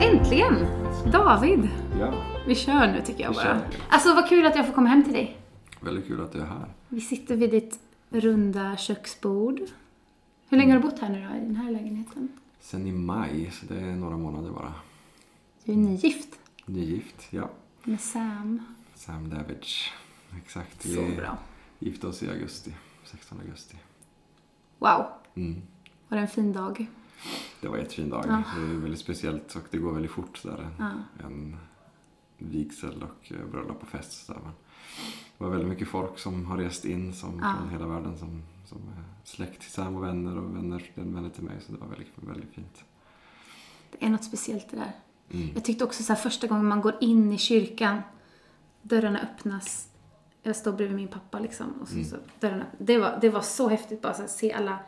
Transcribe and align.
Äntligen! 0.00 0.66
David! 1.12 1.68
Ja, 2.00 2.12
Vi 2.46 2.54
kör 2.54 2.92
nu 2.92 3.02
tycker 3.06 3.22
jag 3.22 3.30
Vi 3.30 3.34
bara. 3.34 3.44
kör. 3.44 3.60
Alltså 3.88 4.14
vad 4.14 4.28
kul 4.28 4.46
att 4.46 4.56
jag 4.56 4.66
får 4.66 4.72
komma 4.72 4.88
hem 4.88 5.04
till 5.04 5.12
dig. 5.12 5.36
väldigt 5.80 6.06
kul 6.06 6.20
att 6.20 6.32
du 6.32 6.40
är 6.40 6.44
här. 6.46 6.68
Vi 6.88 7.00
sitter 7.00 7.36
vid 7.36 7.50
ditt 7.50 7.78
runda 8.10 8.76
köksbord. 8.76 9.60
Hur 10.48 10.58
länge 10.58 10.72
har 10.72 10.80
du 10.80 10.88
bott 10.88 10.98
här 11.00 11.08
nu 11.08 11.28
då, 11.30 11.36
i 11.36 11.40
den 11.40 11.56
här 11.56 11.70
lägenheten? 11.70 12.28
Sen 12.60 12.86
i 12.86 12.92
maj, 12.92 13.50
så 13.52 13.74
det 13.74 13.80
är 13.80 13.96
några 13.96 14.16
månader 14.16 14.50
bara. 14.50 14.72
Du 15.64 15.72
är 15.72 15.76
nygift 15.76 16.28
Nygift, 16.66 17.26
ja. 17.30 17.50
med 17.84 18.00
Sam. 18.00 18.62
Sam 18.94 19.30
Davidge. 19.30 19.90
Exakt. 20.36 20.82
Så 20.82 20.88
Vi 21.02 21.16
bra. 21.16 21.38
gifte 21.78 22.06
oss 22.06 22.22
i 22.22 22.28
augusti. 22.30 22.74
16 23.04 23.40
augusti. 23.40 23.76
Wow, 24.78 25.06
Mm. 25.34 25.62
var 26.08 26.16
det 26.16 26.22
en 26.22 26.28
fin 26.28 26.52
dag? 26.52 26.86
Det 27.60 27.68
var 27.68 27.76
en 27.76 27.82
jättefin 27.82 28.10
dag. 28.10 28.24
Ja. 28.28 28.42
Det 28.56 28.62
är 28.62 28.74
väldigt 28.76 29.00
speciellt 29.00 29.54
och 29.54 29.62
det 29.70 29.78
går 29.78 29.92
väldigt 29.92 30.10
fort 30.12 30.42
där. 30.42 30.58
En, 30.58 30.74
Ja. 31.18 31.24
en 31.26 31.56
vigsel 32.38 33.02
och 33.02 33.32
eh, 33.32 33.46
bröllop 33.46 33.82
och 33.82 33.88
fest. 33.88 34.26
Så 34.26 34.32
där. 34.32 34.40
Men 34.40 34.52
det 35.38 35.44
var 35.44 35.50
väldigt 35.50 35.68
mycket 35.68 35.88
folk 35.88 36.18
som 36.18 36.46
har 36.46 36.56
rest 36.56 36.84
in 36.84 37.12
som, 37.14 37.38
Ja. 37.42 37.54
från 37.58 37.70
hela 37.70 37.86
världen 37.86 38.18
som, 38.18 38.42
som 38.66 38.78
är 38.78 39.04
släkt 39.24 39.60
till 39.60 39.70
Sam 39.70 39.96
och 39.96 40.02
vänner 40.04 40.38
och 40.38 40.56
vänner, 40.56 40.90
den 40.94 41.14
vänner 41.14 41.30
till 41.30 41.42
mig. 41.44 41.54
Så 41.66 41.72
det 41.72 41.78
var 41.78 41.86
väldigt, 41.88 42.12
väldigt 42.16 42.50
fint. 42.54 42.84
Det 43.90 44.04
är 44.06 44.10
något 44.10 44.24
speciellt 44.24 44.70
det 44.70 44.76
där. 44.76 44.92
Mm. 45.30 45.50
Jag 45.54 45.64
tyckte 45.64 45.84
också 45.84 46.02
så 46.02 46.12
här 46.12 46.20
första 46.20 46.46
gången 46.46 46.66
man 46.66 46.80
går 46.80 46.94
in 47.00 47.32
i 47.32 47.38
kyrkan, 47.38 48.02
dörrarna 48.82 49.18
öppnas. 49.20 49.87
Jag 50.48 50.56
står 50.56 50.72
bredvid 50.72 50.96
min 50.96 51.08
pappa 51.08 51.38
liksom 51.38 51.72
och 51.82 51.88
så, 51.88 51.94
Mm. 51.94 52.04
så 52.06 52.16
dörrarna, 52.40 52.66
det 52.78 52.98
var, 52.98 53.18
det 53.20 53.28
var 53.30 53.40
så 53.40 53.68
häftigt 53.68 54.02
bara 54.02 54.12
att 54.12 54.30
se 54.30 54.52
alla 54.52 54.78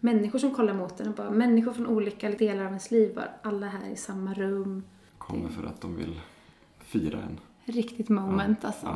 människor 0.00 0.38
som 0.38 0.54
kollar 0.54 0.74
mot 0.74 1.00
en 1.00 1.08
och 1.08 1.14
bara 1.14 1.30
människor 1.30 1.72
från 1.72 1.86
olika 1.86 2.30
delar 2.30 2.60
av 2.62 2.66
ens 2.68 2.90
liv 2.90 3.14
var 3.16 3.28
alla 3.42 3.66
här 3.66 3.88
i 3.92 3.96
samma 3.96 4.34
rum. 4.34 4.82
Kommer 5.18 5.48
för 5.48 5.66
att 5.66 5.80
de 5.80 5.96
vill 5.96 6.20
fira 6.78 7.18
en. 7.18 7.40
Riktigt 7.64 8.08
moment 8.08 8.58
Ja, 8.62 8.66
alltså. 8.68 8.86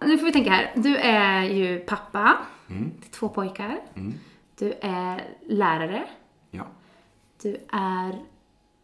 ja. 0.00 0.06
Nu 0.06 0.18
får 0.18 0.26
vi 0.26 0.32
tänka 0.32 0.50
här. 0.50 0.72
Du 0.76 0.96
är 0.96 1.42
ju 1.44 1.78
pappa 1.78 2.36
Mm. 2.70 2.90
till 3.00 3.10
två 3.10 3.28
pojkar. 3.28 3.78
Mm. 3.94 4.14
Du 4.58 4.72
är 4.82 5.24
lärare. 5.46 6.04
Ja. 6.50 6.64
Du 7.42 7.56
är, 7.72 8.22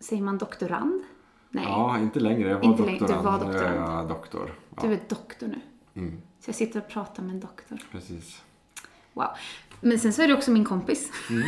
säger 0.01 0.23
man 0.23 0.39
doktorand? 0.39 1.03
Nej, 1.51 1.65
ja, 1.69 1.99
inte 1.99 2.21
längre. 2.21 2.49
Jag 2.49 2.57
var 2.59 2.65
Inte 2.65 2.83
längre, 2.83 2.99
du 2.99 3.07
doktorand. 3.07 3.25
var 3.43 3.49
är 3.49 3.53
doktorand. 3.53 3.99
jag 4.01 4.09
doktor. 4.09 4.55
Ja. 4.77 4.83
du 4.83 4.93
är 4.95 5.01
doktor 5.09 5.47
nu. 5.47 5.61
Mm. 5.95 6.23
Så 6.45 6.49
jag 6.49 6.55
sitter 6.55 6.81
och 6.81 6.89
pratar 6.89 7.23
med 7.23 7.33
en 7.35 7.41
doktor. 7.41 7.79
Precis. 7.93 8.43
Wow. 9.13 9.27
Men 9.81 9.99
sen 9.99 10.13
så 10.13 10.23
är 10.23 10.29
du 10.29 10.35
också 10.35 10.51
min 10.51 10.65
kompis. 10.65 11.11
Mm. 11.31 11.43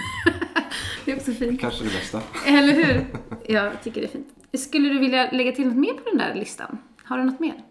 det 1.04 1.12
är 1.12 1.16
också 1.16 1.32
fint. 1.32 1.60
Kanske 1.60 1.84
det 1.84 1.90
bästa. 1.90 2.22
Eller 2.46 2.72
hur? 2.74 3.06
Jag 3.54 3.82
tycker 3.82 4.00
det 4.00 4.06
är 4.06 4.10
fint. 4.10 4.28
Skulle 4.52 4.88
du 4.88 4.98
vilja 4.98 5.30
lägga 5.30 5.52
till 5.52 5.66
något 5.66 5.76
mer 5.76 5.92
på 5.92 6.08
den 6.10 6.18
där 6.18 6.34
listan? 6.34 6.78
Har 7.04 7.18
du 7.18 7.24
något 7.24 7.40
mer? 7.40 7.62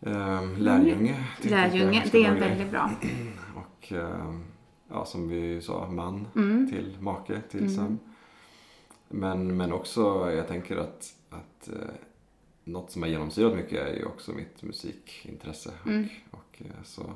Um, 0.00 0.56
lärjunge. 0.56 1.24
Lärjunge, 1.42 2.04
det 2.12 2.24
är 2.24 2.28
en 2.28 2.40
väldigt 2.40 2.70
bra. 2.70 2.90
Och 3.56 3.92
ehm, 3.92 4.44
ja, 4.90 5.04
som 5.04 5.28
vi 5.28 5.62
sa, 5.62 5.90
man 5.90 6.26
Mm. 6.36 6.70
till 6.70 6.96
make 7.00 7.40
till 7.40 7.60
Mm. 7.60 7.74
Sam. 7.76 7.98
Men, 9.08 9.56
men 9.56 9.72
också, 9.72 10.32
jag 10.32 10.48
tänker 10.48 10.76
att, 10.76 11.14
att 11.30 11.68
eh, 11.68 11.74
något 12.64 12.90
som 12.90 13.02
har 13.02 13.08
genomsyrat 13.08 13.54
mycket 13.56 13.78
är 13.88 13.96
ju 13.96 14.04
också 14.04 14.32
mitt 14.32 14.62
musikintresse. 14.62 15.70
Mm. 15.86 16.08
Och, 16.30 16.38
och, 16.38 16.62
eh, 16.62 16.82
så, 16.84 17.12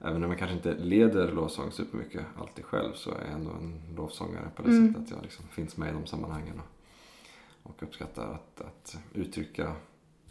även 0.00 0.24
om 0.24 0.30
jag 0.30 0.38
kanske 0.38 0.56
inte 0.56 0.74
leder 0.84 1.32
lovsång 1.32 1.72
supermycket 1.72 2.24
alltid 2.38 2.64
själv 2.64 2.92
så 2.94 3.10
är 3.10 3.24
jag 3.24 3.32
ändå 3.32 3.50
en 3.50 3.80
lovsångare 3.96 4.50
på 4.56 4.62
det 4.62 4.68
Mm. 4.68 4.86
sättet 4.94 5.04
att 5.04 5.10
jag 5.10 5.22
liksom 5.22 5.44
finns 5.48 5.76
med 5.76 5.88
i 5.88 5.92
de 5.92 6.06
sammanhangen. 6.06 6.60
Och, 6.60 7.70
och 7.70 7.82
uppskattar 7.82 8.34
att, 8.34 8.60
att 8.60 8.98
uttrycka 9.14 9.72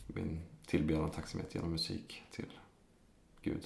min 0.07 0.41
tillbedjan 0.67 1.03
och 1.03 1.13
tacksamhet 1.13 1.55
genom 1.55 1.71
musik 1.71 2.23
till 2.31 2.51
Gud. 3.41 3.61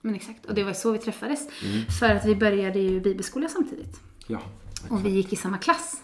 Men 0.00 0.14
exakt, 0.14 0.46
och 0.46 0.54
det 0.54 0.64
var 0.64 0.72
så 0.72 0.92
vi 0.92 0.98
träffades. 0.98 1.40
Mm. 1.64 1.86
För 1.86 2.10
att 2.10 2.26
vi 2.26 2.36
började 2.36 2.78
ju 2.78 3.00
bibelskola 3.00 3.48
samtidigt. 3.48 4.00
Ja, 4.26 4.40
Och 4.90 5.06
vi 5.06 5.10
gick 5.10 5.32
i 5.32 5.36
samma 5.36 5.58
klass. 5.58 6.02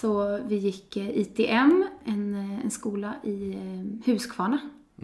Så 0.00 0.40
vi 0.46 0.56
gick 0.56 0.96
eh, 0.96 1.18
ITM, 1.18 1.84
en, 2.04 2.34
eh, 2.34 2.60
en 2.64 2.70
skola 2.70 3.14
i 3.22 3.52
eh, 3.54 4.12
Huskvarna. 4.12 4.58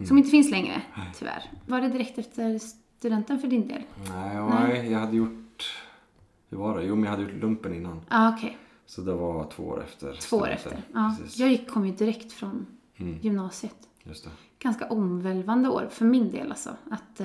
Som 0.07 0.17
inte 0.17 0.29
finns 0.29 0.51
längre, 0.51 0.81
tyvärr. 1.19 1.51
Var 1.67 1.81
det 1.81 1.89
direkt 1.89 2.17
efter 2.17 2.59
studenten 2.97 3.39
för 3.39 3.47
din 3.47 3.67
del? 3.67 3.81
Nej, 4.13 4.35
Nej. 4.49 4.91
jag 4.91 4.99
hade 4.99 5.17
gjort... 5.17 5.73
Hur 6.49 6.57
var 6.57 6.77
det? 6.77 6.83
Jo, 6.85 6.95
men 6.95 7.03
jag 7.03 7.11
hade 7.11 7.23
gjort 7.23 7.41
lumpen 7.41 7.73
innan. 7.73 7.95
Ja, 7.95 8.01
ah, 8.09 8.33
okej. 8.37 8.57
Så 8.85 9.01
det 9.01 9.13
var 9.13 9.51
två 9.51 9.63
år 9.63 9.83
efter. 9.83 10.13
Två 10.13 10.37
år 10.37 10.41
studenten. 10.59 10.77
efter. 10.77 10.83
Ja. 10.93 11.15
Precis. 11.21 11.39
Jag 11.39 11.49
gick, 11.49 11.69
kom 11.69 11.85
ju 11.87 11.93
direkt 11.95 12.31
från 12.31 12.65
Mm, 12.97 13.19
gymnasiet. 13.21 13.75
just 14.03 14.23
det. 14.23 14.29
Ganska 14.59 14.87
omvälvande 14.87 15.69
år 15.69 15.87
för 15.91 16.05
min 16.05 16.31
del 16.31 16.49
alltså. 16.49 16.69
Att, 16.91 17.21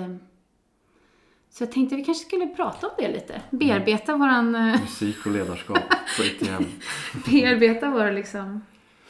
så 1.50 1.62
jag 1.62 1.72
tänkte 1.72 1.96
vi 1.96 2.04
kanske 2.04 2.24
skulle 2.24 2.46
prata 2.46 2.86
om 2.86 2.92
det 2.98 3.08
lite. 3.12 3.42
Bearbeta 3.50 4.16
våran... 4.16 4.54
Eh, 4.54 4.80
Musik 4.80 5.26
och 5.26 5.32
ledarskap. 5.32 5.78
bearbeta 7.26 7.90
vår 7.90 8.12
liksom 8.12 8.60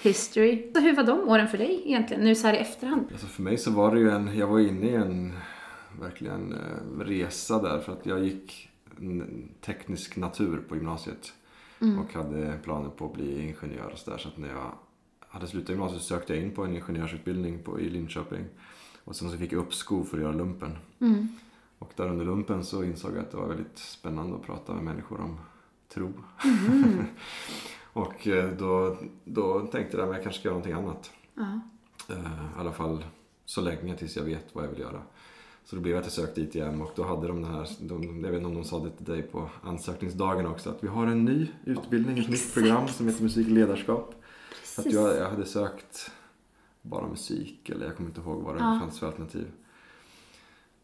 history. 0.02 0.70
Så 0.74 0.80
hur 0.80 0.96
var 0.96 1.04
de 1.04 1.28
åren 1.28 1.48
för 1.48 1.58
dig 1.58 1.82
egentligen? 1.84 2.24
Nu 2.24 2.34
så 2.34 2.46
här 2.46 2.54
i 2.54 2.58
efterhand. 2.58 3.04
Alltså 3.12 3.26
för 3.26 3.42
mig 3.42 3.58
så 3.58 3.70
var 3.70 3.94
det 3.94 4.00
ju 4.00 4.10
en... 4.10 4.38
Jag 4.38 4.46
var 4.46 4.60
inne 4.60 4.86
i 4.86 4.94
en 4.94 5.32
verkligen 6.00 6.52
eh, 6.52 7.04
resa 7.04 7.62
där 7.62 7.80
för 7.80 7.92
att 7.92 8.06
jag 8.06 8.24
gick 8.24 8.70
teknisk 9.60 10.16
natur 10.16 10.62
på 10.68 10.76
gymnasiet. 10.76 11.32
Mm. 11.80 11.98
Och 11.98 12.14
hade 12.14 12.58
planer 12.64 12.90
på 12.90 13.06
att 13.06 13.14
bli 13.14 13.42
ingenjör 13.42 13.90
och 13.92 13.98
så 13.98 14.10
där. 14.10 14.18
Så 14.18 14.28
att 14.28 14.36
när 14.36 14.48
jag 14.48 14.72
hade 15.28 15.46
slutat 15.46 15.70
gymnasiet 15.70 16.02
sökte 16.02 16.34
jag 16.34 16.42
in 16.42 16.50
på 16.50 16.64
en 16.64 16.74
ingenjörsutbildning 16.74 17.62
på, 17.62 17.80
i 17.80 17.90
Linköping. 17.90 18.44
Och 19.04 19.16
sen 19.16 19.30
så 19.30 19.36
fick 19.36 19.52
jag 19.52 19.60
uppskov 19.60 20.04
för 20.04 20.16
att 20.16 20.22
göra 20.22 20.32
lumpen. 20.32 20.76
Mm. 21.00 21.28
Och 21.78 21.92
där 21.96 22.08
under 22.08 22.24
lumpen 22.24 22.64
så 22.64 22.84
insåg 22.84 23.16
jag 23.16 23.20
att 23.20 23.30
det 23.30 23.36
var 23.36 23.48
väldigt 23.48 23.78
spännande 23.78 24.36
att 24.36 24.42
prata 24.42 24.74
med 24.74 24.84
människor 24.84 25.20
om 25.20 25.38
tro. 25.94 26.12
Mm. 26.44 27.04
och 27.92 28.26
eh, 28.28 28.50
då, 28.58 28.96
då 29.24 29.60
tänkte 29.66 29.96
jag 29.96 30.08
att 30.08 30.14
jag 30.14 30.22
kanske 30.22 30.40
ska 30.40 30.48
göra 30.48 30.58
någonting 30.58 30.72
annat. 30.84 31.10
Eh, 32.10 32.16
I 32.16 32.60
alla 32.60 32.72
fall 32.72 33.04
så 33.44 33.60
länge 33.60 33.96
tills 33.96 34.16
jag 34.16 34.24
vet 34.24 34.54
vad 34.54 34.64
jag 34.64 34.68
vill 34.68 34.80
göra. 34.80 35.02
Så 35.64 35.76
då 35.76 35.82
blev 35.82 35.92
det 35.94 35.98
att 35.98 36.04
jag 36.06 36.12
sökte 36.12 36.40
ITM 36.40 36.80
och 36.82 36.92
då 36.96 37.04
hade 37.04 37.28
de 37.28 37.42
den 37.42 37.54
här, 37.54 37.68
de, 37.80 38.24
jag 38.24 38.30
vet 38.30 38.36
inte 38.36 38.46
om 38.48 38.54
de 38.54 38.64
sa 38.64 38.84
det 38.84 38.90
till 38.90 39.04
dig 39.06 39.22
på 39.22 39.50
ansökningsdagen 39.62 40.46
också, 40.46 40.70
att 40.70 40.84
vi 40.84 40.88
har 40.88 41.06
en 41.06 41.24
ny 41.24 41.46
utbildning, 41.64 42.18
ett 42.18 42.28
nytt 42.28 42.54
program 42.54 42.88
som 42.88 43.06
heter 43.08 43.22
musik 43.22 43.46
och 43.46 43.52
ledarskap. 43.52 44.14
Så 44.64 44.80
att 44.80 44.84
Precis. 44.84 45.00
jag, 45.00 45.16
jag 45.16 45.30
hade 45.30 45.46
sökt 45.46 46.10
bara 46.82 47.08
musik 47.08 47.70
eller 47.70 47.86
jag 47.86 47.96
kommer 47.96 48.08
inte 48.10 48.20
ihåg 48.20 48.42
vad 48.42 48.54
det 48.54 48.60
Ja. 48.60 48.78
fanns 48.80 48.98
för 48.98 49.06
alternativ. 49.06 49.46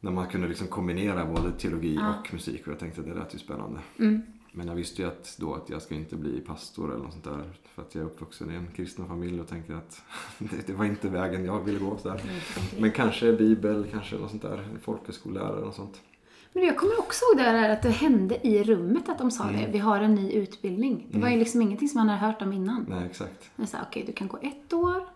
När 0.01 0.11
man 0.11 0.27
kunde 0.27 0.49
liksom 0.49 0.67
kombinera 0.67 1.25
både 1.25 1.53
teologi 1.53 1.95
Ja. 1.95 2.15
och 2.19 2.33
musik 2.33 2.67
och 2.67 2.73
jag 2.73 2.79
tänkte 2.79 3.01
att 3.01 3.07
det 3.07 3.15
lät 3.15 3.35
ju 3.35 3.39
spännande. 3.39 3.81
Mm. 3.99 4.23
Men 4.57 4.67
jag 4.69 4.75
visste 4.75 5.03
ju 5.03 5.09
att, 5.09 5.37
då 5.41 5.55
att 5.55 5.71
jag 5.71 5.83
ska 5.83 5.95
inte 5.95 6.17
bli 6.17 6.41
pastor 6.41 6.93
eller 6.95 7.05
något 7.05 7.13
sånt 7.13 7.25
där. 7.25 7.53
För 7.75 7.83
att 7.83 7.95
jag 7.95 8.03
är 8.03 8.07
uppvuxen 8.07 8.51
i 8.51 8.55
en 8.55 8.67
kristen 8.77 9.07
familj 9.09 9.41
och 9.41 9.49
tänker 9.49 9.75
att 9.75 10.03
det, 10.39 10.67
det 10.67 10.73
var 10.73 10.85
inte 10.85 11.09
vägen 11.09 11.45
jag 11.45 11.61
ville 11.65 11.79
gå. 11.79 11.99
Så 11.99 12.09
där. 12.09 12.23
Men 12.79 12.91
kanske 12.93 13.33
bibel, 13.33 13.87
kanske 13.93 14.17
något 14.17 14.31
sånt 14.31 14.43
där. 14.43 14.65
Folkhögskollärare 14.83 15.61
och 15.65 15.75
sånt. 15.75 16.01
Men 16.53 16.65
jag 16.65 16.77
kommer 16.77 16.99
också 16.99 17.25
ihåg 17.25 17.45
det 17.45 17.53
där 17.53 17.69
att 17.71 17.83
det 17.83 17.91
hände 17.91 18.47
i 18.47 18.65
rummet 18.65 19.09
att 19.09 19.19
de 19.19 19.31
sa 19.31 19.49
Mm. 19.49 19.61
det. 19.61 19.69
Vi 19.73 19.79
har 19.79 20.01
en 20.01 20.15
ny 20.15 20.33
utbildning. 20.33 21.07
Det 21.11 21.19
var 21.19 21.29
ju 21.29 21.37
liksom 21.39 21.63
ingenting 21.63 21.89
som 21.89 21.99
man 21.99 22.09
hade 22.09 22.21
hört 22.33 22.43
om 22.43 22.53
innan. 22.53 22.87
Nej, 22.89 23.07
exakt. 23.07 23.51
Men 23.57 23.67
så 23.67 23.77
okej, 23.89 24.05
du 24.07 24.13
kan 24.13 24.29
gå 24.29 24.39
ett 24.43 24.73
år. 24.73 25.09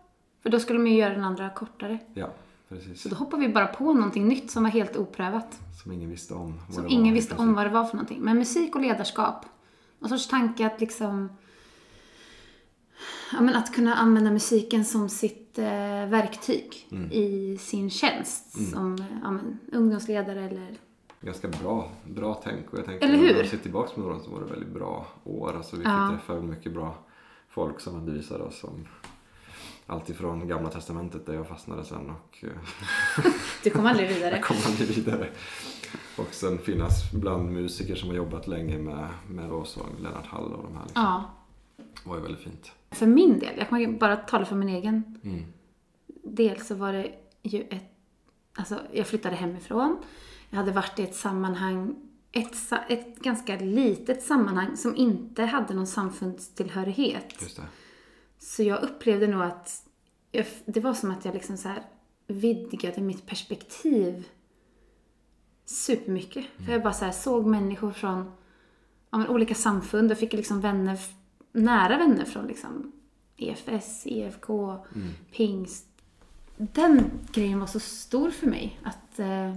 För 0.43 0.51
då 0.51 0.61
skulle 0.61 0.79
de 0.79 0.87
ju 0.87 0.97
göra 0.99 1.15
den 1.15 1.25
andra 1.25 1.51
kortare. 1.51 1.99
Ja, 2.15 2.29
precis. 2.69 3.03
Så 3.03 3.09
då 3.09 3.17
hoppade 3.17 3.47
vi 3.47 3.53
bara 3.53 3.67
på 3.67 3.93
någonting 3.93 4.29
nytt 4.29 4.51
som 4.51 4.63
var 4.63 4.71
helt 4.71 4.97
oprövat. 4.97 5.59
Som 5.83 5.93
ingen 5.93 6.11
visste 6.11 6.35
om. 6.35 6.61
Som 6.73 6.87
ingen 6.89 7.05
var, 7.05 7.13
visste 7.13 7.35
om 7.35 7.55
vad 7.55 7.67
det 7.67 7.71
var 7.71 7.85
för 7.85 7.97
någonting. 7.97 8.21
Men 8.21 8.39
musik 8.39 8.75
och 8.75 8.81
ledarskap. 8.81 9.47
Någon 9.99 10.09
sorts 10.11 10.29
tanke 10.29 10.67
att 10.67 10.81
liksom... 10.81 11.29
Ja, 13.33 13.41
men 13.41 13.55
att 13.57 13.75
kunna 13.75 13.95
använda 13.95 14.31
musiken 14.31 14.85
som 14.85 15.09
sitt 15.09 15.59
eh, 15.59 15.65
verktyg 16.09 16.87
Mm. 16.93 17.13
i 17.13 17.59
sin 17.61 17.91
tjänst. 17.91 18.71
Som 18.73 18.95
eh, 18.95 19.05
ja, 19.23 19.31
men, 19.31 19.59
ungdomsledare 19.73 20.45
eller... 20.45 20.77
Ganska 21.21 21.49
bra, 21.49 21.91
bra 22.05 22.41
tänk. 22.45 22.73
Och 22.73 22.79
jag 22.79 22.85
tänker, 22.87 23.07
Eller 23.07 23.19
hur? 23.19 23.33
När 23.33 23.39
jag 23.39 23.49
ser 23.49 23.59
tillbaka 23.59 23.95
på 23.95 24.01
några 24.01 24.19
så 24.21 24.31
var 24.31 24.41
det 24.41 24.47
väldigt 24.47 24.69
bra 24.75 25.07
år. 25.25 25.57
Alltså, 25.57 25.77
vi 25.77 25.83
Ja. 25.85 26.09
fick 26.11 26.19
träffa 26.21 26.35
väldigt 26.35 26.51
mycket 26.57 26.73
bra 26.73 26.99
folk 27.49 27.81
som 27.81 27.95
undervisade 27.97 28.45
oss 28.45 28.65
om 28.65 28.87
allt 29.89 30.11
ifrån 30.11 30.49
Gamla 30.49 30.71
Testamentet 30.71 31.27
där 31.27 31.35
jag 31.35 31.49
fastnade 31.49 31.85
sen 31.85 32.11
och 32.11 32.39
eh, 32.45 33.25
Du 33.63 33.71
kom 33.71 33.87
aldrig 33.87 34.09
vidare. 34.15 34.35
Jag 34.35 34.45
kommer 34.45 34.67
aldrig 34.67 34.89
vidare. 34.97 35.29
Och 36.19 36.29
sen 36.35 36.59
finnas 36.59 37.13
bland 37.13 37.53
musiker 37.53 37.95
som 37.95 38.09
har 38.09 38.17
jobbat 38.17 38.47
länge 38.47 38.79
med, 38.79 39.09
med 39.29 39.49
lovsång, 39.49 39.87
Lennart 40.03 40.27
Hall 40.27 40.53
och 40.53 40.63
de 40.63 40.77
här. 40.77 40.83
Liksom. 40.85 41.03
Ja. 41.03 41.25
Det 41.77 42.09
var 42.09 42.17
ju 42.17 42.23
väldigt 42.23 42.41
fint. 42.43 42.73
För 42.91 43.07
min 43.07 43.39
del, 43.39 43.55
jag 43.59 43.69
kan 43.69 43.99
bara 43.99 44.17
tala 44.17 44.45
för 44.45 44.57
min 44.57 44.69
egen 44.69 45.19
Mm. 45.25 45.45
del, 46.25 46.61
så 46.61 46.75
var 46.75 46.93
det 46.93 47.13
ju 47.43 47.61
ett... 47.63 47.85
alltså 48.55 48.79
jag 48.93 49.07
flyttade 49.07 49.37
hemifrån. 49.37 49.97
Jag 50.51 50.59
hade 50.59 50.73
varit 50.73 50.99
i 50.99 51.03
ett 51.03 51.15
sammanhang, 51.15 51.95
ett, 52.33 52.55
ett 52.89 53.19
ganska 53.19 53.57
litet 53.57 54.23
sammanhang 54.23 54.77
som 54.77 54.97
inte 54.97 55.43
hade 55.45 55.75
någon 55.75 55.87
samfundstillhörighet. 55.87 57.35
Just 57.43 57.57
det. 57.57 57.63
Så 58.39 58.63
jag 58.63 58.83
upplevde 58.83 59.27
nog 59.27 59.43
att 59.43 59.89
jag, 60.33 60.47
det 60.65 60.81
var 60.81 60.95
som 60.95 61.11
att 61.11 61.25
jag 61.25 61.35
liksom 61.35 61.57
så 61.57 61.69
här 61.69 61.83
vidgade 62.27 63.01
mitt 63.01 63.27
perspektiv 63.27 64.29
supermycket. 65.65 66.47
För 66.65 66.73
jag 66.73 66.83
bara 66.83 66.93
så 66.93 67.13
såg 67.13 67.47
människor 67.47 67.93
från 67.93 68.33
ja, 69.11 69.19
men 69.19 69.29
olika 69.29 69.55
samfund 69.55 70.13
och 70.13 70.19
fick 70.19 70.33
liksom 70.33 70.61
vänner, 70.61 70.99
nära 71.53 71.99
vänner 71.99 72.25
från 72.25 72.47
liksom 72.47 72.93
EFS, 73.37 74.07
EFK, 74.07 74.77
pingst. 75.33 75.87
Den 76.57 77.11
grejen 77.33 77.61
var 77.61 77.67
så 77.67 77.81
stor 77.81 78.31
för 78.31 78.47
mig 78.47 78.81
att 78.85 79.19
eh, 79.19 79.57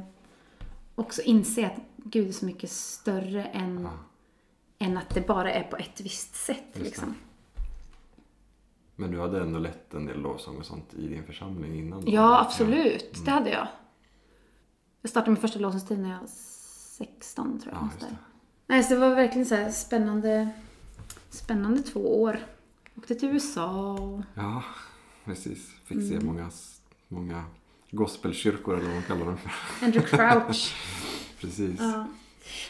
också 0.95 1.22
inse 1.22 1.66
att 1.66 1.80
Gud 1.95 2.28
är 2.28 2.31
så 2.31 2.45
mycket 2.45 2.72
större 2.72 3.45
än, 3.45 3.88
än 4.80 4.98
att 4.98 5.10
det 5.10 5.28
bara 5.28 5.54
är 5.54 5.63
på 5.63 5.78
ett 5.78 6.01
visst 6.01 6.36
sätt. 6.36 6.63
det. 6.74 6.83
Liksom. 6.83 7.16
Men 9.01 9.12
du 9.12 9.19
hade 9.19 9.42
ändå 9.42 9.59
lett 9.59 9.94
en 9.94 10.06
del 10.06 10.21
lovsång 10.21 10.57
och 10.57 10.65
sånt 10.65 10.94
i 10.94 11.07
din 11.07 11.24
församling 11.24 11.75
innan? 11.80 12.06
då? 12.06 12.12
Ja, 12.12 12.42
absolut. 12.42 13.25
Det 13.25 13.31
hade 13.31 13.50
jag. 13.50 13.68
Jag 15.01 15.09
startade 15.09 15.31
min 15.31 15.42
första 15.42 15.59
lovsångstid 15.59 16.00
när 16.00 16.09
jag 16.12 16.19
var 16.19 16.27
16, 16.27 17.59
tror 17.59 17.74
jag. 17.74 17.83
Ja, 17.83 17.89
det. 18.07 18.15
Nej, 18.68 18.83
så 18.83 18.94
det 18.94 19.00
var 19.00 19.15
verkligen 19.15 19.45
så 19.45 19.56
här 19.56 19.71
spännande, 19.71 20.50
spännande 21.30 21.81
två 21.81 22.21
år. 22.21 22.39
Åkte 22.98 23.15
till 23.15 23.30
USA 23.30 23.94
och... 23.94 24.21
Ja, 24.33 24.63
precis. 25.25 25.69
Fick 25.86 25.97
se 26.07 26.13
Mm. 26.15 26.25
många, 26.25 26.50
många 27.07 27.44
gospelkyrkor 27.92 28.74
eller 28.75 28.86
vad 28.86 28.94
man 28.95 29.04
kallar 29.04 29.25
dem. 29.25 29.38
Andrew 29.81 30.18
Crouch. 30.18 30.75
Precis. 31.42 31.80
ja. 31.80 32.07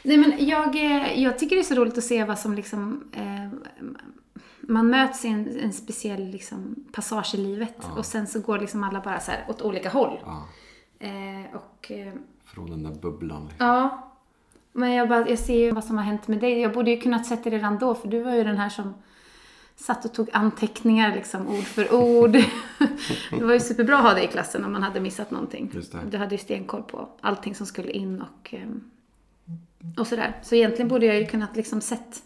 Nej, 0.03 0.17
men 0.17 0.47
jag, 0.47 0.75
eh, 0.75 1.21
jag 1.23 1.39
tycker 1.39 1.55
det 1.55 1.61
är 1.61 1.63
så 1.63 1.75
roligt 1.75 1.97
att 1.97 2.03
se 2.03 2.23
vad 2.23 2.39
som 2.39 2.53
liksom... 2.53 3.03
Eh, 3.13 3.59
man 4.63 4.87
möts 4.89 5.25
i 5.25 5.27
en, 5.27 5.59
en 5.59 5.73
speciell 5.73 6.27
liksom, 6.27 6.75
passage 6.91 7.31
i 7.35 7.37
livet 7.37 7.75
Ja. 7.81 7.99
och 7.99 8.05
sen 8.05 8.27
så 8.27 8.39
går 8.39 8.59
liksom 8.59 8.83
alla 8.83 9.01
bara 9.01 9.19
så 9.19 9.31
här 9.31 9.45
åt 9.49 9.61
olika 9.61 9.89
håll. 9.89 10.19
Ja, 10.25 10.47
Eh, 10.99 11.55
och... 11.55 11.91
Eh, 11.91 12.13
från 12.45 12.69
den 12.69 12.83
där 12.83 12.91
bubblan. 13.01 13.47
Liksom. 13.47 13.67
Ja. 13.67 14.07
Men 14.73 14.91
jag, 14.91 15.09
bara, 15.09 15.29
jag 15.29 15.39
ser 15.39 15.57
ju 15.59 15.71
vad 15.71 15.83
som 15.83 15.97
har 15.97 16.03
hänt 16.03 16.27
med 16.27 16.39
dig. 16.39 16.59
Jag 16.59 16.73
borde 16.73 16.91
ju 16.91 17.01
kunnat 17.01 17.25
sett 17.25 17.43
det 17.43 17.49
redan 17.49 17.77
då, 17.77 17.95
för 17.95 18.07
du 18.07 18.23
var 18.23 18.35
ju 18.35 18.43
den 18.43 18.57
här 18.57 18.69
som 18.69 18.93
satt 19.75 20.05
och 20.05 20.13
tog 20.13 20.29
anteckningar 20.33 21.15
liksom 21.15 21.47
ord 21.47 21.63
för 21.63 21.93
ord. 21.93 22.31
det 23.31 23.43
var 23.43 23.53
ju 23.53 23.59
superbra 23.59 23.97
att 23.97 24.03
ha 24.03 24.13
dig 24.13 24.23
i 24.23 24.27
klassen 24.27 24.65
om 24.65 24.71
man 24.71 24.83
hade 24.83 24.99
missat 24.99 25.31
någonting. 25.31 25.71
Du 26.11 26.17
hade 26.17 26.35
ju 26.35 26.39
stenkoll 26.39 26.83
på 26.83 27.09
allting 27.21 27.55
som 27.55 27.65
skulle 27.65 27.91
in 27.91 28.21
och, 28.21 28.53
ehm, 28.53 28.83
och 29.97 30.07
sådär. 30.07 30.39
Så 30.43 30.55
egentligen 30.55 30.87
borde 30.87 31.05
jag 31.05 31.19
ju 31.19 31.25
kunnat 31.25 31.55
liksom 31.55 31.81
sett 31.81 32.23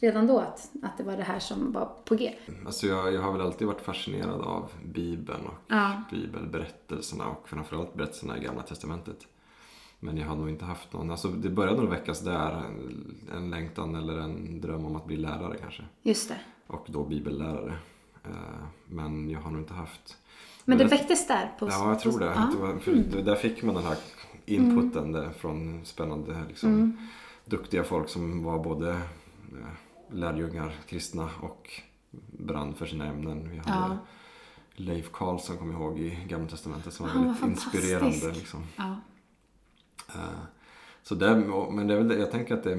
redan 0.00 0.26
då 0.26 0.38
att, 0.38 0.70
att 0.82 0.98
det 0.98 1.04
var 1.04 1.16
det 1.16 1.22
här 1.22 1.38
som 1.38 1.72
var 1.72 1.92
på 2.04 2.14
G. 2.14 2.34
Alltså 2.66 2.86
jag, 2.86 3.12
jag 3.14 3.20
har 3.22 3.32
väl 3.32 3.40
alltid 3.40 3.66
varit 3.66 3.80
fascinerad 3.80 4.40
av 4.40 4.70
Bibeln 4.84 5.46
och 5.46 5.54
Ja. 5.68 6.02
bibelberättelserna 6.10 7.26
och 7.28 7.48
framförallt 7.48 7.94
berättelserna 7.94 8.38
i 8.38 8.40
Gamla 8.44 8.62
Testamentet. 8.62 9.26
Men 10.00 10.16
jag 10.16 10.26
har 10.28 10.36
nog 10.36 10.48
inte 10.50 10.64
haft 10.64 10.92
någon, 10.92 11.10
alltså 11.10 11.28
det 11.28 11.48
började 11.50 11.80
nog 11.80 11.90
väckas 11.90 12.20
där, 12.20 12.50
en, 12.52 13.28
en 13.36 13.50
längtan 13.50 13.94
eller 13.94 14.18
en 14.18 14.60
dröm 14.60 14.84
om 14.84 14.96
att 14.96 15.06
bli 15.06 15.16
lärare 15.16 15.56
kanske. 15.60 15.82
Just 16.02 16.28
det. 16.28 16.36
Och 16.66 16.86
då 16.88 17.04
bibellärare. 17.04 17.78
Eh, 18.24 18.30
Men 18.86 19.30
jag 19.30 19.40
har 19.40 19.50
nog 19.50 19.60
inte 19.60 19.74
haft 19.74 20.16
Men 20.64 20.78
det 20.78 20.84
väcktes 20.84 21.26
där? 21.26 21.52
På, 21.58 21.68
Ja, 21.68 21.88
jag 21.88 22.00
tror 22.00 22.18
det. 22.18 22.26
Ja. 22.26 22.50
Det 22.52 22.58
var, 22.58 23.02
det- 23.16 23.22
Där 23.22 23.34
fick 23.36 23.62
man 23.62 23.74
den 23.74 23.84
här 23.84 23.96
inputen 24.50 25.12
där 25.12 25.30
från 25.30 25.84
spännande, 25.84 26.42
liksom, 26.48 26.96
duktiga 27.44 27.84
folk 27.84 28.08
som 28.08 28.42
var 28.44 28.64
både 28.64 28.90
eh, 28.90 28.98
lärjungar, 30.10 30.72
kristna 30.88 31.30
och 31.40 31.70
brann 32.38 32.74
för 32.74 32.86
sina 32.86 33.06
ämnen. 33.06 33.50
Vi 33.50 33.58
hade 33.58 33.94
Ja. 33.94 33.98
Leif 34.74 35.10
Karlsson, 35.12 35.56
kommer 35.56 35.72
jag 35.72 35.82
ihåg, 35.82 35.98
i 35.98 36.18
Gamla 36.28 36.48
Testamentet 36.48 36.92
som 36.92 37.06
var 37.06 37.12
Han 37.12 37.26
var 37.26 37.34
väldigt 37.34 37.50
inspirerande. 37.50 38.32
Liksom. 38.32 38.62
Ja. 38.76 38.96
Eh, 40.08 40.40
Så 41.02 41.14
och- 41.52 41.74
men 41.74 41.86
det 41.86 41.94
är 41.94 41.98
väl 41.98 42.08
det, 42.08 42.18
jag 42.18 42.30
tänker 42.30 42.54
att 42.54 42.64
det, 42.64 42.76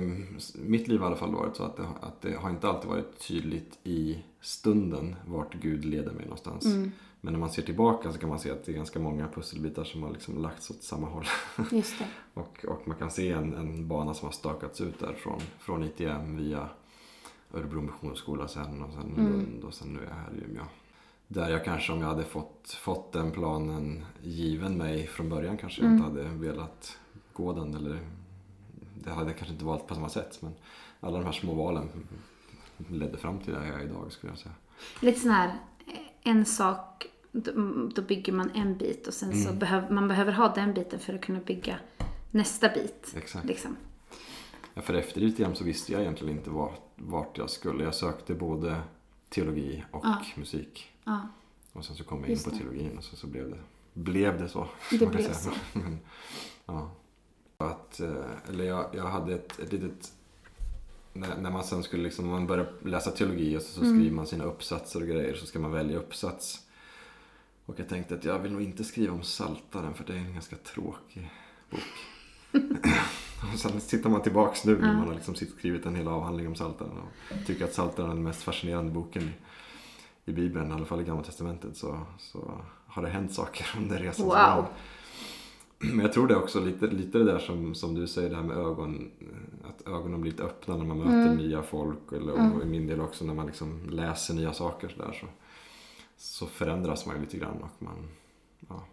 mitt 0.56 0.88
liv 0.88 1.00
har 1.00 1.06
i 1.06 1.08
alla 1.08 1.16
fall 1.16 1.34
varit 1.36 1.56
så 1.56 1.64
att 1.64 1.78
det, 1.78 1.88
att 2.02 2.22
det 2.22 2.36
har 2.36 2.50
inte 2.50 2.68
alltid 2.70 2.90
varit 2.90 3.20
tydligt 3.28 3.80
i 3.84 4.24
stunden 4.42 5.16
vart 5.28 5.54
Gud 5.54 5.86
leder 5.86 6.12
mig 6.12 6.24
någonstans. 6.24 6.66
Mm. 6.66 6.92
Men 7.22 7.34
när 7.34 7.40
man 7.40 7.50
ser 7.50 7.62
tillbaka 7.62 8.12
så 8.14 8.20
kan 8.20 8.30
man 8.30 8.40
se 8.40 8.52
att 8.52 8.64
det 8.66 8.72
är 8.72 8.76
ganska 8.76 9.00
många 9.00 9.28
pusselbitar 9.28 9.84
som 9.84 10.04
har 10.04 10.12
liksom 10.12 10.42
lagts 10.42 10.70
åt 10.72 10.84
samma 10.84 11.08
håll. 11.10 11.26
Just 11.72 12.00
det. 12.00 12.08
och, 12.34 12.66
och 12.66 12.88
man 12.88 12.98
kan 12.98 13.12
se 13.12 13.32
en, 13.32 13.54
en 13.54 13.88
bana 13.88 14.14
som 14.14 14.26
har 14.26 14.34
stakats 14.34 14.82
ut 14.82 15.00
där 15.00 15.14
från, 15.14 15.40
från 15.60 15.84
ITM 15.84 16.38
via 16.38 16.70
Örebro 17.54 17.82
Missionsskola 17.82 18.48
sen 18.48 18.82
och 18.84 18.94
sen 18.94 19.14
Mm. 19.18 19.32
Lund 19.32 19.64
och 19.64 19.74
sen 19.74 19.94
nu 19.94 20.00
är 20.00 20.04
jag 20.04 20.16
här 20.16 20.34
i 20.34 20.52
Umeå. 20.52 20.64
Där 21.28 21.50
jag 21.50 21.66
kanske 21.66 21.94
om 21.94 22.02
jag 22.02 22.08
hade 22.08 22.24
fått, 22.24 22.78
fått 22.82 23.12
den 23.12 23.32
planen 23.32 24.06
given 24.22 24.78
mig 24.78 25.08
från 25.08 25.30
början 25.30 25.58
kanske 25.58 25.82
Mm. 25.82 25.98
jag 25.98 26.08
inte 26.08 26.20
hade 26.22 26.38
velat 26.38 26.98
gå 27.34 27.54
den 27.54 27.76
eller 27.76 28.00
det 29.04 29.10
hade 29.12 29.30
jag 29.30 29.38
kanske 29.38 29.54
inte 29.54 29.66
valt 29.66 29.88
på 29.88 29.96
samma 29.96 30.10
sätt 30.10 30.38
men 30.42 30.54
alla 31.00 31.18
de 31.18 31.26
här 31.26 31.32
små 31.32 31.54
valen 31.54 31.90
ledde 32.78 33.18
fram 33.18 33.40
till 33.40 33.54
där 33.54 33.66
jag 33.66 33.82
är 33.82 33.84
idag 33.86 34.12
skulle 34.12 34.32
jag 34.32 34.40
säga. 34.40 34.56
Lite 35.00 35.20
sån 35.20 35.32
här, 35.32 35.58
en 36.24 36.46
sak, 36.46 37.06
då, 37.32 37.52
då 37.96 38.02
bygger 38.02 38.34
man 38.34 38.50
en 38.56 38.78
bit 38.78 39.08
och 39.08 39.14
sen 39.14 39.44
så 39.44 39.54
behöver 39.54 39.90
man 39.90 40.08
behöver 40.08 40.32
ha 40.32 40.54
den 40.54 40.74
biten 40.74 41.00
för 41.00 41.14
att 41.14 41.22
kunna 41.22 41.40
bygga 41.40 41.80
nästa 42.32 42.70
bit. 42.70 43.14
Exakt. 43.18 43.46
Liksom. 43.46 43.76
Ja, 44.74 44.82
för 44.82 44.94
efter 44.94 45.24
ITM 45.24 45.54
så 45.56 45.64
visste 45.64 45.92
jag 45.92 46.02
egentligen 46.02 46.38
inte 46.38 46.50
vart, 46.50 46.82
vart 46.96 47.38
jag 47.38 47.50
skulle. 47.50 47.84
Jag 47.84 47.96
sökte 47.96 48.34
både 48.34 48.82
teologi 49.30 49.84
och 49.92 50.06
Ja. 50.06 50.22
musik. 50.36 50.92
Ja, 51.04 51.28
Och 51.74 51.86
sen 51.86 51.96
så 51.96 52.04
kom 52.04 52.20
jag 52.20 52.28
in 52.28 52.32
Just 52.32 52.46
på 52.46 52.52
det. 52.52 52.58
teologin 52.58 52.98
och 52.98 53.04
så, 53.04 53.16
så 53.16 53.28
blev, 53.28 53.50
det, 53.50 53.58
blev 53.94 54.40
det 54.40 54.48
så. 54.50 54.68
Det 54.92 55.06
blev 55.12 55.34
säga. 55.34 55.56
Men, 55.74 56.00
ja. 56.66 56.92
Att, 57.58 58.00
eh, 58.00 58.26
eller 58.50 58.64
jag, 58.64 58.86
jag 58.94 59.08
hade 59.08 59.34
ett, 59.34 59.60
ett 59.60 59.74
litet... 59.74 60.12
När, 61.14 61.38
när 61.38 61.52
man 61.52 61.64
sen 61.64 61.84
skulle 61.84 62.04
liksom, 62.04 62.28
man 62.28 62.48
börjar 62.48 62.74
läsa 62.86 63.12
teologi 63.12 63.58
och 63.58 63.62
så, 63.62 63.72
så 63.74 63.82
Mm. 63.82 63.94
skriver 63.98 64.16
man 64.16 64.28
sina 64.28 64.44
uppsatser 64.44 65.02
och 65.02 65.08
grejer 65.08 65.34
så 65.34 65.46
ska 65.46 65.60
man 65.60 65.72
välja 65.72 65.98
uppsats. 65.98 66.68
Och 67.66 67.80
jag 67.80 67.90
tänkte 67.90 68.16
att 68.16 68.26
jag 68.26 68.40
vill 68.40 68.52
nog 68.52 68.62
inte 68.62 68.84
skriva 68.84 69.14
om 69.14 69.24
Saltaren 69.24 69.94
för 69.94 70.04
det 70.04 70.14
är 70.14 70.18
en 70.18 70.34
ganska 70.34 70.56
tråkig 70.56 71.32
bok. 71.70 71.80
och 73.54 73.60
sen 73.60 73.80
tittar 73.80 74.10
man 74.10 74.22
tillbaks 74.22 74.66
nu 74.66 74.78
när 74.82 74.94
man 74.94 75.08
har 75.08 75.14
liksom 75.14 75.36
skrivit 75.36 75.86
en 75.86 75.96
hel 75.96 76.08
avhandling 76.08 76.48
om 76.48 76.56
Saltaren 76.56 76.92
och 76.98 77.46
tycker 77.48 77.66
att 77.66 77.74
Saltaren 77.74 78.10
är 78.10 78.14
den 78.16 78.24
mest 78.24 78.44
fascinerande 78.44 78.92
boken 78.92 79.24
i, 79.24 79.32
i 80.32 80.34
Bibeln, 80.34 80.72
i 80.72 80.74
alla 80.74 80.86
fall 80.86 81.02
i 81.02 81.04
Gamla 81.04 81.24
Testamentet, 81.24 81.78
så, 81.78 82.00
så 82.18 82.52
har 82.88 83.02
det 83.04 83.10
hänt 83.10 83.34
saker 83.34 83.66
under 83.78 83.98
resans 84.00 84.28
Wow. 84.30 84.66
Men 85.84 86.00
jag 86.00 86.14
tror 86.14 86.28
det 86.28 86.36
också 86.36 86.60
lite, 86.60 86.88
lite 86.88 87.18
det 87.18 87.24
där 87.24 87.40
som, 87.40 87.76
som 87.76 87.96
du 87.96 88.08
säger, 88.08 88.30
det 88.30 88.36
här 88.36 88.44
med 88.44 88.58
ögon, 88.58 89.12
att 89.64 89.88
ögonen 89.88 90.22
blir 90.22 90.32
lite 90.32 90.44
öppna 90.44 90.78
när 90.78 90.86
man 90.86 90.98
möter 90.98 91.12
Mm. 91.32 91.38
nya 91.38 91.64
folk. 91.64 92.12
Eller, 92.12 92.34
Mm. 92.34 92.54
och 92.54 92.64
i 92.64 92.66
min 92.66 92.88
del 92.88 93.02
också 93.02 93.26
när 93.26 93.34
man 93.34 93.46
liksom 93.46 93.90
läser 93.90 94.34
nya 94.34 94.54
saker 94.54 94.90
så, 94.90 95.02
där, 95.02 95.12
så, 95.12 95.26
så 96.22 96.48
förändras 96.48 97.06
man 97.06 97.16
ju 97.16 97.22
lite 97.22 97.38
grann 97.38 97.64
och 97.64 97.84
man, 97.84 98.10
ja, 98.70 98.84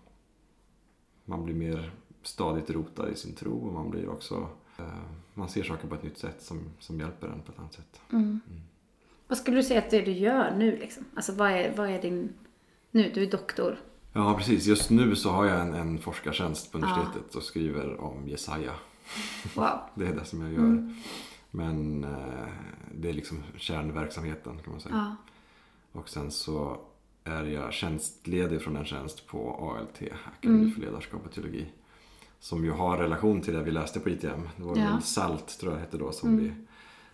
man 1.24 1.44
blir 1.44 1.54
mer 1.54 1.92
stadigt 2.22 2.70
rotad 2.70 3.08
i 3.08 3.16
sin 3.16 3.34
tro 3.34 3.66
och 3.66 3.72
man 3.72 3.90
blir 3.90 4.08
också 4.08 4.48
eh, 4.78 5.02
man 5.34 5.48
ser 5.48 5.62
saker 5.62 5.88
på 5.88 5.94
ett 5.94 6.02
nytt 6.02 6.18
sätt 6.18 6.42
som, 6.42 6.60
som 6.78 7.00
hjälper 7.00 7.28
en 7.28 7.42
på 7.42 7.52
ett 7.52 7.58
annat 7.58 7.72
sätt. 7.72 8.00
Mm. 8.12 8.40
Vad 9.26 9.38
skulle 9.38 9.56
du 9.56 9.62
säga 9.62 9.78
att 9.78 9.90
det 9.90 10.00
du 10.00 10.12
gör 10.12 10.56
nu 10.56 10.76
liksom? 10.76 11.04
Alltså 11.14 11.32
vad 11.32 11.50
är, 11.50 11.76
vad 11.76 11.90
är 11.90 12.02
din... 12.02 12.32
Nu, 12.90 13.12
du 13.14 13.22
är 13.22 13.30
doktor. 13.30 13.80
Ja, 14.12 14.34
precis. 14.38 14.66
Just 14.66 14.90
nu 14.90 15.16
så 15.16 15.30
har 15.30 15.44
jag 15.44 15.60
en, 15.60 15.74
en 15.74 15.98
forskartjänst 15.98 16.72
på 16.72 16.78
universitetet 16.78 17.34
och 17.34 17.42
skriver 17.42 18.00
om 18.00 18.28
Jesaja. 18.28 18.74
Wow. 19.54 19.78
Det 19.94 20.06
är 20.06 20.14
det 20.14 20.24
som 20.24 20.40
jag 20.40 20.52
gör. 20.52 20.58
Mm. 20.58 20.94
Men 21.50 22.04
eh, 22.04 22.48
det 22.94 23.08
är 23.08 23.12
liksom 23.12 23.42
kärnverksamheten 23.56 24.58
kan 24.64 24.72
man 24.72 24.80
säga. 24.80 24.94
Ja. 24.94 25.16
Och 26.00 26.08
sen 26.08 26.30
så 26.30 26.80
är 27.28 27.44
jag 27.44 27.72
tjänstledig 27.72 28.62
från 28.62 28.76
en 28.76 28.84
tjänst 28.84 29.26
på 29.26 29.50
ALT, 29.78 30.02
Akademi 30.26 30.60
Mm. 30.60 30.72
för 30.72 30.80
ledarskap 30.80 31.26
och 31.26 31.32
teologi. 31.32 31.66
Som 32.40 32.64
ju 32.64 32.70
har 32.70 32.98
relation 32.98 33.40
till 33.40 33.54
det 33.54 33.62
vi 33.62 33.70
läste 33.70 34.00
på 34.00 34.10
ITM. 34.10 34.48
Det 34.56 34.62
var 34.62 34.76
Ja. 34.76 34.84
väl 34.84 35.02
SALT 35.02 35.58
tror 35.60 35.72
jag 35.72 35.78
det 35.80 35.84
hette 35.84 35.98
då 35.98 36.12
som, 36.12 36.28
Mm. 36.28 36.44
vi, 36.44 36.52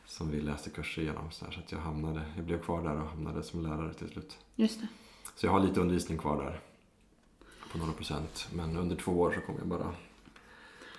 som 0.06 0.30
vi 0.30 0.40
läste 0.40 0.70
kurser 0.70 1.02
igenom. 1.02 1.30
Så, 1.30 1.44
här, 1.44 1.52
så 1.52 1.60
att 1.60 1.72
jag 1.72 1.78
hamnade, 1.78 2.22
jag 2.36 2.44
blev 2.44 2.62
kvar 2.62 2.82
där 2.82 2.96
och 3.02 3.08
hamnade 3.08 3.42
som 3.42 3.62
lärare 3.62 3.94
till 3.94 4.08
slut. 4.08 4.38
Just 4.56 4.80
det. 4.80 4.86
Så 5.36 5.46
jag 5.46 5.52
har 5.52 5.60
lite 5.60 5.80
undervisning 5.80 6.18
kvar 6.18 6.44
där. 6.44 6.60
På 7.72 7.78
några 7.78 7.92
procent. 7.92 8.48
Men 8.52 8.76
under 8.76 8.96
två 8.96 9.12
år 9.12 9.32
så 9.32 9.40
kommer 9.40 9.58
jag 9.58 9.68
bara 9.68 9.94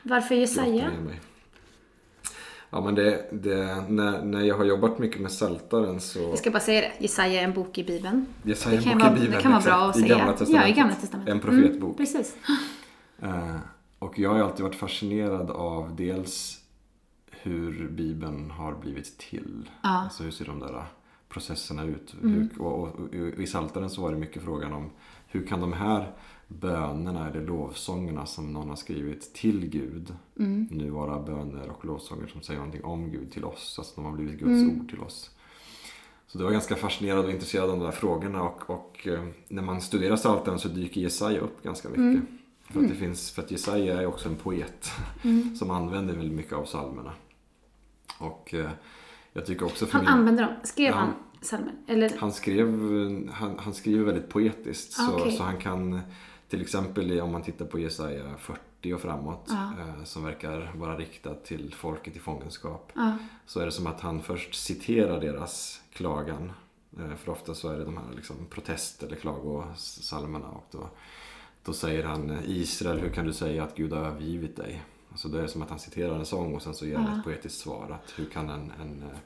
Varför 0.04 0.36
Jesaja? 0.36 0.92
Ja 2.76 2.82
men 2.82 2.96
det, 2.96 3.26
det, 3.32 3.84
när, 3.90 4.22
när 4.22 4.42
jag 4.42 4.58
har 4.58 4.66
jobbat 4.66 5.00
mycket 5.00 5.22
med 5.22 5.32
Saltaren 5.32 6.00
så... 6.00 6.20
Jag 6.20 6.38
ska 6.38 6.52
bara 6.52 6.60
säga 6.60 6.82
det. 6.82 6.92
Jesaja 7.00 7.42
är 7.42 7.44
en 7.44 7.54
bok 7.54 7.78
i 7.78 7.84
Bibeln. 7.84 8.26
Jesaja 8.44 8.78
Det 8.78 8.84
kan, 8.84 8.98
bok 8.98 9.08
i 9.08 9.14
Bibeln, 9.14 9.32
det 9.32 9.42
kan 9.42 9.52
vara 9.52 9.62
bra 9.62 9.90
att 9.90 9.96
exakt, 9.96 10.08
säga. 10.08 10.16
I 10.16 10.20
Gamla 10.20 10.34
Testamentet. 10.34 10.68
Ja, 10.68 10.74
i 10.74 10.78
Gamla 10.78 10.96
Testamentet. 10.96 11.34
En 11.34 11.40
profetbok. 11.40 11.84
Mm, 11.84 11.96
precis. 11.96 12.36
Eh, 13.20 13.56
och 14.00 14.20
jag 14.20 14.30
har 14.30 14.40
alltid 14.40 14.64
varit 14.64 14.76
fascinerad 14.76 15.52
av 15.52 15.96
dels 15.96 16.62
hur 17.32 17.90
Bibeln 17.90 18.52
har 18.52 18.76
blivit 18.76 19.18
till. 19.18 19.70
Ja. 19.82 19.90
Alltså 19.90 20.24
hur 20.24 20.32
ser 20.32 20.46
de 20.46 20.60
där 20.60 20.86
processerna 21.30 21.84
ut? 21.84 22.16
Mm. 22.22 22.34
Hur, 22.34 22.62
och, 22.62 22.80
och, 22.80 23.00
och 23.00 23.16
I 23.16 23.46
Psaltaren 23.46 23.90
så 23.90 24.02
var 24.02 24.12
det 24.12 24.18
mycket 24.18 24.44
frågan 24.44 24.74
om 24.74 24.90
hur 25.28 25.48
kan 25.48 25.62
de 25.62 25.74
här 25.74 26.12
bönerna 26.48 27.30
eller 27.30 27.42
lovsångerna 27.42 28.26
som 28.26 28.54
någon 28.54 28.70
har 28.70 28.76
skrivit 28.76 29.34
till 29.34 29.66
Gud 29.70 30.14
Mm. 30.40 30.68
nu 30.72 30.90
vara 30.90 31.22
böner 31.22 31.70
och 31.70 31.86
lovsånger 31.86 32.28
som 32.28 32.42
säger 32.42 32.60
någonting 32.60 32.84
om 32.84 33.12
Gud 33.12 33.32
till 33.32 33.46
oss. 33.46 33.76
Alltså 33.78 33.96
de 33.96 34.06
har 34.06 34.12
blivit 34.12 34.40
Guds 34.40 34.62
Mm. 34.62 34.80
ord 34.82 34.90
till 34.90 35.00
oss. 35.00 35.32
Så 36.28 36.38
det 36.38 36.44
var 36.44 36.52
ganska 36.52 36.76
fascinerad 36.76 37.26
och 37.26 37.32
intresserad 37.32 37.70
av 37.70 37.78
de 37.78 37.84
där 37.86 37.92
frågorna 37.92 38.42
och, 38.44 38.70
och 38.70 39.08
eh, 39.08 39.24
när 39.48 39.62
man 39.62 39.82
studerar 39.82 40.16
Psaltaren 40.18 40.60
så 40.60 40.68
dyker 40.68 41.02
Jesaja 41.02 41.40
upp 41.40 41.64
ganska 41.64 41.88
mycket. 41.90 42.00
Mm. 42.02 42.28
För, 42.70 42.80
att 42.82 42.90
det 42.90 42.96
finns, 42.96 43.32
för 43.32 43.42
att 43.42 43.52
Jesaja 43.52 44.02
är 44.02 44.06
också 44.06 44.30
en 44.30 44.36
poet 44.36 44.92
Mm. 45.24 45.56
som 45.60 45.72
använder 45.72 46.14
väldigt 46.16 46.36
mycket 46.38 46.54
av 46.54 46.66
psalmerna. 46.66 47.14
Och 48.20 48.54
eh, 48.54 48.70
jag 49.34 49.46
tycker 49.46 49.66
också 49.66 49.86
för 49.86 49.94
Han 49.94 50.02
min... 50.02 50.14
använder 50.14 50.44
dem. 50.44 50.54
Skrev 50.64 50.94
han 50.94 51.14
psalmen? 51.42 51.76
Eller? 51.88 52.12
Han, 52.18 52.32
skrev, 52.32 52.68
han, 53.32 53.56
han 53.60 53.74
skriver 53.74 54.04
väldigt 54.06 54.30
poetiskt. 54.30 54.96
Ah, 55.00 55.06
så, 55.08 55.16
okej. 55.20 55.32
så 55.32 55.44
han 55.44 55.58
kan 55.58 56.00
till 56.50 56.62
exempel 56.62 57.22
om 57.22 57.32
man 57.32 57.42
tittar 57.44 57.66
på 57.66 57.80
Jesaja 57.80 58.38
40 58.38 58.94
och 58.94 59.02
framåt 59.02 59.46
Ja. 59.48 59.72
eh, 59.80 60.04
som 60.04 60.24
verkar 60.24 60.72
vara 60.76 60.98
riktad 60.98 61.34
till 61.36 61.74
folket 61.74 62.16
i 62.16 62.20
fångenskap. 62.20 62.92
Ja. 62.96 63.18
Så 63.46 63.60
är 63.60 63.66
det 63.66 63.72
som 63.72 63.88
att 63.88 64.02
han 64.02 64.22
först 64.22 64.56
citerar 64.56 65.22
deras 65.22 65.82
klagan. 65.94 66.52
Eh, 67.00 67.16
För 67.16 67.32
ofta 67.32 67.54
så 67.56 67.70
är 67.70 67.78
det 67.78 67.86
de 67.86 67.98
här 67.98 68.04
liksom 68.16 68.36
protest 68.50 69.04
eller 69.04 69.16
klagosalmerna. 69.16 70.48
Och 70.48 70.66
då, 70.72 70.90
då 71.64 71.74
säger 71.74 72.04
han 72.04 72.40
Israel, 72.46 73.00
hur 73.00 73.10
kan 73.10 73.26
du 73.26 73.34
säga 73.34 73.64
att 73.64 73.76
Gud 73.76 73.94
har 73.94 74.00
övergivit 74.06 74.56
dig? 74.56 74.84
Alltså 75.12 75.28
det 75.28 75.42
är 75.42 75.48
som 75.48 75.62
att 75.62 75.70
han 75.70 75.80
citerar 75.80 76.16
en 76.16 76.26
sång 76.26 76.56
och 76.56 76.62
sen 76.62 76.74
så 76.74 76.86
ger 76.86 76.98
han 76.98 77.12
Ja. 77.12 77.18
ett 77.18 77.24
poetiskt 77.24 77.60
svar. 77.62 78.00
Att 78.04 78.14
hur 78.20 78.26
kan 78.30 78.50
en, 78.50 78.72
en, 78.82 79.04
eh, 79.04 79.18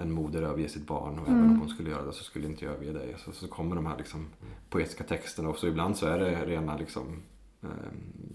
en 0.00 0.12
moder 0.12 0.42
överge 0.42 0.68
sitt 0.68 0.86
barn 0.86 1.18
och 1.18 1.28
Mm. 1.28 1.40
även 1.40 1.50
om 1.50 1.60
hon 1.60 1.68
skulle 1.68 1.90
göra 1.90 2.04
det 2.04 2.12
så 2.12 2.24
skulle 2.24 2.46
inte 2.46 2.64
jag 2.64 2.74
överge 2.74 2.92
dig. 2.92 3.14
Så, 3.18 3.32
så 3.32 3.48
kommer 3.48 3.76
de 3.76 3.86
här 3.86 3.96
liksom 3.98 4.26
poetiska 4.70 5.04
texterna 5.04 5.48
och 5.48 5.56
så 5.58 5.66
ibland 5.66 5.96
så 5.96 6.06
är 6.06 6.18
det 6.18 6.44
rena 6.46 6.76
liksom, 6.76 7.22
eh, 7.62 7.68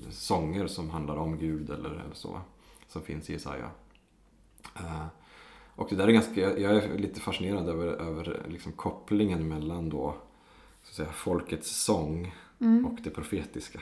sånger 0.09 0.67
som 0.67 0.89
handlar 0.89 1.15
om 1.15 1.37
Gud 1.37 1.69
eller, 1.69 1.89
eller 1.89 2.13
så. 2.13 2.39
Som 2.87 3.01
finns 3.01 3.29
i 3.29 3.33
Jesaja. 3.33 3.69
Eh, 4.75 5.05
och 5.75 5.87
det 5.89 5.95
där 5.95 6.07
är 6.07 6.11
ganska, 6.11 6.41
jag 6.59 6.75
är 6.75 6.97
lite 6.97 7.19
fascinerad 7.19 7.69
över, 7.69 7.85
över 7.87 8.41
liksom 8.49 8.71
kopplingen 8.71 9.47
mellan 9.47 9.89
då 9.89 10.15
så 10.83 10.89
att 10.89 10.95
säga, 10.95 11.11
folkets 11.11 11.83
sång 11.83 12.35
Mm. 12.59 12.85
och 12.85 12.99
det 13.03 13.09
profetiska. 13.09 13.79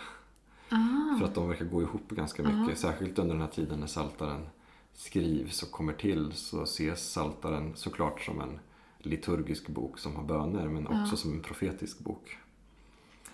Ah. 0.69 1.17
För 1.19 1.25
att 1.25 1.35
de 1.35 1.47
verkar 1.49 1.65
gå 1.65 1.81
ihop 1.81 2.09
ganska 2.09 2.43
Ja. 2.43 2.49
mycket. 2.51 2.79
Särskilt 2.79 3.19
under 3.19 3.33
den 3.35 3.41
här 3.41 3.49
tiden 3.51 3.79
när 3.79 3.87
Saltaren 3.87 4.47
skrivs 4.93 5.63
och 5.63 5.71
kommer 5.71 5.93
till 5.93 6.31
så 6.33 6.63
ses 6.63 7.11
Saltaren 7.11 7.71
såklart 7.75 8.21
som 8.21 8.41
en 8.41 8.59
liturgisk 8.99 9.67
bok 9.67 9.99
som 9.99 10.15
har 10.15 10.23
böner 10.23 10.67
men 10.67 10.87
Ja. 10.91 11.03
också 11.03 11.17
som 11.17 11.31
en 11.33 11.41
profetisk 11.41 11.99
bok. 11.99 12.37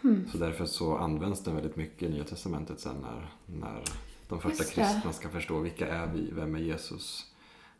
Mm. 0.03 0.27
Så 0.31 0.37
därför 0.37 0.65
så 0.65 0.97
används 0.97 1.43
den 1.43 1.55
väldigt 1.55 1.75
mycket 1.75 2.03
i 2.09 2.09
Nya 2.11 2.23
Testamentet 2.23 2.79
sen 2.79 2.95
när, 3.01 3.29
när 3.59 3.83
de 4.29 4.41
första 4.41 4.63
kristna 4.63 5.13
ska 5.13 5.29
förstå 5.29 5.59
vilka 5.59 5.87
är 5.87 6.07
vi, 6.13 6.31
vem 6.31 6.55
är 6.55 6.59
Jesus? 6.59 7.25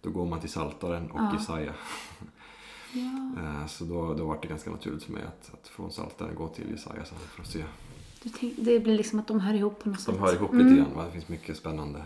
Då 0.02 0.10
går 0.10 0.26
man 0.26 0.40
till 0.40 0.50
Saltaren 0.50 1.12
och 1.12 1.20
Ja. 1.20 1.34
Jesaja. 1.40 1.74
Ja. 2.20 3.32
Eh, 3.42 3.68
Så 3.68 3.84
då, 3.86 4.14
då 4.14 4.26
var 4.26 4.40
det 4.42 4.48
ganska 4.48 4.70
naturligt 4.72 5.04
för 5.04 5.12
mig 5.14 5.24
att, 5.24 5.54
att 5.54 5.68
från 5.68 5.92
Saltaren 5.92 6.36
gå 6.36 6.48
till 6.48 6.70
Jesaja 6.72 7.06
sen 7.06 7.18
för 7.20 7.42
att 7.42 7.48
se. 7.48 7.64
Tänk, 8.40 8.54
det 8.58 8.80
blir 8.80 8.98
liksom 8.98 9.20
att 9.20 9.28
de 9.28 9.40
hör 9.40 9.54
ihop 9.54 9.84
på 9.84 9.90
något 9.90 10.00
sätt. 10.02 10.16
De 10.16 10.20
hör 10.22 10.36
ihop 10.36 10.52
Mm. 10.54 10.68
lite 10.68 10.78
grann. 10.82 10.96
Va? 10.96 11.06
Det 11.06 11.12
finns 11.12 11.28
mycket 11.28 11.58
spännande 11.58 12.06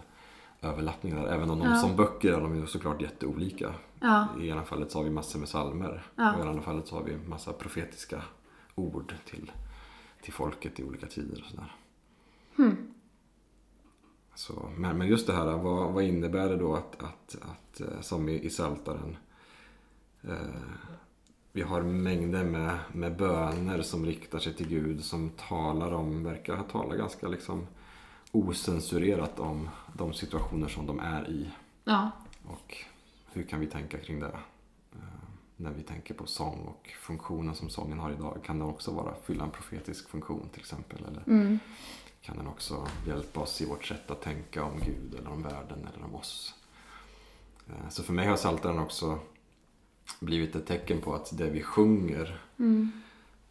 överlappningar. 0.61 1.25
Även 1.27 1.49
om 1.49 1.59
de 1.59 1.67
Ja. 1.69 1.75
som 1.75 1.95
böcker 1.95 2.33
är 2.33 2.41
de 2.41 2.55
ju 2.55 2.67
såklart 2.67 3.01
jätteolika. 3.01 3.73
Ja. 3.99 4.27
I 4.39 4.49
ena 4.49 4.63
fallet 4.63 4.91
så 4.91 4.99
har 4.99 5.03
vi 5.03 5.09
massor 5.09 5.39
med 5.39 5.47
psalmer 5.47 6.03
Ja. 6.15 6.33
och 6.35 6.45
i 6.45 6.47
andra 6.47 6.61
fallet 6.61 6.87
så 6.87 6.95
har 6.95 7.03
vi 7.03 7.17
massa 7.27 7.53
profetiska 7.53 8.23
ord 8.75 9.13
till, 9.25 9.51
till 10.21 10.33
folket 10.33 10.79
i 10.79 10.83
olika 10.83 11.07
tider 11.07 11.41
och 11.45 11.49
sådär. 11.51 11.75
Hmm. 12.55 12.77
Så, 14.35 14.69
men, 14.77 14.97
men 14.97 15.07
just 15.07 15.27
det 15.27 15.33
här, 15.33 15.45
vad, 15.57 15.93
vad 15.93 16.03
innebär 16.03 16.49
det 16.49 16.57
då 16.57 16.75
att, 16.75 17.03
att, 17.03 17.35
att 17.41 17.81
eh, 17.81 18.01
som 18.01 18.29
i, 18.29 18.45
i 18.45 18.49
Psaltaren 18.49 19.17
eh, 20.21 20.35
vi 21.51 21.61
har 21.61 21.81
mängder 21.81 22.43
med, 22.43 22.77
med 22.93 23.17
böner 23.17 23.81
som 23.81 24.05
riktar 24.05 24.39
sig 24.39 24.53
till 24.53 24.67
Gud 24.67 25.03
som 25.03 25.29
talar 25.29 25.91
om, 25.91 26.23
verkar 26.23 26.55
ha 26.55 26.63
talat 26.63 26.97
ganska 26.97 27.27
liksom 27.27 27.67
osensurerat 28.31 29.39
om 29.39 29.69
de 29.93 30.13
situationer 30.13 30.67
som 30.67 30.85
de 30.85 30.99
är 30.99 31.29
i. 31.29 31.49
Ja. 31.83 32.11
Och 32.47 32.77
hur 33.31 33.43
kan 33.43 33.59
vi 33.59 33.67
tänka 33.67 33.97
kring 33.97 34.19
det? 34.19 34.37
Eh, 34.93 34.99
När 35.55 35.71
vi 35.71 35.83
tänker 35.83 36.13
på 36.13 36.25
sång 36.27 36.59
och 36.67 36.87
funktionen 36.99 37.55
som 37.55 37.69
sången 37.69 37.99
har 37.99 38.11
idag. 38.11 38.37
Kan 38.45 38.59
den 38.59 38.67
också 38.67 38.91
vara, 38.91 39.13
fylla 39.23 39.43
en 39.43 39.51
profetisk 39.51 40.09
funktion 40.09 40.49
till 40.51 40.59
exempel? 40.59 41.05
Eller 41.05 41.23
Mm. 41.27 41.59
kan 42.21 42.37
den 42.37 42.47
också 42.47 42.87
hjälpa 43.07 43.39
oss 43.39 43.61
i 43.61 43.65
vårt 43.65 43.85
sätt 43.85 44.11
att 44.11 44.21
tänka 44.21 44.63
om 44.63 44.79
Gud 44.85 45.15
eller 45.19 45.29
om 45.31 45.41
världen 45.43 45.87
eller 45.93 46.05
om 46.05 46.15
oss? 46.15 46.53
Eh, 47.69 47.89
Så 47.89 48.03
för 48.03 48.13
mig 48.13 48.27
har 48.27 48.35
Psaltaren 48.37 48.79
också 48.79 49.19
blivit 50.19 50.55
ett 50.55 50.67
tecken 50.67 51.01
på 51.01 51.15
att 51.15 51.37
det 51.37 51.49
vi 51.49 51.61
sjunger 51.63 52.41
Mm. 52.59 52.91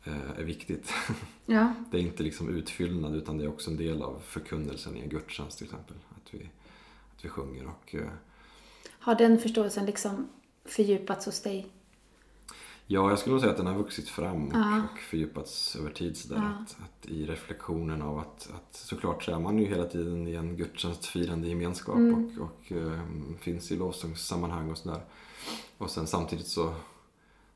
Eh, 0.05 0.31
är 0.39 0.43
viktigt. 0.45 0.93
Ja. 1.47 1.75
Det 1.91 1.97
är 1.99 2.03
inte 2.03 2.23
liksom 2.23 2.49
utfyllnad 2.49 3.15
utan 3.15 3.39
det 3.39 3.45
är 3.45 3.49
också 3.49 3.71
en 3.71 3.77
del 3.77 4.03
av 4.03 4.21
förkunnelsen 4.25 4.97
i 4.97 5.01
en 5.01 5.09
gudstjänst 5.09 5.59
till 5.59 5.67
exempel. 5.67 5.97
Att 6.11 6.35
vi, 6.35 6.51
att 7.17 7.25
vi 7.25 7.29
sjunger 7.29 7.67
och 7.67 7.95
eh, 7.95 8.09
Har 8.89 9.15
den 9.15 9.39
förståelsen 9.39 9.87
liksom 9.87 10.29
fördjupats 10.65 11.27
hos 11.27 11.43
dig? 11.43 11.67
Ja, 12.87 13.09
jag 13.11 13.19
skulle 13.19 13.33
nog 13.33 13.41
säga 13.41 13.51
att 13.53 13.57
den 13.59 13.67
har 13.67 13.75
vuxit 13.75 14.09
fram 14.09 14.47
och, 14.49 14.55
Ja. 14.55 14.83
och 14.93 14.99
fördjupats 14.99 15.77
över 15.77 15.91
tid. 15.91 16.17
Så 16.17 16.35
Ja. 16.35 16.41
att, 16.43 16.77
att 16.83 17.07
I 17.07 17.27
reflektionen 17.27 18.03
av 18.03 18.19
att, 18.19 18.51
att 18.55 18.77
såklart 18.77 19.23
så 19.25 19.33
är 19.35 19.39
man 19.39 19.59
ju 19.59 19.67
hela 19.67 19.85
tiden 19.85 20.29
i 20.29 20.35
en 20.35 20.57
gudstjänstfirande 20.57 21.49
gemenskap 21.49 21.97
Mm. 21.97 22.39
och, 22.41 22.45
och 22.45 22.73
eh, 22.73 23.01
finns 23.41 23.73
i 23.73 23.77
lovsångssammanhang 23.77 24.71
och 24.71 24.79
sådär. 24.79 25.01
Och 25.79 25.91
sen 25.91 26.07
samtidigt 26.07 26.47
så, 26.47 26.75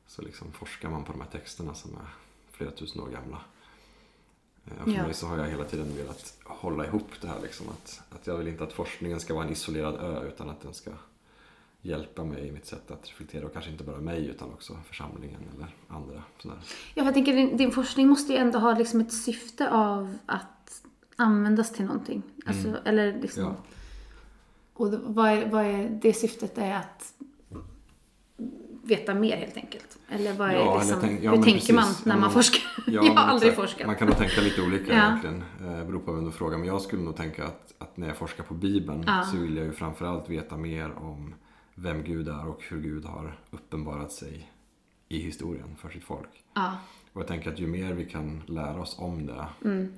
så 0.07 0.21
liksom 0.21 0.51
forskar 0.51 0.89
man 0.89 1.03
på 1.03 1.11
de 1.11 1.21
här 1.21 1.29
texterna 1.29 1.73
som 1.73 1.91
är 1.95 2.07
flera 2.57 2.71
tusen 2.71 3.01
år 3.01 3.07
gamla. 3.09 3.41
Eh, 4.65 4.71
Och 4.77 4.83
för 4.83 4.91
Ja. 4.97 5.03
mig 5.03 5.13
så 5.13 5.27
har 5.27 5.37
jag 5.37 5.45
hela 5.45 5.63
tiden 5.63 5.95
velat 5.95 6.37
hålla 6.43 6.85
ihop 6.85 7.09
det 7.21 7.27
här. 7.27 7.39
Liksom, 7.41 7.69
att, 7.69 8.01
att 8.09 8.27
jag 8.27 8.37
vill 8.37 8.47
inte 8.47 8.63
att 8.63 8.73
forskningen 8.73 9.19
ska 9.19 9.33
vara 9.33 9.45
en 9.45 9.51
isolerad 9.51 9.95
ö 9.95 10.27
utan 10.27 10.49
att 10.49 10.61
den 10.61 10.73
ska 10.73 10.91
hjälpa 11.81 12.23
mig 12.23 12.47
i 12.47 12.51
mitt 12.51 12.65
sätt 12.65 12.91
att 12.91 13.07
reflektera 13.09 13.45
och 13.45 13.53
kanske 13.53 13.71
inte 13.71 13.83
bara 13.83 13.97
mig 13.97 14.25
utan 14.27 14.49
också 14.53 14.77
församlingen 14.87 15.41
eller 15.55 15.67
andra. 15.87 16.23
Sådär. 16.39 16.57
Ja, 16.95 17.03
jag 17.05 17.13
tänker 17.13 17.33
din, 17.35 17.57
din 17.57 17.71
forskning 17.71 18.07
måste 18.07 18.33
ju 18.33 18.39
ändå 18.39 18.59
ha 18.59 18.73
liksom 18.77 19.01
ett 19.01 19.13
syfte 19.13 19.69
av 19.71 20.17
att 20.25 20.81
användas 21.15 21.71
till 21.71 21.85
någonting. 21.85 22.23
Alltså, 22.45 22.67
Mm. 22.67 22.79
eller 22.85 23.21
liksom... 23.21 23.43
Ja. 23.43 23.55
Och 24.73 24.93
vad 24.93 25.29
är, 25.29 25.49
vad 25.49 25.65
är 25.65 25.89
det 26.01 26.13
syftet 26.13 26.57
är 26.57 26.73
att 26.75 27.13
veta 28.87 29.13
mer 29.13 29.37
helt 29.37 29.57
enkelt? 29.57 29.97
Eller 30.09 30.33
vad 30.33 30.49
är 30.49 30.53
Ja, 30.53 30.79
liksom, 30.79 30.97
tänk- 31.01 31.23
ja, 31.23 31.29
hur 31.35 31.43
tänker 31.43 31.59
precis. 31.59 31.75
man 31.75 31.85
när 32.03 32.13
man 32.13 32.21
men- 32.21 32.31
forskar? 32.31 32.61
Ja, 32.87 33.05
jag 33.05 33.13
har 33.13 33.23
aldrig 33.31 33.51
exakt. 33.51 33.69
forskat. 33.69 33.87
Man 33.87 33.95
kan 33.95 34.07
nog 34.07 34.17
tänka 34.17 34.41
lite 34.41 34.61
olika 34.61 34.93
Ja. 34.93 35.05
egentligen. 35.07 35.43
Eh, 35.61 35.85
beror 35.85 35.99
på 35.99 36.11
vem 36.13 36.25
du 36.25 36.31
frågar. 36.31 36.57
Men 36.57 36.67
jag 36.67 36.81
skulle 36.81 37.01
nog 37.01 37.15
tänka 37.15 37.45
att, 37.45 37.73
att 37.77 37.97
när 37.97 38.07
jag 38.07 38.17
forskar 38.17 38.43
på 38.43 38.53
Bibeln 38.53 39.05
så 39.31 39.37
vill 39.37 39.57
jag 39.57 39.65
ju 39.65 39.71
framförallt 39.71 40.29
veta 40.29 40.57
mer 40.57 40.91
om 40.97 41.33
vem 41.75 42.03
Gud 42.03 42.27
är 42.27 42.47
och 42.47 42.63
hur 42.69 42.81
Gud 42.81 43.05
har 43.05 43.39
uppenbarat 43.51 44.11
sig 44.11 44.51
i 45.09 45.19
historien 45.19 45.75
för 45.77 45.89
sitt 45.89 46.03
folk. 46.03 46.29
Och 47.13 47.21
jag 47.21 47.27
tänker 47.27 47.51
att 47.51 47.59
ju 47.59 47.67
mer 47.67 47.93
vi 47.93 48.05
kan 48.05 48.41
lära 48.47 48.81
oss 48.81 48.95
om 48.99 49.25
det 49.25 49.45
Mm. 49.65 49.93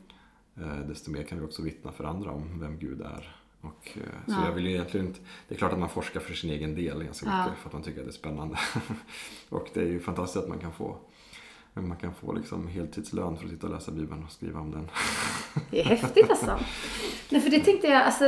eh, 0.58 0.77
desto 0.88 1.12
mer 1.12 1.24
kan 1.24 1.39
vi 1.39 1.46
också 1.46 1.62
vittna 1.62 1.91
för 1.91 2.03
andra 2.03 2.32
om 2.32 2.60
vem 2.60 2.79
Gud 2.79 3.01
är. 3.01 3.36
Och, 3.67 3.89
eh, 3.97 4.01
så 4.27 4.31
Ja. 4.33 4.45
jag 4.45 4.51
vill 4.51 4.67
egentligen 4.67 5.07
inte, 5.07 5.19
det 5.47 5.55
är 5.55 5.59
klart 5.59 5.74
att 5.74 5.79
man 5.79 5.89
forskar 5.89 6.19
för 6.19 6.33
sin 6.33 6.50
egen 6.50 6.75
del 6.75 7.03
ganska 7.03 7.25
Ja. 7.29 7.43
mycket 7.45 7.59
för 7.59 7.69
att 7.69 7.74
man 7.74 7.83
tycker 7.83 8.00
att 8.00 8.05
det 8.05 8.09
är 8.09 8.13
spännande. 8.13 8.57
och 9.50 9.67
det 9.74 9.79
är 9.81 9.86
ju 9.88 10.00
fantastiskt 10.00 10.43
att 10.43 10.50
man 10.50 10.59
kan 10.59 10.71
få 10.74 10.97
man 11.74 11.97
kan 11.97 12.13
få 12.13 12.33
liksom 12.33 12.67
heltidslön 12.67 13.38
för 13.38 13.45
att 13.45 13.51
sitta 13.51 13.67
och 13.67 13.74
läsa 13.74 13.91
Bibeln 13.91 14.24
och 14.24 14.31
skriva 14.31 14.59
om 14.59 14.71
den. 14.71 14.89
Det 15.71 15.79
är 15.81 15.86
häftigt 15.86 16.29
alltså. 16.29 16.59
Nej, 17.29 17.41
för 17.41 17.50
det 17.50 17.59
tänkte 17.59 17.88
jag, 17.88 18.01
alltså, 18.03 18.25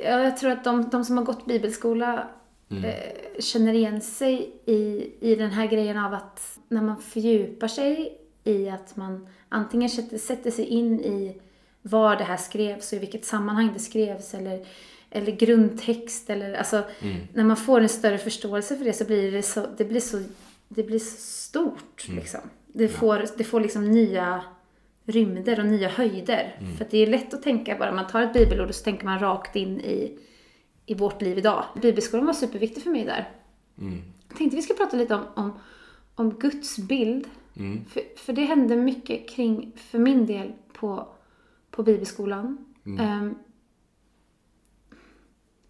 ja, 0.00 0.20
jag 0.22 0.36
tror 0.36 0.50
att 0.50 0.64
de, 0.64 0.88
de 0.90 1.04
som 1.04 1.16
har 1.16 1.24
gått 1.24 1.46
bibelskola 1.46 2.28
Mm. 2.72 2.84
eh, 2.84 2.94
känner 3.40 3.72
igen 3.74 4.00
sig 4.00 4.52
i, 4.66 5.10
i 5.20 5.34
den 5.34 5.50
här 5.50 5.66
grejen 5.66 5.98
av 5.98 6.14
att 6.14 6.58
när 6.68 6.82
man 6.82 7.02
fördjupar 7.02 7.68
sig 7.68 8.18
i 8.44 8.68
att 8.68 8.96
man 8.96 9.28
antingen 9.48 9.90
sätter, 9.90 10.18
sätter 10.18 10.50
sig 10.50 10.64
in 10.64 11.00
i 11.00 11.40
var 11.82 12.16
det 12.16 12.24
här 12.24 12.36
skrevs 12.36 12.92
och 12.92 12.96
i 12.96 13.00
vilket 13.00 13.24
sammanhang 13.24 13.70
det 13.72 13.78
skrevs 13.78 14.34
eller, 14.34 14.66
eller 15.10 15.32
grundtext 15.32 16.30
eller 16.30 16.54
alltså 16.54 16.82
Mm. 17.02 17.16
när 17.34 17.44
man 17.44 17.56
får 17.56 17.80
en 17.80 17.88
större 17.88 18.18
förståelse 18.18 18.76
för 18.76 18.84
det 18.84 18.92
så 18.92 19.04
blir 19.04 19.32
det 19.32 19.42
så, 19.42 19.66
det 19.76 19.84
blir 19.84 20.00
så, 20.00 20.22
det 20.68 20.82
blir 20.82 20.98
så 20.98 21.16
stort 21.20 22.04
Mm. 22.08 22.18
liksom. 22.20 22.40
Det 22.66 22.88
får, 22.88 23.24
det 23.38 23.44
får 23.44 23.60
liksom 23.60 23.90
nya 23.90 24.42
rymder 25.04 25.60
och 25.60 25.66
nya 25.66 25.88
höjder. 25.88 26.60
För 26.76 26.84
att 26.84 26.90
det 26.90 26.98
är 26.98 27.06
lätt 27.06 27.34
att 27.34 27.42
tänka 27.42 27.76
bara, 27.78 27.92
man 27.92 28.06
tar 28.06 28.22
ett 28.22 28.32
bibelord 28.32 28.68
och 28.68 28.74
så 28.74 28.84
tänker 28.84 29.04
man 29.04 29.18
rakt 29.18 29.56
in 29.56 29.80
i, 29.80 30.18
i 30.86 30.94
vårt 30.94 31.22
liv 31.22 31.38
idag. 31.38 31.64
Bibelskolan 31.82 32.26
var 32.26 32.32
superviktig 32.32 32.82
för 32.82 32.90
mig 32.90 33.04
där. 33.04 33.28
Mm. 33.78 34.02
Jag 34.28 34.38
tänkte 34.38 34.56
vi 34.56 34.62
ska 34.62 34.74
prata 34.74 34.96
lite 34.96 35.14
om, 35.14 35.24
om, 35.34 35.52
om 36.14 36.30
Guds 36.30 36.78
bild. 36.78 37.24
Mm. 37.56 37.84
För, 37.84 38.02
för 38.16 38.32
det 38.32 38.42
hände 38.44 38.76
mycket 38.76 39.28
kring, 39.30 39.72
för 39.76 39.98
min 39.98 40.26
del, 40.26 40.52
på, 40.72 41.08
på 41.70 41.82
bibelskolan. 41.82 42.58
Um, 42.84 43.34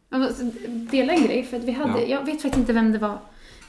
jag 0.09 0.21
måste 0.21 0.45
dela 0.91 1.13
en 1.13 1.25
grej, 1.25 1.43
för 1.45 1.57
att 1.57 1.65
vi 1.65 1.73
hade, 1.73 2.01
Ja. 2.01 2.07
jag 2.07 2.25
vet 2.25 2.43
faktiskt 2.43 2.57
inte 2.57 2.73
vem 2.73 2.93
det 2.93 2.99
var. 2.99 3.19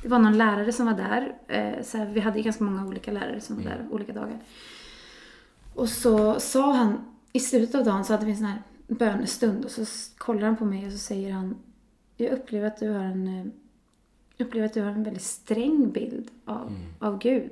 Det 0.02 0.08
var 0.08 0.20
någon 0.20 0.38
lärare 0.38 0.72
som 0.72 0.86
var 0.86 0.94
där. 0.94 1.36
Eh, 1.48 1.84
så 1.84 1.98
här, 1.98 2.06
vi 2.06 2.20
hade 2.20 2.42
ganska 2.42 2.64
många 2.64 2.88
olika 2.88 3.12
lärare 3.12 3.42
som 3.42 3.56
var 3.56 3.64
där 3.64 3.88
olika 3.92 4.14
dagar. 4.14 4.40
Och 5.76 5.90
så 5.90 6.40
sa 6.40 6.74
han, 6.74 6.98
i 7.34 7.40
slutet 7.40 7.76
av 7.76 7.86
dagen 7.86 8.06
så 8.06 8.14
hade 8.14 8.26
vi 8.26 8.32
en 8.32 8.38
sån 8.38 8.46
här 8.46 8.62
bönestund 8.88 9.66
och 9.66 9.72
så 9.72 9.86
kollar 10.18 10.42
han 10.48 10.58
på 10.58 10.66
mig 10.66 10.86
och 10.86 10.92
så 10.92 10.98
säger 10.98 11.32
han 11.32 11.56
Jag 12.18 12.32
upplever 12.32 12.68
att 12.68 12.78
du 12.80 12.90
har 12.90 13.04
en, 13.04 13.28
eh, 13.28 13.46
jag 14.38 14.48
upplever 14.48 14.66
att 14.68 14.74
du 14.74 14.82
har 14.82 14.92
en 14.92 15.04
väldigt 15.04 15.24
sträng 15.24 15.92
bild 15.92 16.32
av, 16.46 16.76
av 17.00 17.20
Gud. 17.20 17.52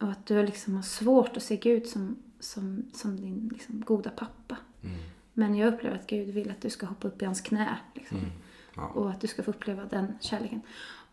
Och 0.00 0.08
att 0.10 0.26
du 0.26 0.42
liksom 0.46 0.74
har 0.74 0.82
svårt 0.82 1.36
att 1.36 1.42
se 1.42 1.56
Gud 1.56 1.86
som, 1.86 2.16
som, 2.44 2.84
som 2.92 3.16
din 3.16 3.50
liksom, 3.52 3.80
goda 3.80 4.10
pappa. 4.10 4.56
Mm. 4.82 4.96
Men 5.32 5.54
jag 5.54 5.74
upplever 5.74 5.96
att 5.96 6.06
Gud 6.06 6.28
vill 6.28 6.50
att 6.50 6.60
du 6.60 6.70
ska 6.70 6.86
hoppa 6.86 7.08
upp 7.08 7.22
i 7.22 7.24
hans 7.24 7.40
knä. 7.40 7.78
Liksom. 7.94 8.18
Ja. 8.76 8.86
Och 8.86 9.10
att 9.10 9.20
du 9.20 9.26
ska 9.26 9.42
få 9.42 9.50
uppleva 9.50 9.84
den 9.84 10.12
kärleken. 10.20 10.60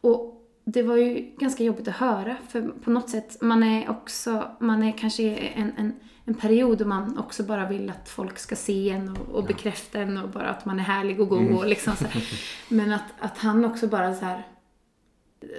Och 0.01 0.47
det 0.63 0.83
var 0.83 0.95
ju 0.95 1.31
ganska 1.37 1.63
jobbigt 1.63 1.87
att 1.87 1.95
höra. 1.95 2.37
För 2.49 2.61
på 2.61 2.91
något 2.91 3.09
sätt, 3.09 3.41
man 3.41 3.63
är 3.63 3.89
också, 3.89 4.51
man 4.59 4.83
är 4.83 4.97
kanske 4.97 5.35
en, 5.35 5.71
en, 5.77 5.93
en 6.25 6.33
period 6.33 6.77
då 6.77 6.85
man 6.85 7.17
också 7.17 7.43
bara 7.43 7.69
vill 7.69 7.89
att 7.89 8.09
folk 8.09 8.39
ska 8.39 8.55
se 8.55 8.89
en 8.89 9.09
och, 9.09 9.29
och 9.29 9.43
bekräfta 9.43 9.99
en 9.99 10.17
och 10.17 10.29
bara 10.29 10.49
att 10.49 10.65
man 10.65 10.79
är 10.79 10.83
härlig 10.83 11.21
och 11.21 11.29
god 11.29 11.51
och 11.51 11.65
liksom 11.65 11.95
så 11.95 12.05
här. 12.05 12.23
Men 12.69 12.93
att, 12.93 13.13
att 13.19 13.37
han 13.37 13.65
också 13.65 13.87
bara 13.87 14.15
så 14.15 14.25
här 14.25 14.47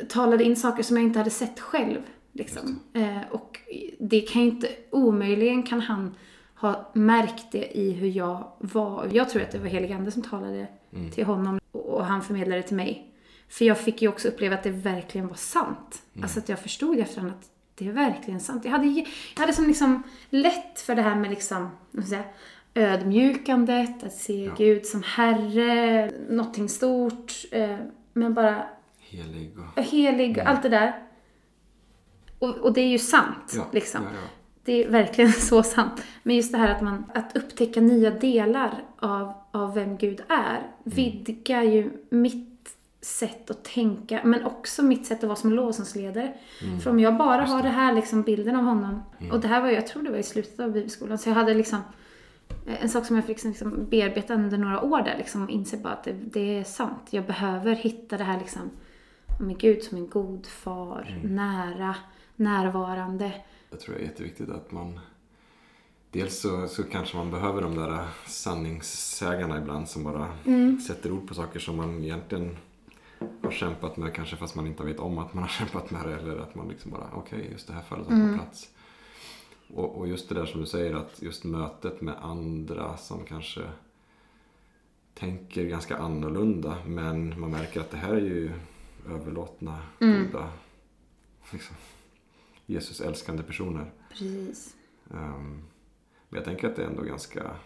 talade 0.08 0.44
in 0.44 0.56
saker 0.56 0.82
som 0.82 0.96
jag 0.96 1.04
inte 1.04 1.18
hade 1.18 1.30
sett 1.30 1.60
själv. 1.60 2.00
Liksom. 2.32 2.80
Eh, 2.92 3.20
och 3.30 3.58
det 3.98 4.20
kan 4.20 4.42
ju 4.42 4.48
inte, 4.48 4.68
omöjligen 4.90 5.62
kan 5.62 5.80
han 5.80 6.14
ha 6.54 6.90
märkt 6.92 7.52
det 7.52 7.78
i 7.78 7.92
hur 7.92 8.08
jag 8.08 8.52
var. 8.58 9.08
Jag 9.12 9.30
tror 9.30 9.42
att 9.42 9.50
det 9.50 9.58
var 9.58 9.66
helig 9.66 9.92
ande 9.92 10.10
som 10.10 10.22
talade 10.22 10.66
till 11.14 11.24
honom 11.24 11.60
och 11.72 12.04
han 12.04 12.22
förmedlade 12.22 12.62
till 12.62 12.76
mig. 12.76 13.08
För 13.48 13.64
jag 13.64 13.78
fick 13.78 14.02
ju 14.02 14.08
också 14.08 14.28
uppleva 14.28 14.54
att 14.54 14.62
det 14.62 14.70
verkligen 14.70 15.28
var 15.28 15.34
sant. 15.34 16.02
Alltså 16.22 16.38
att 16.38 16.48
jag 16.48 16.58
förstod 16.58 16.98
efterhand 16.98 17.32
att 17.32 17.50
det 17.74 17.88
är 17.88 17.92
verkligen 17.92 18.40
sant. 18.40 18.64
Jag 18.64 18.72
hade, 18.72 18.86
jag 18.86 19.06
hade 19.40 19.52
som 19.52 19.66
liksom 19.66 20.02
lätt 20.30 20.80
för 20.80 20.94
det 20.94 21.02
här 21.02 21.16
med 21.16 21.30
liksom, 21.30 21.70
säga, 22.08 22.24
ödmjukandet, 22.74 24.04
att 24.04 24.12
se 24.12 24.50
Gud 24.56 24.86
som 24.86 25.02
Herre, 25.02 26.10
någonting 26.28 26.68
stort. 26.68 27.32
Eh, 27.50 27.76
men 28.12 28.34
bara 28.34 28.66
Helig 28.98 29.52
och... 29.58 29.82
helig 29.82 30.38
och 30.38 30.46
allt 30.46 30.62
det 30.62 30.68
där. 30.68 31.02
Och, 32.42 32.56
och 32.56 32.72
det 32.72 32.80
är 32.80 32.88
ju 32.88 32.98
sant. 32.98 33.52
Ja, 33.56 33.66
liksom. 33.72 34.02
ja, 34.02 34.10
ja. 34.12 34.28
Det 34.64 34.84
är 34.84 34.90
verkligen 34.90 35.32
så 35.50 35.62
sant. 35.62 36.02
Men 36.22 36.36
just 36.36 36.52
det 36.52 36.58
här 36.58 36.74
att, 36.74 36.82
man, 36.82 37.04
att 37.14 37.36
upptäcka 37.36 37.80
nya 37.80 38.10
delar 38.10 38.84
av, 38.98 39.32
av 39.50 39.74
vem 39.74 39.96
Gud 39.96 40.22
är 40.28 40.66
vidgar 40.84 41.62
ju 41.62 41.90
mitt 42.10 42.76
sätt 43.00 43.50
att 43.50 43.64
tänka, 43.64 44.20
men 44.24 44.44
också 44.44 44.82
mitt 44.82 45.06
sätt 45.06 45.18
att 45.18 45.24
vara 45.24 45.36
som 45.36 45.52
lovsångsledare. 45.52 46.34
För 46.82 46.90
om 46.90 47.00
jag 47.00 47.16
bara 47.16 47.44
har 47.44 47.62
det 47.62 47.68
här 47.68 47.94
liksom 47.94 48.22
bilden 48.22 48.56
av 48.56 48.64
honom, 48.64 49.02
och 49.32 49.40
det 49.40 49.48
här 49.48 49.60
var 49.60 49.68
jag 49.68 49.86
tror 49.86 50.02
det 50.02 50.10
var 50.10 50.18
i 50.18 50.22
slutet 50.22 50.60
av 50.60 50.72
bibelskolan, 50.72 51.18
så 51.18 51.28
jag 51.28 51.34
hade 51.34 51.54
liksom 51.54 51.78
eh, 52.66 52.82
en 52.82 52.88
sak 52.88 53.06
som 53.06 53.16
jag 53.16 53.24
fick 53.24 53.44
liksom 53.44 53.86
bearbeta 53.90 54.34
under 54.34 54.58
några 54.58 54.80
år 54.80 55.02
där, 55.02 55.14
liksom, 55.18 55.44
och 55.44 55.50
inse 55.50 55.76
bara 55.76 55.92
att 55.92 56.04
det, 56.04 56.12
det 56.12 56.58
är 56.58 56.64
sant. 56.64 57.08
Jag 57.10 57.26
behöver 57.26 57.74
hitta 57.74 58.18
det 58.18 58.24
här 58.24 58.38
liksom, 58.38 58.70
med 59.40 59.58
Gud 59.58 59.82
som 59.82 59.98
en 59.98 60.08
god 60.08 60.46
far, 60.46 61.20
nära, 61.24 61.94
närvarande. 62.36 63.32
Jag 63.70 63.80
tror 63.80 63.94
det 63.94 64.00
är 64.00 64.04
jätteviktigt 64.04 64.50
att 64.50 64.72
man... 64.72 65.00
Dels 66.10 66.40
så, 66.40 66.68
så 66.68 66.82
kanske 66.82 67.16
man 67.16 67.30
behöver 67.30 67.62
de 67.62 67.74
där 67.74 68.06
sanningssägarna 68.26 69.58
ibland 69.58 69.88
som 69.88 70.04
bara 70.04 70.28
sätter 70.86 71.12
ord 71.12 71.28
på 71.28 71.34
saker 71.34 71.60
som 71.60 71.76
man 71.76 72.04
egentligen 72.04 72.56
har 73.42 73.50
kämpat 73.50 73.96
med 73.96 74.14
kanske 74.14 74.36
fast 74.36 74.54
man 74.54 74.66
inte 74.66 74.84
vet 74.84 74.98
om 74.98 75.18
att 75.18 75.34
man 75.34 75.42
har 75.42 75.50
kämpat 75.58 75.90
med 75.90 76.06
det 76.06 76.14
eller 76.14 76.38
att 76.38 76.54
man 76.54 76.68
liksom 76.68 76.90
bara 76.90 77.10
okej, 77.14 77.48
just 77.52 77.66
det 77.66 77.72
här 77.72 77.82
fallet 77.82 78.06
har 78.08 78.28
på 78.28 78.34
plats. 78.34 78.70
Och, 79.74 79.98
och 79.98 80.08
just 80.08 80.28
det 80.28 80.34
där 80.34 80.46
som 80.46 80.60
du 80.60 80.66
säger 80.66 80.94
att 80.94 81.22
just 81.22 81.44
mötet 81.44 82.00
med 82.00 82.14
andra 82.20 82.96
som 82.96 83.24
kanske 83.24 83.62
tänker 85.14 85.64
ganska 85.64 85.96
annorlunda 85.96 86.76
men 86.86 87.40
man 87.40 87.50
märker 87.50 87.80
att 87.80 87.90
det 87.90 87.96
här 87.96 88.12
är 88.12 88.20
ju 88.20 88.50
överlåtna, 89.10 89.78
goda, 89.98 90.48
liksom, 91.50 91.76
Jesus 92.66 93.00
älskande 93.00 93.42
personer. 93.42 93.92
Precis. 94.10 94.76
Ehm, 95.10 95.62
men 96.28 96.36
jag 96.36 96.44
tänker 96.44 96.68
att 96.68 96.76
det 96.76 96.82
är 96.82 96.86
ändå 96.86 97.02
ganska... 97.02 97.56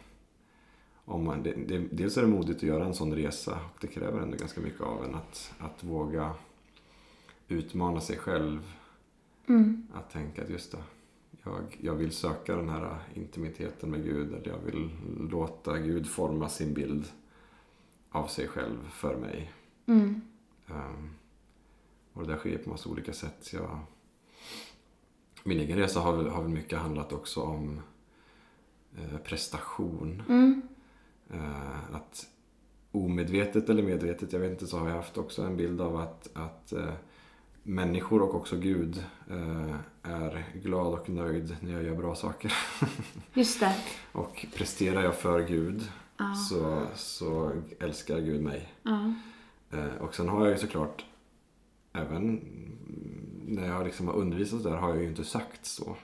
Om 1.05 1.25
man, 1.25 1.43
det, 1.43 1.53
det, 1.53 1.79
dels 1.79 2.17
är 2.17 2.23
det 2.23 2.29
modigt 2.29 2.57
att 2.57 2.63
göra 2.63 2.85
en 2.85 2.95
sån 2.95 3.15
resa 3.15 3.61
och 3.75 3.79
det 3.81 3.87
kräver 3.87 4.21
ändå 4.21 4.37
ganska 4.37 4.61
mycket 4.61 4.81
av 4.81 5.05
en 5.05 5.15
att, 5.15 5.55
att 5.59 5.85
våga 5.85 6.35
utmana 7.49 8.01
sig 8.01 8.17
själv. 8.17 8.73
Mm. 9.49 9.87
Att 9.95 10.11
tänka 10.11 10.43
att 10.43 10.51
just 10.51 10.73
det, 10.73 10.79
jag, 11.45 11.77
jag 11.81 11.95
vill 11.95 12.13
söka 12.13 12.57
den 12.57 12.69
här 12.69 12.99
intimiteten 13.15 13.91
med 13.91 14.05
Gud 14.05 14.35
eller 14.35 14.49
jag 14.49 14.59
vill 14.59 14.91
låta 15.31 15.79
Gud 15.79 16.07
forma 16.07 16.49
sin 16.49 16.75
bild 16.75 17.05
av 18.11 18.27
sig 18.27 18.49
själv 18.49 18.91
för 18.91 19.17
mig. 19.17 19.53
Mm. 19.87 20.21
Ehm, 20.67 21.11
och 22.13 22.27
det 22.27 22.33
där 22.33 22.39
sker 22.39 22.59
på 22.59 22.71
massa 22.71 22.89
olika 22.89 23.13
sätt. 23.13 23.53
Jag, 23.53 23.79
min 25.47 25.61
egen 25.61 25.79
resa 25.79 26.01
har 26.01 26.25
har 26.25 26.43
väl 26.43 26.53
mycket 26.53 26.79
handlat 26.79 27.13
också 27.13 27.43
om 27.43 27.81
eh, 28.99 29.19
prestation. 29.19 30.23
Mm. 30.29 30.63
Eh, 31.31 31.95
att 31.95 32.27
omedvetet 32.93 33.69
eller 33.69 33.83
medvetet, 33.83 34.33
jag 34.33 34.41
vet 34.41 34.51
inte, 34.51 34.67
så 34.67 34.79
har 34.79 34.89
jag 34.89 34.97
haft 34.97 35.19
också 35.19 35.43
en 35.43 35.57
bild 35.57 35.81
av 35.81 35.97
att, 35.97 36.31
att 36.35 36.73
eh, 36.73 36.93
människor 37.63 38.23
och 38.23 38.35
också 38.35 38.57
Gud 38.57 39.05
eh, 39.31 39.75
är 40.03 40.45
glad 40.55 40.95
och 40.95 41.09
nöjd 41.09 41.57
när 41.61 41.73
jag 41.73 41.83
gör 41.83 41.95
bra 41.95 42.15
saker. 42.15 42.53
Just 43.35 43.61
det. 43.61 43.75
och 44.13 44.47
presterar 44.55 45.03
jag 45.03 45.15
för 45.15 45.41
Gud 45.47 45.89
Ja. 46.19 46.35
så, 46.35 46.87
så 46.95 47.53
älskar 47.81 48.21
Gud 48.21 48.43
mig. 48.43 48.73
Ja. 48.83 49.15
Eh, 49.71 49.95
och 50.01 50.15
sen 50.15 50.29
har 50.29 50.41
jag 50.41 50.51
ju 50.51 50.59
såklart 50.59 51.05
även 51.93 52.41
när 53.49 53.67
jag 53.69 53.85
liksom 53.85 54.09
har 54.09 54.15
undervisat 54.15 54.63
där 54.63 54.77
har 54.77 54.89
jag 54.89 55.03
ju 55.03 55.09
inte 55.09 55.25
sagt 55.25 55.67
så. 55.67 55.97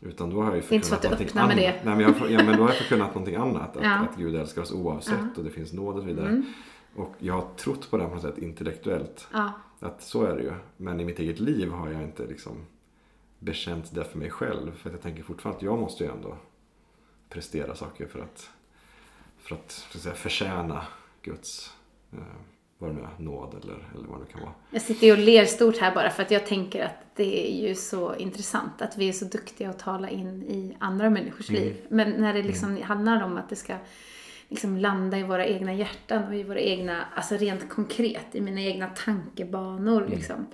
Utan 0.00 0.30
då 0.30 0.42
har 0.42 0.46
jag 0.46 0.56
ju 0.56 0.62
du 0.62 1.08
någonting 1.08 1.28
annat. 1.38 1.56
det. 1.56 1.84
Nej, 1.84 1.96
men, 1.96 2.00
jag, 2.00 2.30
ja, 2.30 2.44
men 2.44 2.56
då 2.56 2.62
har 2.62 2.68
jag 2.68 2.78
förkunnat 2.78 3.08
någonting 3.08 3.34
annat. 3.34 3.76
Att, 3.76 3.84
Ja. 3.84 3.94
att 3.94 4.16
Gud 4.16 4.36
älskar 4.36 4.62
oss 4.62 4.72
oavsett 4.72 5.38
och 5.38 5.44
det 5.44 5.50
finns 5.50 5.72
nåd 5.72 5.94
och 5.96 6.00
så 6.02 6.06
vidare. 6.06 6.28
Mm. 6.28 6.44
Och 6.94 7.14
jag 7.18 7.34
har 7.34 7.48
trott 7.56 7.90
på 7.90 7.96
det 7.96 8.04
på 8.04 8.14
något 8.14 8.22
sätt 8.22 8.38
intellektuellt. 8.38 9.28
Ja. 9.32 9.52
Att 9.80 10.02
så 10.02 10.24
är 10.24 10.36
det 10.36 10.42
ju. 10.42 10.52
Men 10.76 11.00
i 11.00 11.04
mitt 11.04 11.18
eget 11.18 11.40
liv 11.40 11.70
har 11.70 11.90
jag 11.90 12.02
inte 12.02 12.26
liksom 12.26 12.66
bekänt 13.38 13.94
det 13.94 14.04
för 14.04 14.18
mig 14.18 14.30
själv. 14.30 14.76
För 14.76 14.88
att 14.88 14.94
jag 14.94 15.02
tänker 15.02 15.22
fortfarande 15.22 15.56
att 15.56 15.62
jag 15.62 15.78
måste 15.78 16.04
ju 16.04 16.10
ändå 16.10 16.36
prestera 17.28 17.74
saker 17.74 18.06
för 18.06 18.20
att, 18.20 18.50
för 19.38 19.54
att, 19.54 19.70
så 19.70 19.98
att 19.98 20.02
säga, 20.02 20.14
förtjäna 20.14 20.82
Guds 21.22 21.74
eh, 22.12 22.18
vad 22.78 22.90
det 22.90 22.94
nu 22.94 23.02
är, 23.02 23.22
nåd 23.22 23.54
eller, 23.62 23.88
eller 23.94 24.08
vad 24.08 24.20
det 24.20 24.32
kan 24.32 24.40
vara. 24.40 24.52
Jag 24.70 24.82
sitter 24.82 25.06
ju 25.06 25.12
och 25.12 25.18
ler 25.18 25.44
stort 25.44 25.78
här 25.78 25.94
bara 25.94 26.10
för 26.10 26.22
att 26.22 26.30
jag 26.30 26.46
tänker 26.46 26.84
att 26.84 27.16
det 27.16 27.50
är 27.50 27.68
ju 27.68 27.74
så 27.74 28.16
intressant 28.16 28.82
att 28.82 28.98
vi 28.98 29.08
är 29.08 29.12
så 29.12 29.24
duktiga 29.24 29.70
att 29.70 29.78
tala 29.78 30.10
in 30.10 30.42
i 30.42 30.76
andra 30.78 31.10
människors 31.10 31.48
liv. 31.48 31.76
Men 31.88 32.10
när 32.10 32.34
det 32.34 32.42
liksom 32.42 32.82
handlar 32.82 33.22
om 33.22 33.36
att 33.36 33.48
det 33.48 33.56
ska 33.56 33.76
liksom 34.48 34.76
landa 34.76 35.18
i 35.18 35.22
våra 35.22 35.46
egna 35.46 35.74
hjärtan 35.74 36.24
och 36.24 36.34
i 36.34 36.42
våra 36.42 36.60
egna, 36.60 37.04
alltså 37.14 37.36
rent 37.36 37.68
konkret, 37.68 38.26
i 38.34 38.40
mina 38.40 38.60
egna 38.60 38.88
tankebanor 38.88 40.06
liksom. 40.08 40.46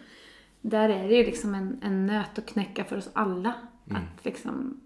Där 0.61 0.89
är 0.89 1.09
det 1.09 1.15
ju 1.15 1.25
liksom 1.25 1.55
en, 1.55 1.81
en 1.83 2.07
nöt 2.07 2.39
att 2.39 2.47
knäcka 2.47 2.85
för 2.85 2.97
oss 2.97 3.11
alla. 3.13 3.55
Att 3.91 4.25
liksom 4.25 4.81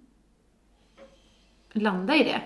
landa 1.72 2.16
i 2.16 2.24
det. 2.24 2.42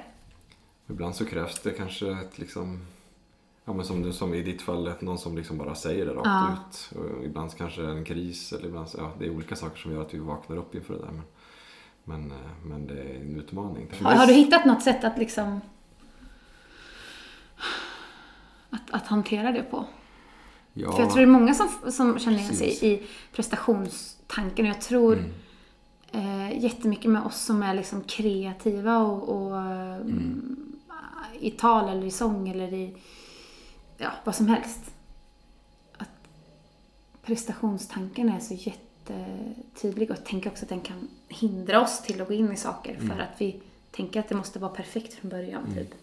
Ibland 0.89 1.15
så 1.15 1.27
krävs 1.27 1.63
det 1.63 1.71
kanske 1.71 2.13
ett 2.13 2.39
liksom 2.39 2.87
Ja 3.65 3.73
men 3.73 3.85
som, 3.85 4.13
som 4.13 4.35
i 4.35 4.43
ditt 4.43 4.63
fall, 4.63 4.93
någon 5.01 5.19
som 5.19 5.37
liksom 5.37 5.59
bara 5.59 5.75
säger 5.75 6.07
det 6.07 6.13
rakt 6.13 6.27
Ja. 6.27 6.53
ut. 6.53 6.99
Och 6.99 7.25
ibland 7.25 7.57
kanske 7.57 7.83
en 7.87 8.05
kris 8.05 8.53
eller 8.53 8.67
ibland 8.69 8.89
ja 8.99 9.13
det 9.19 9.25
är 9.27 9.31
olika 9.31 9.57
saker 9.57 9.77
som 9.79 9.93
gör 9.93 10.03
att 10.03 10.15
vi 10.15 10.19
vaknar 10.19 10.57
upp 10.57 10.75
inför 10.75 10.95
det 10.95 11.01
där. 11.01 11.11
Men, 11.13 11.23
men, 12.05 12.31
eh, 12.31 12.37
men 12.65 12.87
det 12.87 13.03
är 13.03 13.15
en 13.21 13.37
utmaning. 13.37 13.89
Har, 14.03 14.15
har 14.15 14.27
du 14.27 14.33
hittat 14.33 14.65
något 14.65 14.83
sätt 14.83 15.05
att 15.05 15.19
liksom 15.19 15.61
att, 18.71 18.91
att 18.91 19.07
hantera 19.07 19.53
det 19.53 19.63
på? 19.63 19.85
ja, 20.73 20.93
För 20.93 21.01
jag 21.03 21.11
tror 21.11 21.21
det 21.21 21.27
är 21.27 21.33
många 21.33 21.55
som, 21.55 21.93
som 21.93 22.19
känner 22.19 22.39
igen 22.39 22.55
sig 22.55 22.79
i 22.83 23.03
prestationstanken 23.33 24.65
och 24.67 24.71
jag 24.71 24.81
tror 24.81 25.25
Mm. 26.15 26.51
eh, 26.51 26.65
jättemycket 26.65 27.11
med 27.11 27.23
oss 27.23 27.41
som 27.45 27.63
är 27.63 27.75
liksom 27.75 28.03
kreativa 28.03 28.99
och, 28.99 29.29
och 29.29 29.59
mm. 29.61 30.57
i 31.41 31.51
tal 31.51 31.89
eller 31.89 32.07
i 32.07 32.11
sång 32.11 32.49
eller 32.49 32.73
i 32.73 32.97
ja, 33.99 34.11
vad 34.25 34.35
som 34.35 34.47
helst. 34.47 34.81
Att 35.97 36.09
prestationstanken 37.23 38.29
är 38.29 38.41
så 38.41 38.55
jättetydlig 38.55 40.11
och 40.11 40.17
jag 40.17 40.25
tänker 40.25 40.51
också 40.51 40.65
att 40.65 40.69
den 40.69 40.81
kan 40.81 41.09
hindra 41.29 41.81
oss 41.81 42.03
till 42.03 42.21
att 42.21 42.29
gå 42.29 42.35
in 42.35 42.53
i 42.53 42.57
saker 42.57 42.95
mm. 42.95 43.09
för 43.09 43.23
att 43.23 43.35
vi 43.39 43.61
tänker 43.91 44.21
att 44.21 44.29
det 44.29 44.35
måste 44.35 44.59
vara 44.59 44.73
perfekt 44.73 45.15
från 45.15 45.31
början. 45.31 45.65
Mm. 45.65 45.75
Typ. 45.75 45.95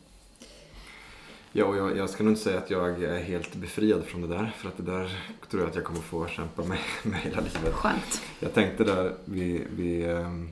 Ja, 1.51 1.65
och 1.65 1.77
jag, 1.77 1.97
jag, 1.97 2.09
ska 2.09 2.23
nog 2.23 2.31
inte 2.31 2.43
säga 2.43 2.57
att 2.57 2.69
jag 2.69 3.03
är 3.03 3.23
helt 3.23 3.55
befriad 3.55 4.03
från 4.03 4.21
det 4.21 4.27
där. 4.27 4.53
För 4.57 4.67
att 4.67 4.77
det 4.77 4.83
där 4.83 5.19
tror 5.49 5.61
jag 5.61 5.69
att 5.69 5.75
jag 5.75 5.83
kommer 5.83 5.99
få 5.99 6.27
kämpa 6.27 6.63
med, 6.63 6.77
med 7.03 7.19
hela 7.19 7.41
livet. 7.41 7.73
Skönt. 7.73 8.21
Jag 8.39 8.53
tänkte 8.53 8.83
där, 8.83 9.15
vi, 9.25 9.65
vi, 9.69 10.03
ehm, 10.03 10.49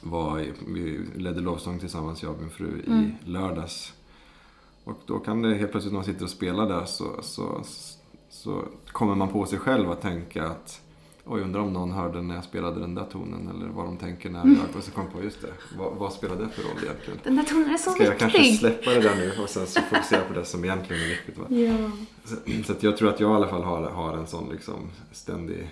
var, 0.00 0.46
vi 0.68 1.06
ledde 1.16 1.40
lovsång 1.40 1.78
tillsammans, 1.78 2.22
jag 2.22 2.32
och 2.32 2.40
min 2.40 2.50
fru, 2.50 2.82
mm. 2.86 3.12
i 3.24 3.30
lördags. 3.30 3.92
Och 4.84 4.98
då 5.06 5.18
kan 5.18 5.42
det 5.42 5.54
helt 5.54 5.70
plötsligt 5.70 5.92
när 5.92 5.98
man 5.98 6.04
sitter 6.04 6.24
och 6.24 6.30
spelar 6.30 6.68
där 6.68 6.84
så, 6.84 7.22
så, 7.22 7.64
så 8.28 8.64
kommer 8.86 9.14
man 9.14 9.28
på 9.28 9.46
sig 9.46 9.58
själv 9.58 9.90
att 9.90 10.00
tänka 10.00 10.46
att 10.46 10.80
Oj, 11.24 11.40
undrar 11.40 11.60
om 11.60 11.72
någon 11.72 11.90
hörde 11.90 12.22
när 12.22 12.34
jag 12.34 12.44
spelade 12.44 12.80
den 12.80 12.94
där 12.94 13.04
tonen 13.04 13.48
eller 13.48 13.68
vad 13.68 13.84
de 13.84 13.96
tänker 13.96 14.30
när 14.30 14.38
jag... 14.38 14.76
Och 14.76 14.84
så 14.84 14.90
kom 14.90 15.06
på, 15.06 15.22
just 15.22 15.42
det, 15.42 15.52
vad, 15.78 15.96
vad 15.96 16.12
spelar 16.12 16.36
det 16.36 16.48
för 16.48 16.62
roll 16.62 16.84
egentligen? 16.84 17.20
Den 17.22 17.36
där 17.36 17.42
tonen 17.42 17.70
är 17.70 17.76
så 17.76 17.90
Ska 17.90 18.10
viktig! 18.10 18.16
Ska 18.16 18.24
jag 18.24 18.32
kanske 18.32 18.56
släppa 18.56 18.90
det 18.90 19.00
där 19.00 19.16
nu 19.16 19.42
och 19.42 19.48
sen 19.48 19.66
så 19.66 19.80
fokusera 19.80 20.24
på 20.24 20.34
det 20.34 20.44
som 20.44 20.64
egentligen 20.64 21.02
är 21.02 21.08
viktigt? 21.08 21.38
Va? 21.38 21.44
Ja. 21.48 21.90
Så, 22.24 22.36
så 22.64 22.86
jag 22.86 22.96
tror 22.96 23.08
att 23.08 23.20
jag 23.20 23.30
i 23.30 23.34
alla 23.34 23.48
fall 23.48 23.62
har, 23.62 23.82
har 23.82 24.16
en 24.16 24.26
sån 24.26 24.48
liksom 24.52 24.90
ständig... 25.12 25.70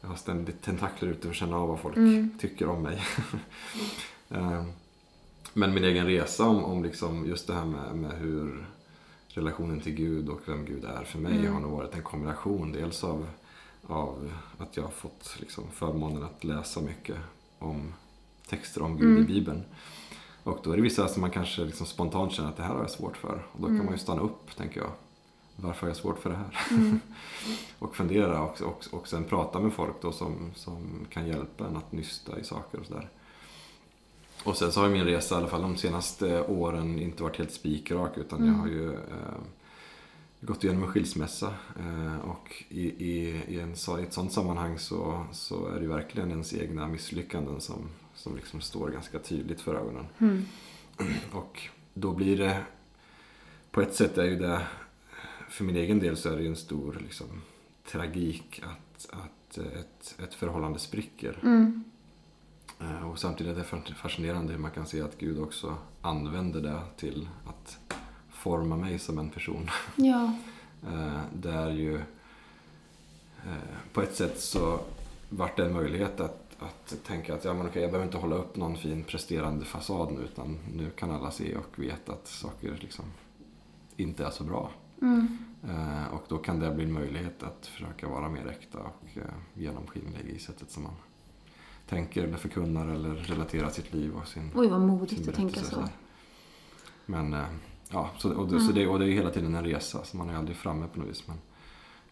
Jag 0.00 0.08
har 0.08 0.16
ständigt 0.16 0.62
tentakler 0.62 1.08
ute 1.08 1.22
för 1.22 1.28
att 1.28 1.36
känna 1.36 1.56
av 1.56 1.68
vad 1.68 1.80
folk 1.80 1.96
mm. 1.96 2.30
tycker 2.40 2.68
om 2.68 2.82
mig. 2.82 3.02
Ehm, 4.28 4.72
men 5.54 5.74
min 5.74 5.84
egen 5.84 6.06
resa 6.06 6.44
om, 6.44 6.64
om 6.64 6.84
liksom 6.84 7.26
just 7.26 7.46
det 7.46 7.54
här 7.54 7.64
med, 7.64 7.96
med 7.96 8.18
hur 8.18 8.66
relationen 9.28 9.80
till 9.80 9.94
Gud 9.94 10.28
och 10.28 10.40
vem 10.46 10.64
Gud 10.64 10.84
är 10.84 11.04
för 11.04 11.18
mig 11.18 11.38
mm. 11.38 11.52
har 11.52 11.60
nog 11.60 11.70
varit 11.70 11.94
en 11.94 12.02
kombination. 12.02 12.72
Dels 12.72 13.04
av 13.04 13.26
av 13.86 14.32
att 14.58 14.76
jag 14.76 14.84
har 14.84 14.90
fått 14.90 15.36
liksom 15.40 15.64
förmånen 15.72 16.22
att 16.22 16.44
läsa 16.44 16.80
mycket 16.80 17.16
om 17.58 17.94
texter 18.48 18.82
om 18.82 18.96
Gud 18.96 19.10
mm. 19.10 19.22
i 19.22 19.26
Bibeln. 19.26 19.64
Och 20.42 20.58
då 20.64 20.72
är 20.72 20.76
det 20.76 20.82
vissa 20.82 21.08
som 21.08 21.20
man 21.20 21.30
kanske 21.30 21.64
liksom 21.64 21.86
spontant 21.86 22.32
känner 22.32 22.48
att 22.48 22.56
det 22.56 22.62
här 22.62 22.74
har 22.74 22.80
jag 22.80 22.90
svårt 22.90 23.16
för. 23.16 23.46
Och 23.52 23.60
då 23.60 23.66
kan 23.66 23.74
mm. 23.74 23.84
man 23.84 23.94
ju 23.94 24.00
stanna 24.00 24.22
upp, 24.22 24.56
tänker 24.56 24.80
jag. 24.80 24.90
Varför 25.56 25.80
har 25.80 25.88
jag 25.88 25.96
svårt 25.96 26.18
för 26.18 26.30
det 26.30 26.36
här? 26.36 26.60
Mm. 26.70 27.00
och 27.78 27.96
fundera 27.96 28.42
och, 28.42 28.60
och, 28.62 28.84
och 28.90 29.08
sen 29.08 29.24
prata 29.24 29.60
med 29.60 29.72
folk 29.72 30.02
då 30.02 30.12
som, 30.12 30.50
som 30.54 31.06
kan 31.10 31.26
hjälpa 31.26 31.66
en 31.66 31.76
att 31.76 31.92
nysta 31.92 32.38
i 32.38 32.44
saker 32.44 32.80
och 32.80 32.86
sådär. 32.86 33.08
Och 34.44 34.56
sen 34.56 34.72
så 34.72 34.80
har 34.80 34.88
min 34.88 35.04
resa 35.04 35.34
i 35.34 35.38
alla 35.38 35.48
fall 35.48 35.62
de 35.62 35.76
senaste 35.76 36.42
åren 36.42 36.98
inte 36.98 37.22
varit 37.22 37.38
helt 37.38 37.52
spikrak 37.52 38.18
utan 38.18 38.38
jag 38.38 38.48
mm. 38.48 38.60
har 38.60 38.68
ju 38.68 38.92
eh, 38.92 39.38
gått 40.40 40.64
igenom 40.64 40.82
en 40.82 40.88
skilsmässa 40.88 41.54
eh, 41.78 42.18
och 42.18 42.64
i, 42.68 42.82
i, 42.82 43.42
i, 43.48 43.60
en, 43.60 43.70
i 43.70 44.02
ett 44.02 44.12
sådant 44.12 44.32
sammanhang 44.32 44.78
så, 44.78 45.26
så 45.32 45.66
är 45.68 45.80
det 45.80 45.86
verkligen 45.86 46.30
ens 46.30 46.54
egna 46.54 46.88
misslyckanden 46.88 47.60
som, 47.60 47.88
som 48.14 48.36
liksom 48.36 48.60
står 48.60 48.88
ganska 48.88 49.18
tydligt 49.18 49.60
för 49.60 49.74
ögonen. 49.74 50.06
Mm. 50.18 50.44
Och 51.32 51.60
då 51.94 52.12
blir 52.12 52.38
det, 52.38 52.62
på 53.70 53.80
ett 53.80 53.94
sätt 53.94 54.18
är 54.18 54.24
ju 54.24 54.36
det, 54.36 54.66
för 55.48 55.64
min 55.64 55.76
egen 55.76 55.98
del 55.98 56.16
så 56.16 56.28
är 56.28 56.36
det 56.36 56.42
ju 56.42 56.48
en 56.48 56.56
stor 56.56 56.98
liksom, 57.00 57.42
tragik 57.86 58.62
att, 58.64 59.10
att 59.10 59.58
ett, 59.58 60.20
ett 60.22 60.34
förhållande 60.34 60.78
spricker. 60.78 61.38
Mm. 61.42 61.84
Eh, 62.84 63.10
och 63.10 63.18
samtidigt 63.18 63.56
är 63.56 63.78
det 63.86 63.94
fascinerande 63.94 64.52
hur 64.52 64.60
man 64.60 64.70
kan 64.70 64.86
se 64.86 65.02
att 65.02 65.18
Gud 65.18 65.38
också 65.38 65.76
använder 66.00 66.60
det 66.60 66.80
till 66.96 67.28
att 67.46 67.78
forma 68.28 68.76
mig 68.76 68.98
som 68.98 69.18
en 69.18 69.30
person. 69.30 69.70
Ja. 69.96 70.32
Eh, 70.92 71.20
där 71.32 71.70
ju 71.70 71.94
eh, 73.44 73.76
på 73.92 74.02
ett 74.02 74.14
sätt 74.14 74.40
så 74.40 74.80
vart 75.28 75.56
det 75.56 75.64
en 75.64 75.72
möjlighet 75.72 76.20
att, 76.20 76.56
att 76.58 76.94
tänka 77.06 77.34
att 77.34 77.44
ja, 77.44 77.54
men 77.54 77.66
okej, 77.66 77.82
jag 77.82 77.90
behöver 77.90 78.06
inte 78.06 78.18
hålla 78.18 78.36
upp 78.36 78.56
någon 78.56 78.76
fin 78.76 79.04
presterande 79.04 79.64
fasad 79.64 80.12
nu 80.12 80.20
utan 80.20 80.58
nu 80.74 80.90
kan 80.90 81.10
alla 81.10 81.30
se 81.30 81.56
och 81.56 81.78
veta 81.78 82.12
att 82.12 82.26
saker 82.26 82.78
liksom 82.80 83.04
inte 83.96 84.24
är 84.26 84.30
så 84.30 84.44
bra. 84.44 84.70
Mm. 85.02 85.38
Och 86.12 86.24
då 86.28 86.38
kan 86.38 86.60
det 86.60 86.70
bli 86.70 86.84
en 86.84 86.92
möjlighet 86.92 87.42
att 87.42 87.66
försöka 87.66 88.08
vara 88.08 88.28
mer 88.28 88.46
äkta 88.46 88.78
och 88.78 89.18
genomskinlig 89.54 90.24
i 90.24 90.38
sättet 90.38 90.70
som 90.70 90.82
man 90.82 90.94
tänker 91.86 92.24
eller 92.24 92.36
förkunnar 92.36 92.88
eller 92.88 93.14
relaterar 93.14 93.70
sitt 93.70 93.94
liv 93.94 94.16
och 94.16 94.28
sin 94.28 94.50
Oj, 94.54 94.68
vad 94.68 94.80
modigt 94.80 95.28
att 95.28 95.34
tänka 95.34 95.60
så. 95.60 95.88
Men 97.06 97.36
ja, 97.88 98.10
så, 98.18 98.34
och, 98.34 98.48
det, 98.48 98.54
mm. 98.54 98.66
så 98.66 98.72
det, 98.72 98.86
och 98.86 98.98
det 98.98 99.04
är 99.04 99.10
hela 99.10 99.30
tiden 99.30 99.54
en 99.54 99.64
resa, 99.64 100.04
så 100.04 100.16
man 100.16 100.30
är 100.30 100.36
aldrig 100.36 100.56
framme 100.56 100.86
på 100.88 100.98
något 100.98 101.08
vis. 101.08 101.24
Men, 101.26 101.38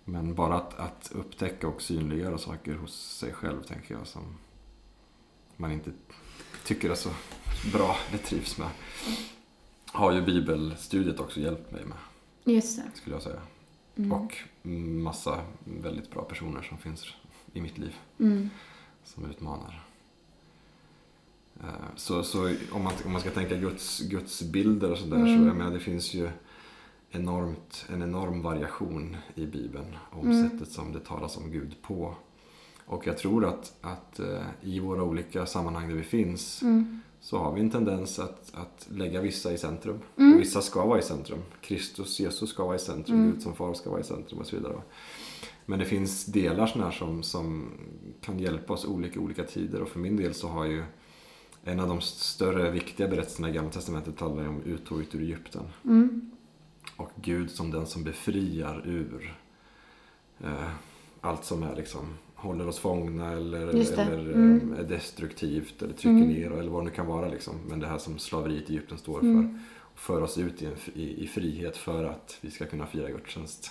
men 0.04 0.34
bara 0.34 0.54
att, 0.54 0.78
att 0.78 1.12
upptäcka 1.14 1.68
och 1.68 1.82
synliggöra 1.82 2.38
saker 2.38 2.74
hos 2.74 3.16
sig 3.18 3.32
själv, 3.32 3.62
tänker 3.62 3.94
jag, 3.94 4.06
som 4.06 4.22
man 5.56 5.72
inte 5.72 5.90
tycker 6.64 6.90
är 6.90 6.94
så 6.94 7.10
bra 7.72 7.96
eller 8.08 8.18
trivs 8.18 8.58
med. 8.58 8.68
Har 9.86 10.12
ju 10.12 10.22
bibelstudiet 10.22 11.20
också 11.20 11.40
hjälpt 11.40 11.72
mig 11.72 11.84
med. 11.84 11.98
Just 12.44 12.76
det. 12.76 12.82
Skulle 12.94 13.16
jag 13.16 13.22
säga. 13.22 13.40
Mm. 13.96 14.12
Och 14.12 14.36
massa 15.02 15.40
väldigt 15.64 16.10
bra 16.10 16.22
personer 16.22 16.62
som 16.62 16.78
finns 16.78 17.06
i 17.52 17.60
mitt 17.60 17.78
liv. 17.78 17.94
Mm. 18.18 18.50
Som 19.04 19.30
utmanar. 19.30 19.82
Eh, 21.60 21.68
så, 21.96 22.22
så 22.22 22.54
om, 22.72 22.82
man, 22.82 22.92
om 23.04 23.12
man 23.12 23.20
ska 23.20 23.30
tänka 23.30 23.56
Guds, 23.56 24.00
Guds 24.00 24.42
bilder 24.42 24.92
och 24.92 24.98
sådär 24.98 25.16
mm. 25.16 25.26
så 25.26 25.48
jag 25.48 25.56
menar, 25.56 25.70
det 25.70 25.80
finns 25.80 26.14
ju 26.14 26.30
enormt, 27.10 27.86
en 27.88 28.02
enorm 28.02 28.42
variation 28.42 29.16
i 29.34 29.46
Bibeln 29.46 29.96
om 30.10 30.30
mm. 30.30 30.50
sättet 30.50 30.72
som 30.72 30.92
det 30.92 31.00
talas 31.00 31.36
om 31.36 31.50
Gud 31.50 31.74
på. 31.82 32.14
Och 32.86 33.06
jag 33.06 33.18
tror 33.18 33.44
att, 33.44 33.72
att 33.80 34.20
uh, 34.20 34.40
i 34.60 34.80
våra 34.80 35.02
olika 35.02 35.46
sammanhang 35.46 35.88
där 35.88 35.96
vi 35.96 36.02
finns 36.02 36.62
mm. 36.62 37.00
så 37.20 37.38
har 37.38 37.52
vi 37.52 37.60
en 37.60 37.70
tendens 37.70 38.18
att, 38.18 38.54
att 38.54 38.86
lägga 38.90 39.20
vissa 39.20 39.52
i 39.52 39.58
centrum. 39.58 39.98
Mm. 40.16 40.34
Och 40.34 40.40
vissa 40.40 40.62
ska 40.62 40.86
vara 40.86 40.98
i 40.98 41.02
centrum. 41.02 41.38
Kristus, 41.60 42.20
Jesus 42.20 42.50
ska 42.50 42.64
vara 42.64 42.76
i 42.76 42.78
centrum, 42.78 43.18
mm. 43.18 43.32
Gud 43.32 43.42
som 43.42 43.54
far 43.54 43.74
ska 43.74 43.90
vara 43.90 44.00
i 44.00 44.04
centrum 44.04 44.40
och 44.40 44.46
så 44.46 44.56
vidare. 44.56 44.82
Men 45.72 45.78
det 45.78 45.84
finns 45.84 46.24
delar 46.26 46.66
sådana 46.66 46.92
som, 46.92 47.22
som 47.22 47.70
kan 48.20 48.38
hjälpa 48.38 48.72
oss 48.72 48.84
olika 48.84 49.20
olika 49.20 49.44
tider 49.44 49.82
och 49.82 49.88
för 49.88 49.98
min 49.98 50.16
del 50.16 50.34
så 50.34 50.48
har 50.48 50.64
ju 50.64 50.84
en 51.64 51.80
av 51.80 51.88
de 51.88 52.00
större 52.00 52.70
viktiga 52.70 53.08
berättelserna 53.08 53.50
i 53.50 53.52
Gamla 53.52 53.70
Testamentet 53.70 54.16
talar 54.16 54.48
om 54.48 54.62
uttåget 54.62 55.14
ur 55.14 55.22
Egypten. 55.22 55.62
Mm. 55.84 56.30
Och 56.96 57.10
Gud 57.16 57.50
som 57.50 57.70
den 57.70 57.86
som 57.86 58.04
befriar 58.04 58.82
ur 58.86 59.34
eh, 60.40 60.70
allt 61.20 61.44
som 61.44 61.62
är 61.62 61.76
liksom 61.76 62.06
håller 62.34 62.68
oss 62.68 62.78
fångna 62.78 63.32
eller, 63.32 63.66
eller 63.66 64.30
eh, 64.30 64.36
mm. 64.36 64.74
är 64.78 64.84
destruktivt 64.84 65.82
eller 65.82 65.94
trycker 65.94 66.10
mm. 66.10 66.28
ner 66.28 66.50
eller 66.50 66.70
vad 66.70 66.80
det 66.80 66.84
nu 66.84 66.96
kan 66.96 67.06
vara. 67.06 67.28
Liksom. 67.28 67.54
Men 67.68 67.80
det 67.80 67.86
här 67.86 67.98
som 67.98 68.18
slaveriet 68.18 68.70
i 68.70 68.72
Egypten 68.72 68.98
står 68.98 69.20
mm. 69.20 69.42
för. 69.42 69.60
För 69.94 70.22
oss 70.22 70.38
ut 70.38 70.62
i, 70.62 70.66
en, 70.66 70.76
i, 70.94 71.24
i, 71.24 71.26
frihet 71.26 71.76
för 71.76 72.04
att 72.04 72.38
vi 72.40 72.50
ska 72.50 72.66
kunna 72.66 72.86
fira 72.86 73.10
gudstjänst 73.10 73.70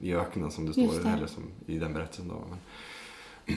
i 0.00 0.14
öknen 0.14 0.50
som 0.50 0.66
det 0.66 0.72
står 0.72 1.02
det. 1.04 1.08
eller 1.08 1.26
som 1.26 1.42
i 1.66 1.78
den 1.78 1.92
berättelsen. 1.92 2.28
Då. 2.28 2.44
Men, 2.50 2.58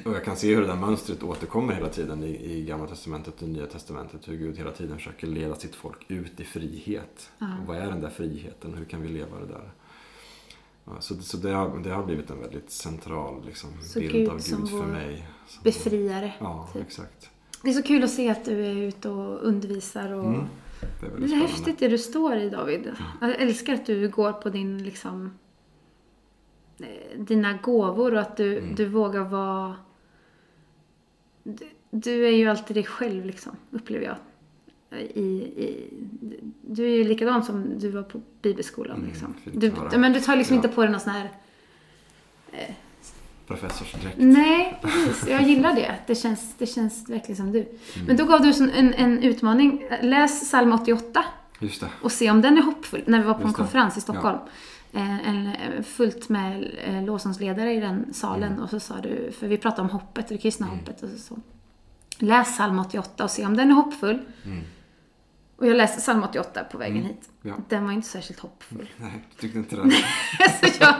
och 0.05 0.13
jag 0.13 0.25
kan 0.25 0.35
se 0.35 0.55
hur 0.55 0.61
det 0.61 0.67
där 0.67 0.75
mönstret 0.75 1.23
återkommer 1.23 1.73
hela 1.73 1.89
tiden 1.89 2.23
i, 2.23 2.53
i 2.53 2.65
Gamla 2.65 2.87
Testamentet 2.87 3.41
och 3.41 3.49
Nya 3.49 3.65
Testamentet. 3.65 4.27
Hur 4.27 4.37
Gud 4.37 4.57
hela 4.57 4.71
tiden 4.71 4.97
försöker 4.97 5.27
leda 5.27 5.55
sitt 5.55 5.75
folk 5.75 6.05
ut 6.07 6.39
i 6.39 6.43
frihet. 6.43 7.31
Och 7.37 7.67
vad 7.67 7.77
är 7.77 7.87
den 7.87 8.01
där 8.01 8.09
friheten? 8.09 8.73
Hur 8.73 8.85
kan 8.85 9.01
vi 9.01 9.07
leva 9.07 9.39
det 9.39 9.45
där? 9.45 9.71
Så, 10.99 11.15
så 11.15 11.37
det, 11.37 11.51
har, 11.51 11.79
det 11.79 11.89
har 11.89 12.05
blivit 12.05 12.29
en 12.29 12.39
väldigt 12.39 12.71
central 12.71 13.45
liksom, 13.45 13.69
bild 13.95 14.11
Gud 14.11 14.29
av 14.29 14.35
Gud 14.35 14.69
för 14.69 14.85
mig. 14.85 15.27
Som 15.47 15.63
befriare. 15.63 16.33
Ja, 16.39 16.69
typ. 16.73 16.81
exakt. 16.81 17.29
Det 17.63 17.69
är 17.69 17.73
så 17.73 17.83
kul 17.83 18.03
att 18.03 18.09
se 18.09 18.29
att 18.29 18.45
du 18.45 18.65
är 18.65 18.75
ute 18.75 19.09
och 19.09 19.43
undervisar. 19.43 20.11
Och... 20.11 20.25
Mm, 20.25 20.45
det 20.99 21.05
är, 21.05 21.27
det 21.27 21.35
är 21.35 21.39
häftigt 21.39 21.79
det 21.79 21.87
du 21.87 21.97
står 21.97 22.35
i 22.35 22.49
David. 22.49 22.79
Mm. 22.79 22.95
Jag 23.21 23.41
älskar 23.41 23.73
att 23.73 23.85
du 23.85 24.09
går 24.09 24.33
på 24.33 24.49
din 24.49 24.83
liksom 24.83 25.31
Eh, 25.31 25.40
dina 27.17 27.53
gåvor 27.53 28.13
och 28.13 28.21
att 28.21 28.37
du, 28.37 28.57
mm. 28.57 28.75
du 28.75 28.85
vågar 28.85 29.23
vara... 29.23 29.75
Du, 31.43 31.67
du, 31.91 32.27
är 32.27 32.31
ju 32.31 32.47
alltid 32.47 32.75
dig 32.75 32.83
själv 32.83 33.25
liksom, 33.25 33.55
upplever 33.71 34.05
jag. 34.05 34.17
I, 34.99 35.21
i, 35.21 35.89
du 36.61 36.85
är 36.85 36.95
ju 36.95 37.03
likadan 37.03 37.43
som 37.43 37.79
du 37.79 37.89
var 37.89 38.03
på 38.03 38.21
bibelskolan. 38.41 38.97
Mm, 38.97 39.09
liksom. 39.09 39.35
du, 39.91 39.97
men 39.97 40.13
du 40.13 40.19
tar 40.19 40.35
liksom 40.35 40.55
ja. 40.55 40.63
inte 40.63 40.75
på 40.75 40.81
dig 40.81 40.91
någon 40.91 40.99
sån 40.99 41.13
här... 41.13 41.29
Eh, 42.51 42.75
Professorsdräkt. 43.47 44.15
Nej, 44.17 44.79
precis. 44.81 45.27
Jag 45.27 45.43
gillar 45.43 45.75
det. 45.75 45.95
Det 46.07 46.15
känns, 46.15 46.55
det 46.57 46.65
känns 46.65 47.09
verkligen 47.09 47.35
som 47.35 47.51
du. 47.51 47.59
Mm. 47.59 48.07
Men 48.07 48.17
då 48.17 48.25
gav 48.25 48.41
du 48.41 48.71
en, 48.73 48.93
en 48.93 49.23
utmaning. 49.23 49.87
Läs 50.01 50.41
psalm 50.41 50.73
88. 50.73 51.23
Just 51.59 51.81
det. 51.81 51.87
Och 52.01 52.11
se 52.11 52.31
om 52.31 52.41
den 52.41 52.57
är 52.57 52.61
hoppfull. 52.61 53.03
När 53.05 53.19
vi 53.19 53.25
var 53.25 53.33
på 53.33 53.39
Just 53.41 53.47
en 53.47 53.53
konferens 53.53 53.97
i 53.97 54.01
Stockholm. 54.01 54.37
Ja. 54.45 54.51
Eh, 54.93 55.29
en, 55.29 55.47
eh, 55.47 55.83
fullt 55.83 56.29
med 56.29 56.71
eh, 56.83 57.03
lovsångsledare 57.03 57.73
i 57.73 57.79
den 57.79 58.13
salen 58.13 58.51
mm. 58.51 58.63
och 58.63 58.69
så 58.69 58.79
sa 58.79 59.01
du, 59.01 59.31
för 59.31 59.47
vi 59.47 59.57
pratade 59.57 59.81
om 59.81 59.89
hoppet, 59.89 60.27
det 60.27 60.37
kristna 60.37 60.67
mm. 60.67 60.79
hoppet 60.79 61.03
och 61.03 61.09
så, 61.09 61.37
läs 62.17 62.53
psalm 62.53 62.79
88 62.79 63.23
och 63.23 63.31
se 63.31 63.45
om 63.45 63.57
den 63.57 63.71
är 63.71 63.75
hoppfull. 63.75 64.19
Mm. 64.45 64.63
Och 65.57 65.67
jag 65.67 65.77
läste 65.77 66.01
psalm 66.01 66.23
88 66.23 66.63
på 66.63 66.77
vägen 66.77 67.03
hit. 67.03 67.29
Ja. 67.41 67.53
Den 67.69 67.85
var 67.85 67.91
inte 67.91 68.07
särskilt 68.07 68.39
hoppfull. 68.39 68.89
Nej, 68.97 69.27
tyckte 69.39 69.57
inte 69.57 69.75
det. 69.75 69.91
så 70.61 70.67
jag 70.79 70.95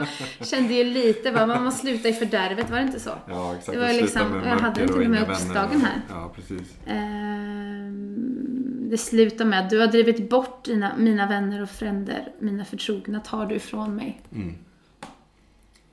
kände 0.46 0.74
ju 0.74 0.84
lite, 0.84 1.32
men 1.32 1.48
man 1.48 1.72
slutar 1.72 2.08
i 2.08 2.12
fördärvet, 2.12 2.70
var 2.70 2.78
det 2.78 2.84
inte 2.84 3.00
så? 3.00 3.10
Ja, 3.28 3.54
exakt. 3.54 3.72
Det 3.72 3.80
var 3.80 3.92
liksom- 3.92 4.42
jag 4.44 4.58
hade 4.58 4.86
och 4.86 5.10
med 5.10 5.22
uppslagen 5.22 5.80
här. 5.80 6.00
Ja, 6.08 6.32
precis. 6.34 6.76
Ehm, 6.86 8.51
det 8.92 8.98
slutar 8.98 9.44
med 9.44 9.60
att 9.64 9.70
du 9.70 9.78
har 9.80 9.86
drivit 9.86 10.30
bort 10.30 10.64
dina, 10.64 10.96
mina 10.98 11.26
vänner 11.26 11.62
och 11.62 11.70
fränder, 11.70 12.32
mina 12.38 12.64
förtrogna 12.64 13.20
tar 13.20 13.46
du 13.46 13.54
ifrån 13.54 13.94
mig. 13.96 14.20
Mm. 14.34 14.54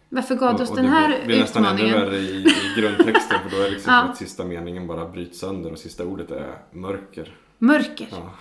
Varför 0.10 0.36
gav 0.36 0.58
du 0.58 0.64
oss 0.64 0.70
Och- 0.70 0.78
och 0.78 0.84
den 0.84 0.92
det 0.92 0.98
här 0.98 1.26
blir- 1.26 1.40
nästan 1.40 1.66
ännu 1.66 1.76
utmaningen? 1.84 2.00
värre 2.10 2.18
i, 2.18 2.46
i 2.46 2.82
grundtexten 2.82 3.38
för 3.44 3.50
då 3.50 3.58
är 3.58 3.64
det 3.64 3.70
liksom 3.70 3.94
Ja. 3.94 4.02
att 4.04 4.18
sista 4.18 4.46
meningen 4.46 4.88
bara 4.88 5.08
bryts 5.10 5.40
sönder 5.40 5.72
och 5.72 5.78
sista 5.80 6.06
ordet 6.06 6.32
är 6.32 6.56
mörker. 6.72 7.36
Mörker. 7.58 8.08
Ja. 8.12 8.34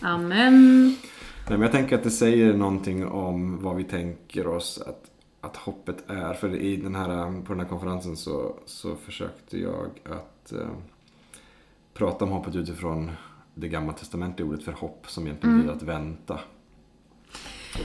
Amen. 0.08 0.86
Nej, 1.48 1.58
men 1.58 1.62
jag 1.62 1.72
tänker 1.72 1.96
att 1.96 2.02
det 2.04 2.10
säger 2.10 2.52
någonting 2.54 3.06
om 3.06 3.62
vad 3.62 3.76
vi 3.76 3.84
tänker 3.84 4.46
oss 4.46 4.82
att, 4.86 5.04
att 5.40 5.56
hoppet 5.56 6.10
är. 6.10 6.34
För 6.34 6.56
i 6.56 6.76
den 6.76 6.94
här, 6.94 7.42
på 7.42 7.52
den 7.52 7.60
här 7.60 7.68
konferensen 7.68 8.16
så, 8.16 8.56
så 8.66 8.96
försökte 8.96 9.58
jag 9.58 9.86
att 10.04 10.52
eh, 10.52 10.68
prata 11.94 12.24
om 12.24 12.30
hoppet 12.30 12.54
utifrån 12.56 13.10
det 13.54 13.68
gamla 13.68 13.92
testamentliga 13.92 14.48
ordet 14.48 14.62
för 14.64 14.72
hopp 14.72 15.04
som 15.10 15.26
egentligen 15.26 15.54
Mm. 15.54 15.66
blir 15.66 15.76
att 15.76 15.82
vänta. 15.82 16.40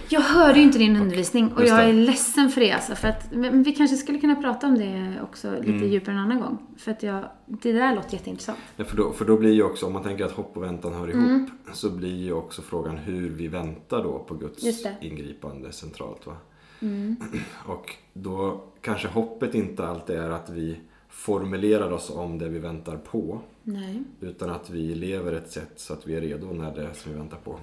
Jag 0.09 0.21
hörde 0.21 0.59
ju 0.59 0.65
inte 0.65 0.77
din 0.79 0.95
undervisning 0.97 1.53
och 1.53 1.65
jag 1.65 1.83
är 1.89 1.93
ledsen 1.93 2.49
för 2.49 2.61
det 2.61 2.71
alltså. 2.71 2.95
För 2.95 3.07
att, 3.07 3.31
men 3.31 3.63
vi 3.63 3.71
kanske 3.75 3.97
skulle 3.97 4.19
kunna 4.19 4.35
prata 4.35 4.67
om 4.67 4.77
det 4.77 5.13
också 5.23 5.51
lite 5.57 5.69
Mm. 5.71 5.89
djupare 5.89 6.15
en 6.15 6.21
annan 6.21 6.39
gång. 6.41 6.57
För 6.77 6.91
att 6.91 7.03
jag, 7.03 7.23
det 7.45 7.71
där 7.71 7.95
låter 7.95 8.13
jätteintressant. 8.13 8.57
Ja, 8.75 8.85
för, 8.85 8.97
då, 8.97 9.11
för 9.11 9.25
då 9.25 9.37
blir 9.37 9.51
ju 9.53 9.63
också, 9.63 9.85
om 9.85 9.93
man 9.93 10.03
tänker 10.03 10.25
att 10.25 10.31
hopp 10.31 10.57
och 10.57 10.63
väntan 10.63 10.93
hör 10.93 11.07
ihop, 11.09 11.25
Mm. 11.25 11.49
så 11.73 11.89
blir 11.89 12.15
ju 12.15 12.33
också 12.33 12.61
frågan 12.61 12.97
hur 12.97 13.29
vi 13.29 13.47
väntar 13.47 14.03
då 14.03 14.19
på 14.19 14.33
Guds 14.35 14.63
ingripande 15.01 15.71
centralt. 15.71 16.27
Va? 16.27 16.35
Mm. 16.81 17.15
Och 17.65 17.95
då 18.13 18.63
kanske 18.81 19.07
hoppet 19.07 19.55
inte 19.55 19.87
alltid 19.87 20.15
är 20.15 20.29
att 20.29 20.49
vi 20.49 20.79
formulerar 21.09 21.91
oss 21.91 22.09
om 22.09 22.37
det 22.37 22.49
vi 22.49 22.59
väntar 22.59 22.97
på. 22.97 23.39
Nej. 23.73 24.03
Utan 24.19 24.49
att 24.49 24.69
vi 24.69 24.95
lever 24.95 25.33
ett 25.33 25.51
sätt 25.51 25.73
så 25.75 25.93
att 25.93 26.07
vi 26.07 26.15
är 26.15 26.21
redo 26.21 26.53
när 26.53 26.75
det 26.75 26.93
som 26.93 27.11
vi 27.11 27.17
väntar 27.17 27.37
på 27.37 27.59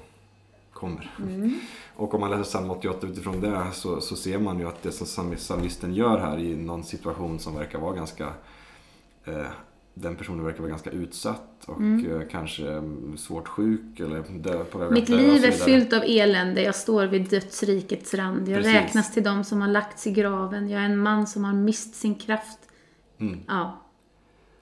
kommer. 0.73 1.11
Mm. 1.19 1.55
Och 1.97 2.15
om 2.15 2.21
man 2.21 2.31
läser 2.31 2.43
psalm 2.43 2.71
88 2.71 3.07
utifrån 3.07 3.41
det 3.41 3.67
så, 3.73 4.01
så 4.01 4.17
ser 4.17 4.39
man 4.39 4.59
ju 4.59 4.69
att 4.69 4.83
det 4.83 4.93
som 4.93 5.07
psalm- 5.07 5.37
psalmisten 5.37 5.95
gör 5.95 6.19
här 6.19 6.39
i 6.39 6.57
någon 6.57 6.85
situation 6.85 7.39
som 7.39 7.55
verkar 7.55 7.79
vara 7.79 7.97
ganska 7.97 8.33
eh, 9.25 9.47
den 9.95 10.17
personen 10.17 10.45
verkar 10.45 10.59
vara 10.59 10.71
ganska 10.71 10.91
utsatt 10.91 11.65
och 11.67 11.83
eh, 11.83 12.29
kanske 12.31 12.73
mm, 12.73 13.17
svårt 13.17 13.49
sjuk 13.49 14.01
eller 14.01 14.23
dö, 14.39 14.65
på 14.65 14.79
väg 14.79 14.93
Mitt 14.93 15.09
liv 15.09 15.45
är 15.45 15.51
fyllt 15.51 15.93
av 15.93 16.03
elände. 16.07 16.63
Jag 16.63 16.75
står 16.75 17.07
vid 17.07 17.31
dödsrikets 17.31 18.15
rand. 18.15 18.49
Jag 18.49 18.57
Precis. 18.57 18.75
räknas 18.75 19.15
till 19.15 19.23
dem 19.23 19.45
som 19.45 19.61
har 19.61 19.69
lagts 19.69 20.07
i 20.07 20.11
graven. 20.11 20.69
Jag 20.69 20.81
är 20.81 20.85
en 20.85 20.99
man 20.99 21.27
som 21.27 21.45
har 21.45 21.53
mist 21.53 21.95
sin 21.95 22.15
kraft. 22.15 22.59
Mm. 23.19 23.41
Ja. 23.47 23.86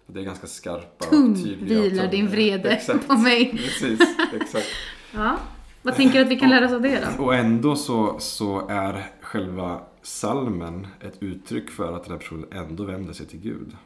Det 0.07 0.21
är 0.21 0.25
ganska 0.25 0.47
skarpa 0.47 1.05
Tung 1.05 1.31
och 1.33 1.37
tydliga. 1.37 1.83
vilar 1.83 2.09
din 2.11 2.29
vrede 2.29 2.71
Exakt. 2.71 3.09
på 3.09 3.15
mig. 3.15 3.51
Precis, 3.57 4.01
exakt. 4.41 4.67
Ja. 5.15 5.37
Vad 5.83 5.97
tänker 5.97 6.19
du 6.19 6.25
att 6.25 6.31
vi 6.31 6.37
kan 6.39 6.51
lära 6.51 6.67
oss 6.67 6.73
av 6.73 6.83
det 6.83 7.09
då? 7.19 7.25
Och 7.25 7.35
ändå 7.35 7.77
så, 7.77 8.17
så 8.21 8.69
är 8.69 9.07
själva 9.21 9.81
salmen 10.03 10.87
ett 11.01 11.17
uttryck 11.23 11.71
för 11.71 11.97
att 11.97 12.05
den 12.05 12.13
här 12.13 12.19
personen 12.19 12.47
ändå 12.53 12.85
vänder 12.85 13.13
sig 13.13 13.27
till 13.27 13.41
Gud. 13.41 13.77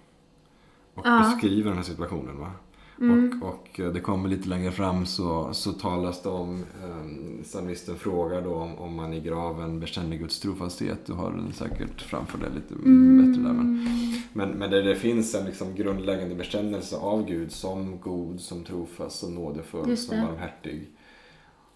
Och 0.95 1.07
Ja. 1.07 1.19
Beskriver 1.19 1.69
den 1.69 1.77
här 1.77 1.85
situationen. 1.85 2.39
Va? 2.39 2.51
Och, 2.99 3.49
och 3.49 3.81
eh, 3.81 3.93
det 3.93 4.01
kommer 4.01 4.29
lite 4.29 4.49
längre 4.49 4.73
fram 4.73 5.07
så, 5.07 5.55
så 5.55 5.73
talas 5.73 6.23
det 6.23 6.29
om, 6.29 6.65
eh, 6.85 7.43
psalmisten 7.45 7.97
frågar 7.97 8.43
då 8.43 8.55
om, 8.55 8.79
om 8.79 8.95
man 8.95 9.13
i 9.15 9.21
graven 9.21 9.81
bekänner 9.81 10.17
Guds 10.17 10.41
trofasthet. 10.41 11.07
Du 11.07 11.13
har 11.13 11.31
den 11.31 11.53
säkert 11.53 12.03
framför 12.03 12.39
dig 12.39 12.51
lite 12.55 12.75
Mm. 12.75 13.31
bättre 13.31 13.43
där. 13.43 13.53
Men, 13.53 13.87
men, 14.33 14.51
men 14.51 14.71
där 14.71 14.83
det 14.83 14.97
finns 14.97 15.35
en 15.35 15.47
liksom 15.47 15.75
grundläggande 15.75 16.35
bekännelse 16.35 16.97
av 16.97 17.27
Gud 17.27 17.53
som 17.53 18.01
god, 18.01 18.41
som 18.41 18.65
trofast, 18.65 19.19
som 19.19 19.35
nådefull, 19.35 19.97
som 19.97 20.21
barmhärtig. 20.21 20.89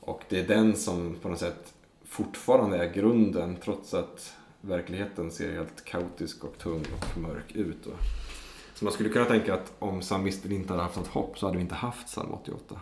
Och 0.00 0.22
det 0.28 0.40
är 0.40 0.48
den 0.48 0.76
som 0.76 1.14
på 1.22 1.28
något 1.28 1.38
sätt 1.38 1.74
fortfarande 2.04 2.76
är 2.84 2.92
grunden 2.94 3.56
trots 3.64 3.94
att 3.94 4.34
verkligheten 4.60 5.30
ser 5.30 5.52
helt 5.52 5.84
kaotisk 5.84 6.44
och 6.44 6.58
tung 6.58 6.80
och 6.96 7.18
mörk 7.18 7.52
ut. 7.56 7.86
Va? 7.86 7.92
Så 8.82 8.84
man 8.86 8.92
skulle 8.92 9.08
kunna 9.08 9.24
tänka 9.24 9.54
att 9.54 9.72
om 9.78 10.00
psalmisten 10.00 10.52
inte 10.52 10.72
hade 10.72 10.82
haft 10.82 10.96
något 10.96 11.06
hopp 11.06 11.38
så 11.38 11.46
hade 11.46 11.56
vi 11.56 11.62
inte 11.62 11.74
haft 11.74 12.06
psalm 12.06 12.32
88. 12.32 12.80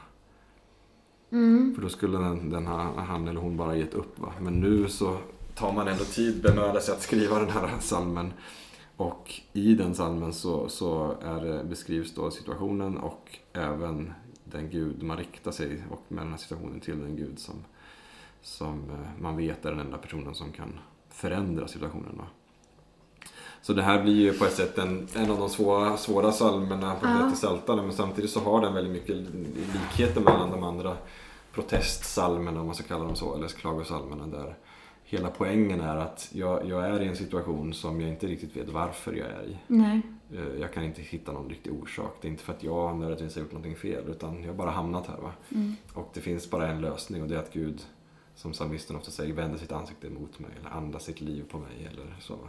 Mm. 1.32 1.74
För 1.74 1.82
då 1.82 1.88
skulle 1.88 2.18
den, 2.18 2.50
den 2.50 2.66
här, 2.66 2.92
han 2.96 3.28
eller 3.28 3.40
hon 3.40 3.56
bara 3.56 3.76
gett 3.76 3.94
upp. 3.94 4.18
Va? 4.18 4.32
Men 4.40 4.60
nu 4.60 4.88
så 4.88 5.16
tar 5.54 5.72
man 5.72 5.88
ändå 5.88 6.04
tid, 6.04 6.42
bemödar 6.42 6.80
sig 6.80 6.94
att 6.94 7.02
skriva 7.02 7.38
den 7.38 7.50
här 7.50 7.70
salmen. 7.80 8.32
Och 8.96 9.34
i 9.52 9.74
den 9.74 9.94
salmen 9.94 10.32
så, 10.32 10.68
så 10.68 11.14
är, 11.22 11.44
det- 11.44 11.64
beskrivs 11.64 12.14
då 12.14 12.30
situationen 12.30 12.98
och 12.98 13.38
även 13.52 14.12
den 14.44 14.70
Gud 14.70 15.02
man 15.02 15.16
riktar 15.16 15.50
sig 15.50 15.82
och 15.90 16.02
med 16.08 16.22
den 16.24 16.30
här 16.30 16.38
situationen 16.38 16.80
till 16.80 17.00
den 17.00 17.16
Gud 17.16 17.38
som, 17.38 17.54
som 18.42 18.90
eh, 18.90 19.22
man 19.22 19.36
vet 19.36 19.64
är 19.66 19.70
den 19.70 19.80
enda 19.80 19.98
personen 19.98 20.34
som 20.34 20.52
kan 20.52 20.78
förändra 21.08 21.68
situationen. 21.68 22.16
Va? 22.18 22.26
Så 23.62 23.72
det 23.72 23.82
här 23.82 24.02
blir 24.02 24.14
ju 24.14 24.32
på 24.32 24.44
ett 24.44 24.54
sätt 24.54 24.78
en, 24.78 25.08
en 25.14 25.30
av 25.30 25.38
de 25.38 25.48
svåra, 25.48 25.96
svåra 25.96 26.30
psalmerna 26.30 26.94
på 26.94 27.06
Ja. 27.06 27.30
Psaltaren 27.34 27.84
men 27.84 27.92
samtidigt 27.92 28.30
så 28.30 28.40
har 28.40 28.60
den 28.60 28.74
väldigt 28.74 28.92
mycket 28.92 29.16
likheter 29.74 30.20
mellan 30.20 30.50
de 30.50 30.62
andra 30.62 30.96
protestsalmerna 31.52 32.60
om 32.60 32.66
man 32.66 32.74
ska 32.74 32.84
kalla 32.84 33.04
dem 33.04 33.16
så, 33.16 33.34
eller 33.34 33.48
klagosalmerna 33.48 34.26
där 34.26 34.54
hela 35.04 35.30
poängen 35.30 35.80
är 35.80 35.96
att 35.96 36.28
jag, 36.32 36.68
jag 36.68 36.86
är 36.86 37.02
i 37.02 37.08
en 37.08 37.16
situation 37.16 37.74
som 37.74 38.00
jag 38.00 38.10
inte 38.10 38.26
riktigt 38.26 38.56
vet 38.56 38.68
varför 38.68 39.12
jag 39.12 39.28
är 39.28 39.42
i. 39.48 39.56
Nej. 39.66 40.00
Eh, 40.32 40.60
Jag 40.60 40.72
kan 40.72 40.84
inte 40.84 41.02
hitta 41.02 41.32
någon 41.32 41.48
riktig 41.48 41.72
orsak. 41.72 42.16
Det 42.20 42.28
är 42.28 42.30
inte 42.30 42.44
för 42.44 42.52
att 42.52 42.62
jag 42.62 42.96
nödvändigtvis 42.96 43.34
har 43.34 43.42
gjort 43.42 43.52
någonting 43.52 43.76
fel 43.76 44.04
utan 44.08 44.40
jag 44.42 44.48
har 44.48 44.54
bara 44.54 44.70
hamnat 44.70 45.06
här. 45.06 45.16
Va? 45.16 45.32
Mm. 45.50 45.76
Och 45.94 46.10
det 46.14 46.20
finns 46.20 46.50
bara 46.50 46.68
en 46.68 46.80
lösning 46.80 47.22
och 47.22 47.28
det 47.28 47.34
är 47.34 47.38
att 47.38 47.52
Gud, 47.52 47.80
som 48.34 48.52
psalmisten 48.52 48.96
ofta 48.96 49.10
säger, 49.10 49.34
vänder 49.34 49.58
sitt 49.58 49.72
ansikte 49.72 50.10
mot 50.10 50.38
mig 50.38 50.50
eller 50.60 50.70
andas 50.70 51.04
sitt 51.04 51.20
liv 51.20 51.44
på 51.50 51.58
mig 51.58 51.88
eller 51.92 52.16
så. 52.20 52.34
Va? 52.34 52.48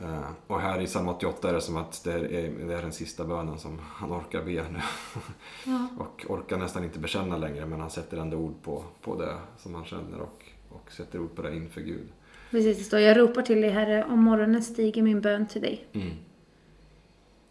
Eh, 0.00 0.30
Och 0.46 0.60
här 0.60 0.80
i 0.80 0.86
psalm 0.86 1.08
88 1.08 1.48
är 1.48 1.52
det 1.52 1.60
som 1.60 1.76
att 1.76 2.04
det 2.04 2.12
är, 2.12 2.20
det 2.66 2.74
är 2.74 2.82
den 2.82 2.92
sista 2.92 3.24
bönen 3.24 3.58
som 3.58 3.80
han 3.84 4.12
orkar 4.12 4.42
be 4.42 4.50
nu. 4.70 4.80
Ja. 5.66 5.88
Och 5.98 6.24
orkar 6.28 6.58
nästan 6.58 6.84
inte 6.84 6.98
bekänna 6.98 7.36
längre 7.36 7.66
men 7.66 7.80
han 7.80 7.90
sätter 7.90 8.16
ändå 8.16 8.36
ord 8.36 8.62
på, 8.62 8.84
på 9.00 9.18
det 9.18 9.34
som 9.58 9.74
han 9.74 9.84
känner 9.84 10.20
och, 10.20 10.44
och 10.68 10.92
sätter 10.92 11.20
ord 11.20 11.34
på 11.34 11.42
det 11.42 11.56
inför 11.56 11.80
Gud. 11.80 12.08
Precis, 12.50 12.78
det 12.78 12.84
står 12.84 13.00
jag 13.00 13.18
ropar 13.18 13.42
till 13.42 13.60
dig 13.60 13.70
Herre, 13.70 14.04
om 14.04 14.22
morgonen 14.22 14.62
stiger 14.62 15.02
min 15.02 15.20
bön 15.20 15.46
till 15.46 15.62
dig. 15.62 15.86
Mm. 15.92 16.10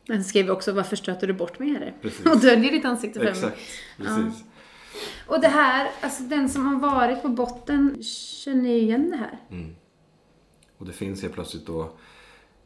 Men 0.08 0.24
skriver 0.24 0.52
också, 0.52 0.72
varför 0.72 0.96
stöter 0.96 1.28
du 1.28 1.34
bort 1.34 1.60
mig 1.60 1.70
Herre? 1.70 1.94
Precis. 2.02 2.26
Och 2.32 2.40
döljer 2.40 2.72
ditt 2.72 2.86
ansikte 2.86 3.20
för 3.20 3.26
mig. 3.26 3.32
Exakt, 3.34 3.58
precis. 3.98 4.44
Och 5.28 5.42
det 5.42 5.48
här, 5.48 5.92
alltså 6.02 6.24
den 6.24 6.50
som 6.50 6.66
har 6.66 6.92
varit 6.92 7.22
på 7.22 7.28
botten 7.28 8.04
känner 8.04 8.70
ju 8.70 8.78
igen 8.78 9.12
det 9.12 9.18
här. 9.18 9.38
Mm. 9.50 9.76
Och 10.78 10.86
det 10.86 10.94
finns 10.94 11.22
helt 11.22 11.34
plötsligt 11.34 11.66
då 11.66 11.92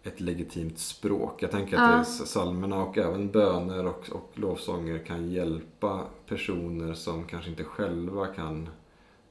ett 0.06 0.20
legitimt 0.20 0.80
språk. 0.80 1.44
Jag 1.44 1.52
tänker 1.52 1.76
Ja. 1.78 1.84
att 1.84 2.08
är 2.22 2.26
psalmerna 2.26 2.84
och 2.84 2.98
även 2.98 3.32
böner 3.32 3.86
och, 3.86 4.10
och 4.12 4.32
lovsånger 4.34 5.06
kan 5.06 5.32
hjälpa 5.32 6.02
personer 6.28 6.94
som 6.94 7.24
kanske 7.24 7.50
inte 7.50 7.64
själva 7.64 8.28
kan 8.28 8.70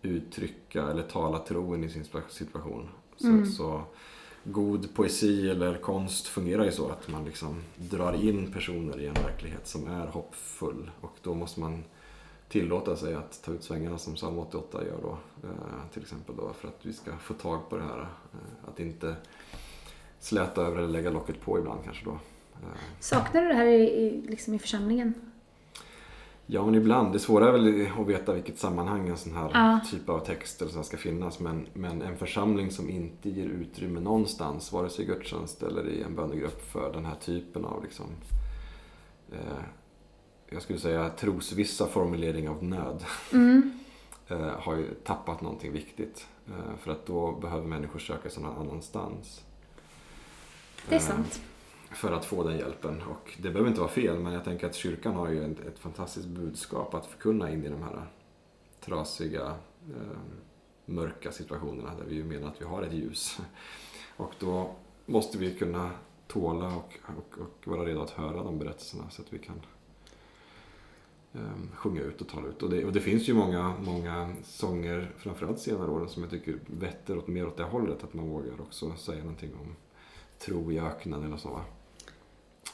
uttrycka 0.02 0.82
eller 0.90 1.02
tala 1.02 1.38
troen 1.38 1.84
i 1.84 1.88
sin 1.88 2.04
situation. 2.28 2.88
Så, 3.16 3.26
Mm. 3.26 3.46
så 3.46 3.82
god 4.44 4.94
poesi 4.94 5.50
eller 5.50 5.74
konst 5.78 6.26
fungerar 6.26 6.64
ju 6.64 6.72
så 6.72 6.88
att 6.88 7.08
man 7.08 7.24
liksom 7.24 7.62
drar 7.76 8.12
in 8.28 8.52
personer 8.52 9.00
i 9.00 9.06
en 9.06 9.14
verklighet 9.14 9.66
som 9.66 9.86
är 9.86 10.06
hoppfull. 10.06 10.90
Och 11.00 11.16
då 11.22 11.34
måste 11.34 11.60
man 11.60 11.84
tillåta 12.48 12.96
sig 12.96 13.14
att 13.14 13.42
ta 13.44 13.52
ut 13.52 13.62
svängarna 13.64 13.98
som 13.98 14.14
psalm 14.14 14.38
88 14.38 14.84
gör 14.84 14.98
då. 15.02 15.18
Eh, 15.48 15.90
till 15.92 16.02
exempel 16.02 16.36
då 16.36 16.52
för 16.52 16.68
att 16.68 16.78
vi 16.86 16.92
ska 16.92 17.16
få 17.16 17.34
tag 17.34 17.70
på 17.70 17.76
det 17.76 17.82
här. 17.82 18.00
Eh, 18.32 18.68
att 18.68 18.80
inte 18.80 19.16
släta 20.24 20.62
över 20.62 20.76
eller 20.78 20.88
lägga 20.88 21.10
locket 21.10 21.40
på 21.40 21.58
ibland 21.58 21.84
kanske 21.84 22.04
då. 22.04 22.10
Eh, 22.10 22.68
Saknar 23.00 23.42
du 23.42 23.48
det 23.48 23.54
här 23.54 23.66
i, 23.66 23.82
i, 23.82 24.22
liksom 24.28 24.54
i 24.54 24.58
församlingen? 24.58 25.14
Ja, 26.46 26.64
men 26.66 26.74
ibland. 26.74 27.12
Det 27.12 27.18
svåra 27.18 27.48
är 27.48 27.52
väl 27.52 27.86
att 28.00 28.06
veta 28.06 28.32
vilket 28.32 28.58
sammanhang 28.58 29.08
en 29.08 29.16
sån 29.16 29.32
här 29.34 29.50
Ja. 29.54 29.80
typ 29.90 30.08
av 30.08 30.18
text 30.18 30.62
eller 30.62 30.72
så 30.72 30.82
ska 30.82 30.96
finnas. 30.96 31.40
Men, 31.40 31.66
men 31.72 32.02
en 32.02 32.16
församling 32.16 32.70
som 32.70 32.90
inte 32.90 33.30
ger 33.30 33.46
utrymme 33.46 34.00
någonstans, 34.00 34.72
vare 34.72 34.90
sig 34.90 35.04
i 35.04 35.08
gudstjänst 35.08 35.62
eller 35.62 35.88
i 35.88 36.02
en 36.02 36.14
bönegrupp 36.14 36.62
för 36.72 36.92
den 36.92 37.04
här 37.04 37.14
typen 37.14 37.64
av 37.64 37.82
liksom, 37.82 38.06
eh, 39.32 39.38
jag 40.50 40.62
skulle 40.62 40.78
säga 40.78 41.08
trosvissa 41.08 41.86
formulering 41.86 42.48
av 42.48 42.64
nöd, 42.64 43.04
Mm. 43.32 43.72
eh, 44.28 44.38
har 44.58 44.76
ju 44.76 44.94
tappat 44.94 45.40
någonting 45.40 45.72
viktigt. 45.72 46.26
Eh, 46.48 46.76
för 46.80 46.90
att 46.92 47.06
då 47.06 47.32
behöver 47.32 47.66
människor 47.66 47.98
söka 47.98 48.30
sig 48.30 48.42
någon 48.42 48.68
annanstans. 48.68 49.44
Det 50.88 50.94
är 50.94 50.98
sant. 50.98 51.40
Eh, 51.90 51.94
för 51.94 52.12
att 52.12 52.24
få 52.24 52.42
den 52.42 52.58
hjälpen. 52.58 53.02
Och 53.02 53.32
det 53.36 53.50
behöver 53.50 53.68
inte 53.68 53.80
vara 53.80 53.90
fel, 53.90 54.18
men 54.18 54.32
jag 54.32 54.44
tänker 54.44 54.66
att 54.66 54.74
kyrkan 54.74 55.14
har 55.14 55.28
ju 55.28 55.52
ett, 55.52 55.60
ett 55.60 55.78
fantastiskt 55.78 56.26
budskap 56.26 56.94
att 56.94 57.06
förkunna 57.06 57.50
in 57.50 57.64
i 57.64 57.68
de 57.68 57.82
här 57.82 58.06
trasiga, 58.80 59.54
eh, 59.88 60.18
mörka 60.86 61.32
situationerna 61.32 61.94
där 61.94 62.04
vi 62.04 62.24
menar 62.24 62.48
att 62.48 62.60
vi 62.60 62.64
har 62.64 62.82
ett 62.82 62.92
ljus. 62.92 63.38
Och 64.16 64.32
då 64.38 64.74
måste 65.06 65.38
vi 65.38 65.54
kunna 65.54 65.90
tåla 66.26 66.66
och, 66.66 66.98
och, 67.16 67.38
och 67.38 67.66
vara 67.66 67.84
redo 67.84 68.00
att 68.00 68.10
höra 68.10 68.42
de 68.42 68.58
berättelserna 68.58 69.10
så 69.10 69.22
att 69.22 69.32
vi 69.32 69.38
kan 69.38 69.60
ehm, 71.32 71.70
sjunga 71.74 72.00
ut 72.00 72.20
och 72.20 72.28
tala 72.28 72.48
ut. 72.48 72.62
Och 72.62 72.70
det, 72.70 72.84
och 72.84 72.92
det, 72.92 73.00
finns 73.00 73.28
ju 73.28 73.34
många, 73.34 73.74
många 73.84 74.34
sånger, 74.44 75.12
framförallt 75.16 75.58
senare 75.58 75.90
åren, 75.90 76.08
som 76.08 76.22
jag 76.22 76.30
tycker 76.30 76.58
vetter 76.66 77.18
åt, 77.18 77.26
mer 77.26 77.46
åt 77.46 77.56
det 77.56 77.64
hållet. 77.64 78.04
Att 78.04 78.14
man 78.14 78.28
vågar 78.28 78.60
också 78.60 78.96
säga 78.96 79.18
någonting 79.18 79.54
om 79.54 79.76
tro 80.38 80.72
i 80.72 80.80
öknen 80.80 81.24
eller 81.24 81.36
så. 81.36 81.48
Va? 81.48 81.60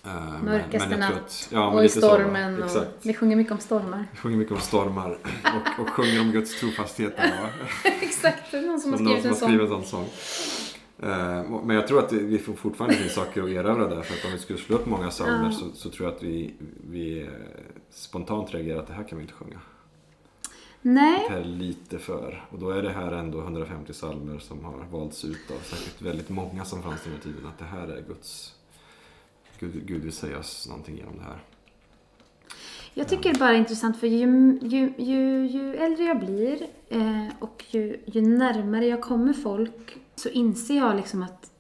Uh, 0.07 0.45
Mörkaste 0.45 0.97
natt 0.97 1.49
ja, 1.53 1.71
och 1.71 1.85
i 1.85 1.89
stormen. 1.89 2.63
Och 2.63 2.71
vi 3.03 3.15
sjunger 3.15 3.37
mycket 3.37 3.53
om 3.53 3.59
stormar. 3.59 4.07
Vi 4.13 4.19
sjunger 4.19 4.37
mycket 4.37 4.55
om 4.55 4.61
stormar 4.61 5.19
och, 5.45 5.83
och 5.83 5.89
sjunger 5.89 6.21
om 6.21 6.33
Guds 6.33 6.61
trofasthet. 6.61 7.15
Exakt, 7.85 8.51
det 8.51 8.59
är 8.59 8.63
någon 8.63 8.81
som 8.81 8.91
har 8.91 8.99
skrivit 8.99 9.25
en 9.25 9.35
sån. 9.35 9.61
en 9.61 9.69
sån 9.69 9.85
sång. 9.85 10.09
Uh, 11.03 11.65
men 11.65 11.77
jag 11.77 11.89
tror 11.89 11.99
att 11.99 12.13
vi 12.13 12.39
fortfarande 12.39 12.97
finns 12.97 13.15
saker 13.15 13.43
att 13.43 13.49
erövra 13.49 13.89
där. 13.89 14.03
För 14.03 14.15
att 14.15 14.25
om 14.25 14.33
vi 14.33 14.39
skulle 14.39 14.59
slå 14.59 14.77
upp 14.77 14.87
många 14.87 15.11
psalmer 15.11 15.51
så, 15.51 15.71
så, 15.75 15.91
tror 15.91 16.09
jag 16.09 16.17
att 16.17 16.23
vi, 16.23 16.55
vi 16.91 17.31
spontant 17.91 18.55
reagerar 18.55 18.79
att 18.79 18.87
det 18.87 18.93
här 18.93 19.05
kan 19.05 19.19
vi 19.19 19.23
inte 19.23 19.35
sjunga. 19.35 19.61
Nej. 20.83 21.27
Det 21.29 21.35
här 21.35 21.41
är 21.41 21.45
lite 21.45 21.99
för. 21.99 22.45
Och 22.51 22.59
då 22.59 22.71
är 22.71 22.83
det 22.83 22.91
här 22.91 23.13
ändå 23.13 23.41
150 23.41 23.93
psalmer 23.93 24.39
som 24.39 24.65
har 24.65 24.85
valts 24.91 25.25
ut 25.25 25.51
av 25.51 25.59
säkert 25.59 26.03
väldigt 26.03 26.29
många 26.29 26.65
som 26.65 26.83
fanns 26.83 27.03
den 27.05 27.13
här 27.13 27.21
tiden. 27.21 27.47
Att 27.47 27.59
det 27.59 27.65
här 27.65 27.89
är 27.89 28.03
Guds... 28.03 28.55
Gud, 29.59 29.87
Gud 29.87 30.03
vill 30.03 30.13
säga 30.13 30.39
oss 30.39 30.69
någonting 30.69 30.97
genom 30.97 31.17
det 31.17 31.25
här. 31.25 31.45
Jag 32.95 33.09
tycker 33.09 33.33
det 33.33 33.39
bara 33.39 33.51
är 33.51 33.59
intressant 33.59 34.01
för 34.01 34.07
ju, 34.07 34.59
ju, 34.63 34.93
ju, 34.99 35.47
ju 35.47 35.77
äldre 35.77 36.05
jag 36.05 36.21
blir 36.21 36.67
eh, 36.89 37.29
och 37.39 37.65
ju, 37.71 38.01
ju 38.07 38.21
närmare 38.23 38.87
jag 38.87 39.03
kommer 39.03 39.33
folk 39.33 39.99
så 40.15 40.29
inser 40.29 40.77
jag 40.77 40.97
liksom 40.97 41.23
att 41.23 41.51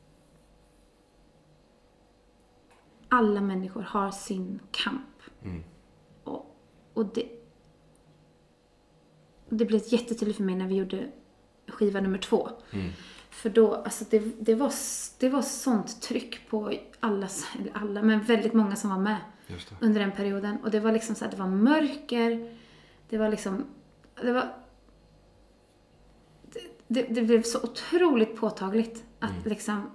alla 3.08 3.40
människor 3.40 3.82
har 3.82 4.10
sin 4.10 4.60
kamp. 4.70 5.22
Mm. 5.42 5.62
Och, 6.24 6.56
och 6.94 7.06
det, 7.06 7.39
det 9.50 9.64
blev 9.64 9.80
jättetydligt 9.86 10.36
för 10.36 10.44
mig 10.44 10.54
när 10.54 10.66
vi 10.66 10.74
gjorde 10.74 11.08
skiva 11.68 12.00
nummer 12.00 12.18
två. 12.18 12.50
Mm. 12.70 12.90
För 13.30 13.50
då, 13.50 13.74
alltså 13.74 14.04
det, 14.10 14.18
det, 14.40 14.54
var, 14.54 14.72
det 15.18 15.28
var 15.28 15.42
sånt 15.42 16.02
tryck 16.02 16.48
på 16.48 16.72
alla, 17.00 17.28
eller 17.58 17.72
alla, 17.74 18.02
men 18.02 18.22
väldigt 18.22 18.52
många 18.52 18.76
som 18.76 18.90
var 18.90 18.98
med 18.98 19.16
under 19.80 20.00
den 20.00 20.12
perioden. 20.12 20.56
Och 20.62 20.70
det 20.70 20.80
var 20.80 20.92
liksom 20.92 21.14
så 21.14 21.24
här, 21.24 21.32
det 21.32 21.38
var 21.38 21.46
mörker, 21.46 22.56
det 23.08 23.18
var 23.18 23.28
liksom, 23.28 23.64
det 24.22 24.32
var, 24.32 24.54
det, 26.88 27.02
det 27.02 27.22
blev 27.22 27.42
så 27.42 27.62
otroligt 27.62 28.36
påtagligt 28.36 29.04
att 29.18 29.30
mm. 29.30 29.42
liksom, 29.44 29.90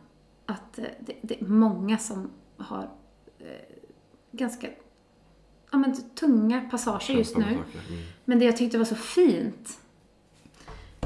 att 0.46 0.80
eh, 0.80 0.86
det, 1.00 1.16
det, 1.22 1.42
är 1.42 1.46
många 1.46 1.98
som 1.98 2.32
har 2.58 2.90
eh, 3.40 3.78
ganska 4.32 4.68
ja, 5.76 5.80
men, 5.80 5.96
tunga 6.16 6.62
passager 6.72 7.14
just 7.14 7.38
nu. 7.38 7.44
Mm. 7.44 7.64
Men 8.26 8.40
det 8.40 8.46
jag 8.46 8.58
tyckte 8.58 8.78
var 8.78 8.86
så 8.86 8.96
fint, 8.96 9.80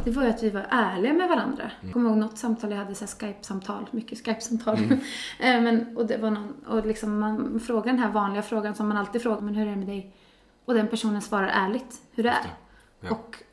det 0.03 0.12
var 0.12 0.23
ju 0.23 0.29
att 0.29 0.43
vi 0.43 0.49
var 0.49 0.65
ärliga 0.69 1.13
med 1.13 1.29
varandra. 1.29 1.71
Mm. 1.82 1.93
Kommer 1.93 2.10
ihåg 2.10 2.17
något 2.17 2.38
samtal 2.38 2.71
jag 2.71 2.77
hade, 2.77 2.95
så 2.95 3.05
Skype-samtal, 3.05 3.88
mycket 3.91 4.25
Skype-samtal. 4.25 4.77
Mm. 4.77 4.99
Eh, 5.39 5.62
men, 5.62 5.97
och 5.97 6.05
det 6.05 6.17
var 6.17 6.32
någon, 6.32 6.53
och 6.67 6.86
liksom 6.86 7.19
man 7.19 7.60
frågar 7.60 7.86
den 7.86 7.99
här 7.99 8.12
vanliga 8.12 8.41
frågan 8.41 8.75
som 8.75 8.88
man 8.88 8.97
alltid 8.97 9.21
frågar, 9.21 9.41
men 9.41 9.55
hur 9.55 9.67
är 9.67 9.69
det 9.69 9.75
med 9.75 9.88
dig? 9.88 10.13
Och 10.65 10.73
den 10.73 10.88
personen 10.88 11.21
svarar 11.21 11.47
ärligt 11.47 12.01
hur 12.12 12.23
det 12.23 12.29
är. 12.29 12.55
Ja. 13.01 13.12
Och 13.12 13.43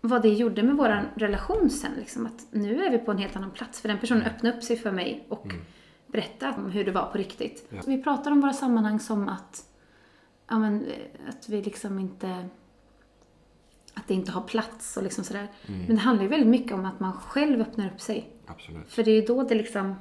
vad 0.00 0.22
det 0.22 0.28
gjorde 0.28 0.62
med 0.62 0.76
vår 0.76 1.10
relation 1.14 1.70
sen, 1.70 1.90
liksom, 1.98 2.26
att 2.26 2.46
nu 2.50 2.84
är 2.84 2.90
vi 2.90 2.98
på 2.98 3.10
en 3.10 3.18
helt 3.18 3.36
annan 3.36 3.50
plats. 3.50 3.80
För 3.80 3.88
den 3.88 3.98
personen 3.98 4.22
mm. 4.22 4.34
öppnade 4.34 4.56
upp 4.56 4.62
sig 4.62 4.76
för 4.76 4.92
mig 4.92 5.26
och 5.28 5.44
mm. 5.44 5.64
berättade 6.06 6.52
om 6.56 6.70
hur 6.70 6.84
det 6.84 6.90
var 6.90 7.06
på 7.06 7.18
riktigt. 7.18 7.66
Ja. 7.70 7.80
Vi 7.86 8.02
pratar 8.02 8.30
om 8.30 8.40
våra 8.40 8.52
sammanhang 8.52 9.00
som 9.00 9.28
att 9.28 9.73
ja, 10.48 10.58
men, 10.58 10.86
att 11.28 11.48
vi 11.48 11.62
liksom 11.62 11.98
inte 11.98 12.48
att 13.94 14.08
det 14.08 14.14
inte 14.14 14.32
har 14.32 14.40
plats 14.42 14.96
och 14.96 15.02
liksom 15.02 15.24
sådär. 15.24 15.48
Mm. 15.66 15.84
Men 15.86 15.96
det 15.96 16.02
handlar 16.02 16.22
ju 16.22 16.28
väldigt 16.28 16.48
mycket 16.48 16.72
om 16.72 16.84
att 16.84 17.00
man 17.00 17.12
själv 17.12 17.60
öppnar 17.60 17.86
upp 17.86 18.00
sig. 18.00 18.28
Absolut. 18.46 18.90
För 18.90 19.04
det 19.04 19.10
är 19.10 19.20
ju 19.20 19.26
då 19.26 19.42
det 19.42 19.54
liksom, 19.54 19.94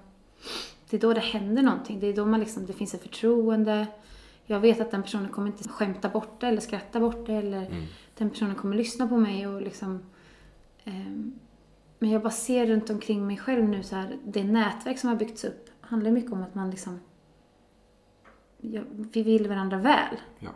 det 0.90 0.98
är 0.98 1.02
då 1.02 1.14
det 1.14 1.20
händer 1.20 1.64
någonting. 1.64 2.00
Det 2.00 2.08
är 2.08 2.14
då 2.14 2.26
man 2.26 2.40
liksom, 2.40 2.66
det 2.66 2.74
finns 2.74 2.94
ett 2.94 3.02
förtroende. 3.02 3.88
Jag 4.46 4.60
vet 4.60 4.82
att 4.82 4.92
den 4.92 5.04
personen 5.04 5.30
kommer 5.30 5.48
inte 5.48 5.70
skämta 5.70 6.10
bort 6.10 6.42
det 6.42 6.48
eller 6.48 6.62
skratta 6.62 7.00
bort 7.00 7.26
det 7.26 7.34
eller 7.34 7.66
mm. 7.66 7.86
den 8.18 8.30
personen 8.30 8.56
kommer 8.56 8.76
lyssna 8.76 9.08
på 9.08 9.18
mig 9.18 9.48
och 9.48 9.62
liksom 9.62 10.00
um, 10.86 11.40
men 12.00 12.12
jag 12.12 12.22
bara 12.22 12.32
ser 12.32 12.66
runt 12.66 12.90
omkring 12.90 13.28
mig 13.28 13.38
själv 13.38 13.70
nu 13.70 13.84
så 13.84 13.96
här, 13.96 14.18
det 14.26 14.44
nätverk 14.44 15.00
som 15.00 15.10
har 15.10 15.16
byggts 15.16 15.44
upp 15.44 15.70
handlar 15.82 16.12
mycket 16.12 16.32
om 16.32 16.44
att 16.44 16.56
man 16.56 16.70
liksom 16.70 17.00
ja, 18.72 18.82
vi 18.90 19.24
vill 19.24 19.48
varandra 19.48 19.78
väl. 19.78 20.18
Ja. 20.40 20.50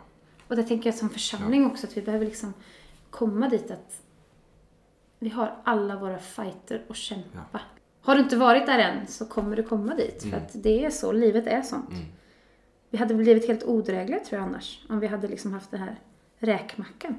Och 0.48 0.56
det 0.56 0.62
tänker 0.62 0.90
jag 0.90 0.98
som 0.98 1.10
församling 1.10 1.62
ja. 1.62 1.68
också, 1.68 1.86
att 1.86 1.96
vi 1.96 2.02
behöver 2.02 2.26
liksom 2.26 2.54
komma 3.10 3.48
dit 3.48 3.70
att 3.70 4.02
vi 5.18 5.28
har 5.28 5.56
alla 5.64 5.96
våra 5.96 6.18
fighter 6.18 6.84
att 6.88 6.96
kämpa. 6.96 7.60
Har 8.00 8.14
du 8.14 8.20
inte 8.20 8.36
varit 8.36 8.66
där 8.66 8.78
än 8.78 9.06
så 9.06 9.26
kommer 9.26 9.56
du 9.56 9.62
komma 9.62 9.94
dit. 9.94 10.24
Mm. 10.24 10.30
För 10.30 10.46
att 10.46 10.62
det 10.62 10.84
är 10.84 10.90
så, 10.90 11.12
livet 11.12 11.46
är 11.46 11.62
sånt. 11.62 11.90
Mm. 11.90 12.04
Vi 12.90 12.98
hade 12.98 13.14
blivit 13.14 13.46
helt 13.46 13.64
odrägliga 13.64 14.20
tror 14.20 14.40
jag 14.40 14.48
annars. 14.48 14.84
Om 14.88 15.00
vi 15.00 15.06
hade 15.06 15.28
liksom 15.28 15.52
haft 15.52 15.70
det 15.70 15.76
här 15.76 16.00
räkmackan. 16.38 17.14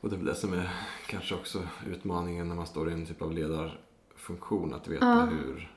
Och 0.00 0.10
det 0.10 0.16
är 0.16 0.18
väl 0.18 0.26
det 0.26 0.34
som 0.34 0.52
är 0.52 0.70
kanske 1.06 1.34
också 1.34 1.68
utmaningen 1.86 2.48
när 2.48 2.54
man 2.54 2.66
står 2.66 2.90
i 2.90 2.92
en 2.92 3.06
typ 3.06 3.22
av 3.22 3.32
ledarfunktion. 3.32 4.74
Att 4.74 4.88
veta 4.88 5.06
ja. 5.06 5.24
hur, 5.24 5.72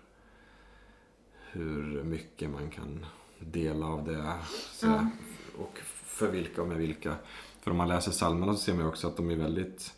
hur 1.52 2.04
mycket 2.04 2.50
man 2.50 2.70
kan 2.70 3.06
dela 3.40 3.86
av 3.86 4.06
det. 4.06 4.34
Så, 4.72 4.86
ja. 4.86 5.08
Och 5.58 5.80
för 6.04 6.32
vilka 6.32 6.62
och 6.62 6.68
med 6.68 6.78
vilka. 6.78 7.16
För 7.62 7.72
om 7.72 7.78
man 7.78 7.88
läser 7.88 8.12
psalmerna 8.12 8.54
så 8.54 8.60
ser 8.60 8.74
man 8.74 8.82
ju 8.82 8.88
också 8.88 9.08
att 9.08 9.18
de 9.18 9.32
är 9.32 9.36
väldigt 9.36 9.94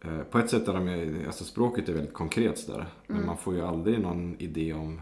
eh, 0.00 0.22
på 0.22 0.38
ett 0.38 0.50
sätt 0.50 0.68
är 0.68 0.72
de, 0.72 1.26
alltså 1.26 1.44
språket 1.44 1.88
är 1.88 1.92
väldigt 1.92 2.14
konkret 2.14 2.58
sådär. 2.58 2.78
Mm. 2.78 2.86
Men 3.06 3.26
man 3.26 3.36
får 3.36 3.54
ju 3.54 3.62
aldrig 3.62 4.00
någon 4.00 4.36
idé 4.38 4.72
om 4.72 5.00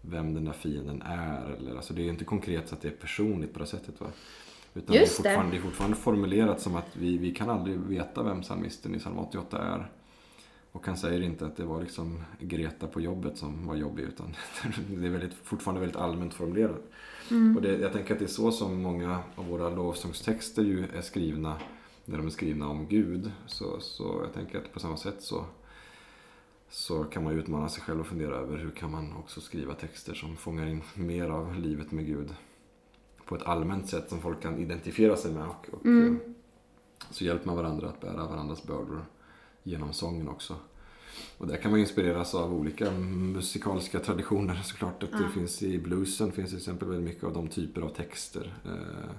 vem 0.00 0.34
den 0.34 0.44
där 0.44 0.52
fienden 0.52 1.02
är. 1.02 1.50
Eller, 1.50 1.76
alltså 1.76 1.94
det 1.94 2.00
är 2.00 2.04
ju 2.04 2.10
inte 2.10 2.24
konkret 2.24 2.68
så 2.68 2.74
att 2.74 2.80
det 2.80 2.88
är 2.88 2.92
personligt 2.92 3.52
på 3.52 3.58
det 3.58 3.66
sättet. 3.66 4.00
Va? 4.00 4.06
Utan 4.74 4.96
Just 4.96 5.22
det 5.22 5.28
är, 5.28 5.34
fortfarande, 5.34 5.52
det. 5.52 5.56
det 5.56 5.60
är 5.60 5.70
fortfarande 5.70 5.96
formulerat 5.96 6.60
som 6.60 6.76
att 6.76 6.96
vi, 6.96 7.18
vi 7.18 7.34
kan 7.34 7.50
aldrig 7.50 7.78
veta 7.78 8.22
vem 8.22 8.42
psalmisten 8.42 8.94
i 8.94 8.98
psalm 8.98 9.18
88 9.18 9.58
är. 9.58 9.90
Och 10.74 10.86
han 10.86 10.96
säger 10.96 11.20
inte 11.22 11.46
att 11.46 11.56
det 11.56 11.64
var 11.64 11.80
liksom 11.80 12.22
Greta 12.38 12.86
på 12.86 13.00
jobbet 13.00 13.38
som 13.38 13.66
var 13.66 13.74
jobbig 13.74 14.02
utan 14.02 14.36
det 14.90 15.06
är 15.06 15.10
väldigt, 15.10 15.34
fortfarande 15.34 15.80
väldigt 15.80 15.96
allmänt 15.96 16.34
formulerat. 16.34 16.82
Mm. 17.30 17.56
Och 17.56 17.62
det, 17.62 17.78
jag 17.78 17.92
tänker 17.92 18.12
att 18.12 18.18
det 18.18 18.24
är 18.24 18.28
så 18.28 18.52
som 18.52 18.82
många 18.82 19.18
av 19.34 19.46
våra 19.46 19.70
lovsångstexter 19.70 20.62
ju 20.62 20.86
är 20.94 21.00
skrivna 21.00 21.56
när 22.04 22.16
de 22.16 22.26
är 22.26 22.30
skrivna 22.30 22.68
om 22.68 22.86
Gud. 22.88 23.32
Så, 23.46 23.80
så 23.80 24.20
jag 24.24 24.32
tänker 24.34 24.58
att 24.58 24.72
på 24.72 24.80
samma 24.80 24.96
sätt 24.96 25.22
så, 25.22 25.44
så 26.68 27.04
kan 27.04 27.24
man 27.24 27.38
utmana 27.38 27.68
sig 27.68 27.82
själv 27.82 28.00
och 28.00 28.06
fundera 28.06 28.34
över 28.36 28.56
hur 28.56 28.70
kan 28.70 28.90
man 28.90 29.12
också 29.12 29.40
skriva 29.40 29.74
texter 29.74 30.14
som 30.14 30.36
fångar 30.36 30.66
in 30.66 30.82
mer 30.94 31.30
av 31.30 31.54
livet 31.54 31.92
med 31.92 32.06
Gud 32.06 32.34
på 33.24 33.34
ett 33.34 33.42
allmänt 33.42 33.88
sätt 33.88 34.08
som 34.08 34.20
folk 34.20 34.42
kan 34.42 34.58
identifiera 34.58 35.16
sig 35.16 35.32
med. 35.32 35.46
Och, 35.46 35.68
och 35.72 35.84
mm. 35.86 36.20
Så 37.10 37.24
hjälper 37.24 37.46
man 37.46 37.56
varandra 37.56 37.88
att 37.88 38.00
bära 38.00 38.26
varandras 38.26 38.66
bördor 38.66 39.04
genom 39.64 39.92
sången 39.92 40.28
också. 40.28 40.56
Och 41.38 41.46
där 41.46 41.56
kan 41.56 41.70
man 41.70 41.80
inspireras 41.80 42.34
av 42.34 42.54
olika 42.54 42.90
musikaliska 42.90 43.98
traditioner 43.98 44.60
såklart. 44.64 45.02
Att 45.02 45.12
det 45.12 45.28
finns 45.34 45.62
I 45.62 45.78
bluesen 45.78 46.32
finns 46.32 46.50
till 46.50 46.58
exempel 46.58 46.88
väldigt 46.88 47.08
mycket 47.08 47.24
av 47.24 47.32
de 47.32 47.48
typer 47.48 47.80
av 47.80 47.88
texter. 47.88 48.54
Eh, 48.64 49.10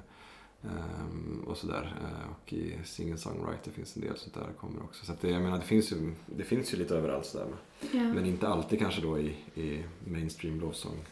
eh, 0.63 1.47
och 1.47 1.57
sådär. 1.57 1.97
Eh, 2.03 2.31
och 2.31 2.53
i 2.53 2.77
singer-songwriter 2.83 3.71
finns 3.71 3.95
en 3.95 4.01
del 4.01 4.17
sånt 4.17 4.33
där 4.33 4.47
kommer 4.59 4.83
också. 4.83 5.05
Så 5.05 5.13
det, 5.21 5.29
jag 5.29 5.41
menar, 5.41 5.57
det, 5.57 5.65
finns 5.65 5.91
ju, 5.91 6.11
det 6.25 6.43
finns 6.43 6.73
ju 6.73 6.77
lite 6.77 6.95
överallt 6.95 7.25
sådär. 7.25 7.47
Ja. 7.91 7.99
Men 7.99 8.25
inte 8.25 8.47
alltid 8.47 8.79
kanske 8.79 9.01
då 9.01 9.19
i, 9.19 9.35
i 9.55 9.83
mainstream 10.07 10.59
lovsång. 10.59 11.05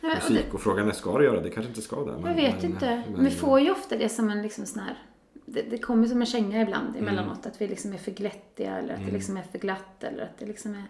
Musik. 0.00 0.54
Och 0.54 0.60
frågan 0.60 0.88
är, 0.88 0.92
ska 0.92 1.18
det 1.18 1.24
göra 1.24 1.40
det? 1.40 1.50
kanske 1.50 1.68
inte 1.68 1.82
ska 1.82 2.04
det. 2.04 2.12
Men, 2.12 2.24
jag 2.24 2.34
vet 2.34 2.62
men, 2.62 2.72
inte. 2.72 3.02
Men, 3.12 3.24
vi 3.24 3.30
får 3.30 3.60
ju 3.60 3.70
ofta 3.70 3.96
det 3.96 4.08
som 4.08 4.30
en 4.30 4.42
liksom 4.42 4.66
sån 4.66 4.82
här 4.82 4.98
det, 5.46 5.62
det 5.62 5.78
kommer 5.78 6.06
som 6.06 6.20
en 6.20 6.26
känga 6.26 6.62
ibland 6.62 6.96
mm. 6.96 7.02
emellanåt. 7.02 7.46
Att 7.46 7.60
vi 7.60 7.68
liksom 7.68 7.92
är 7.92 7.98
för 7.98 8.10
glättiga 8.10 8.78
eller 8.78 8.92
att 8.92 9.00
mm. 9.00 9.06
det 9.06 9.16
liksom 9.16 9.36
är 9.36 9.42
för 9.42 9.58
glatt 9.58 10.04
eller 10.04 10.22
att 10.22 10.38
det 10.38 10.46
liksom 10.46 10.74
är... 10.74 10.84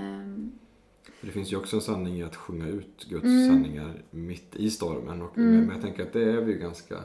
Um... 0.00 0.52
Det 1.20 1.30
finns 1.30 1.52
ju 1.52 1.56
också 1.56 1.76
en 1.76 1.82
sanning 1.82 2.18
i 2.18 2.22
att 2.22 2.36
sjunga 2.36 2.66
ut 2.66 3.04
Guds 3.08 3.24
mm. 3.24 3.48
sanningar 3.48 4.02
mitt 4.10 4.56
i 4.56 4.70
stormen. 4.70 5.22
Och, 5.22 5.38
mm. 5.38 5.60
Men 5.60 5.70
jag 5.70 5.82
tänker 5.82 6.02
att 6.02 6.12
det 6.12 6.22
är 6.22 6.40
vi 6.40 6.54
ganska... 6.54 7.00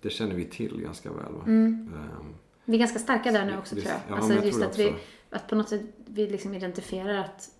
Det 0.00 0.10
känner 0.10 0.34
vi 0.34 0.44
till 0.44 0.80
ganska 0.80 1.12
väl. 1.12 1.32
Va? 1.32 1.42
Um, 1.46 2.34
vi 2.64 2.74
är 2.74 2.78
ganska 2.78 2.98
starka 2.98 3.32
där 3.32 3.44
nu 3.44 3.58
också 3.58 3.74
vi, 3.74 3.80
tror 3.80 3.92
jag. 3.92 4.00
Ja, 4.08 4.16
alltså 4.16 4.34
jag 4.34 4.46
just 4.46 4.62
att 4.62 4.78
vi, 4.78 4.94
att 5.30 5.48
på 5.48 5.54
något 5.54 5.68
sätt 5.68 5.82
vi 6.06 6.26
liksom 6.26 6.54
identifierar 6.54 7.18
att 7.18 7.50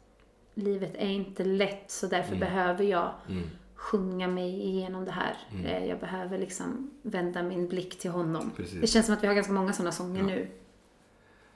livet 0.54 0.94
är 0.94 1.08
inte 1.08 1.44
lätt 1.44 1.90
så 1.90 2.06
därför 2.06 2.36
Mm. 2.36 2.40
behöver 2.40 2.84
jag 2.84 3.12
sjunga 3.78 4.28
mig 4.28 4.66
igenom 4.66 5.04
det 5.04 5.10
här. 5.10 5.36
Mm. 5.52 5.64
Eh, 5.66 5.84
Jag 5.88 5.98
behöver 6.00 6.38
liksom 6.38 6.90
vända 7.02 7.42
min 7.42 7.68
blick 7.68 7.98
till 7.98 8.10
honom. 8.10 8.50
Precis. 8.56 8.80
Det 8.80 8.86
känns 8.86 9.06
som 9.06 9.14
att 9.14 9.22
vi 9.22 9.26
har 9.26 9.34
ganska 9.34 9.52
många 9.52 9.72
sådana 9.72 9.92
sånger 9.92 10.20
Ja. 10.20 10.26
nu. 10.26 10.48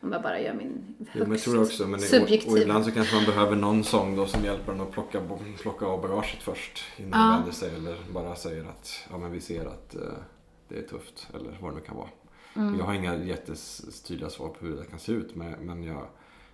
Om 0.01 0.13
jag 0.13 0.23
bara 0.23 0.41
gör 0.41 0.55
min 0.55 0.85
Jo, 0.99 1.07
men 1.13 1.21
jag 1.21 1.27
högst 1.29 1.45
tror 1.45 1.63
också, 1.63 1.83
men 1.87 1.95
och, 1.95 2.01
subjektiva. 2.01 2.53
och 2.53 2.59
ibland 2.59 2.85
så 2.85 2.91
kanske 2.91 3.17
man 3.17 3.25
behöver 3.25 3.57
någon 3.57 3.85
sång 3.85 4.17
då 4.17 4.27
som 4.27 4.45
hjälper 4.45 4.73
en 4.73 4.81
att 4.81 4.91
plocka, 4.91 5.21
plocka 5.61 5.87
av 5.87 6.03
bagaget 6.03 6.43
först 6.43 6.85
innan 6.97 7.11
Ja. 7.21 7.27
man 7.27 7.37
vänder 7.37 7.53
sig 7.53 7.75
eller 7.77 7.97
bara 8.13 8.37
säger 8.37 8.65
att 8.65 9.07
ja, 9.11 9.19
men 9.19 9.33
vi 9.33 9.41
ser 9.41 9.67
att 9.67 9.95
eh, 9.95 10.01
det 10.69 10.79
är 10.79 10.83
tufft 10.83 11.29
eller 11.35 11.59
vad 11.61 11.71
det 11.73 11.75
nu 11.75 11.81
kan 11.81 11.97
vara. 11.97 12.09
Mm. 12.57 12.79
Jag 12.79 12.85
har 12.85 12.95
inga 12.95 13.17
jättetydliga 13.17 14.31
svar 14.31 14.49
på 14.49 14.67
hur 14.67 14.77
det 14.77 14.85
kan 14.85 14.99
se 14.99 15.13
ut 15.13 15.35
men, 15.35 15.53
men 15.53 15.83
jag, 15.85 16.07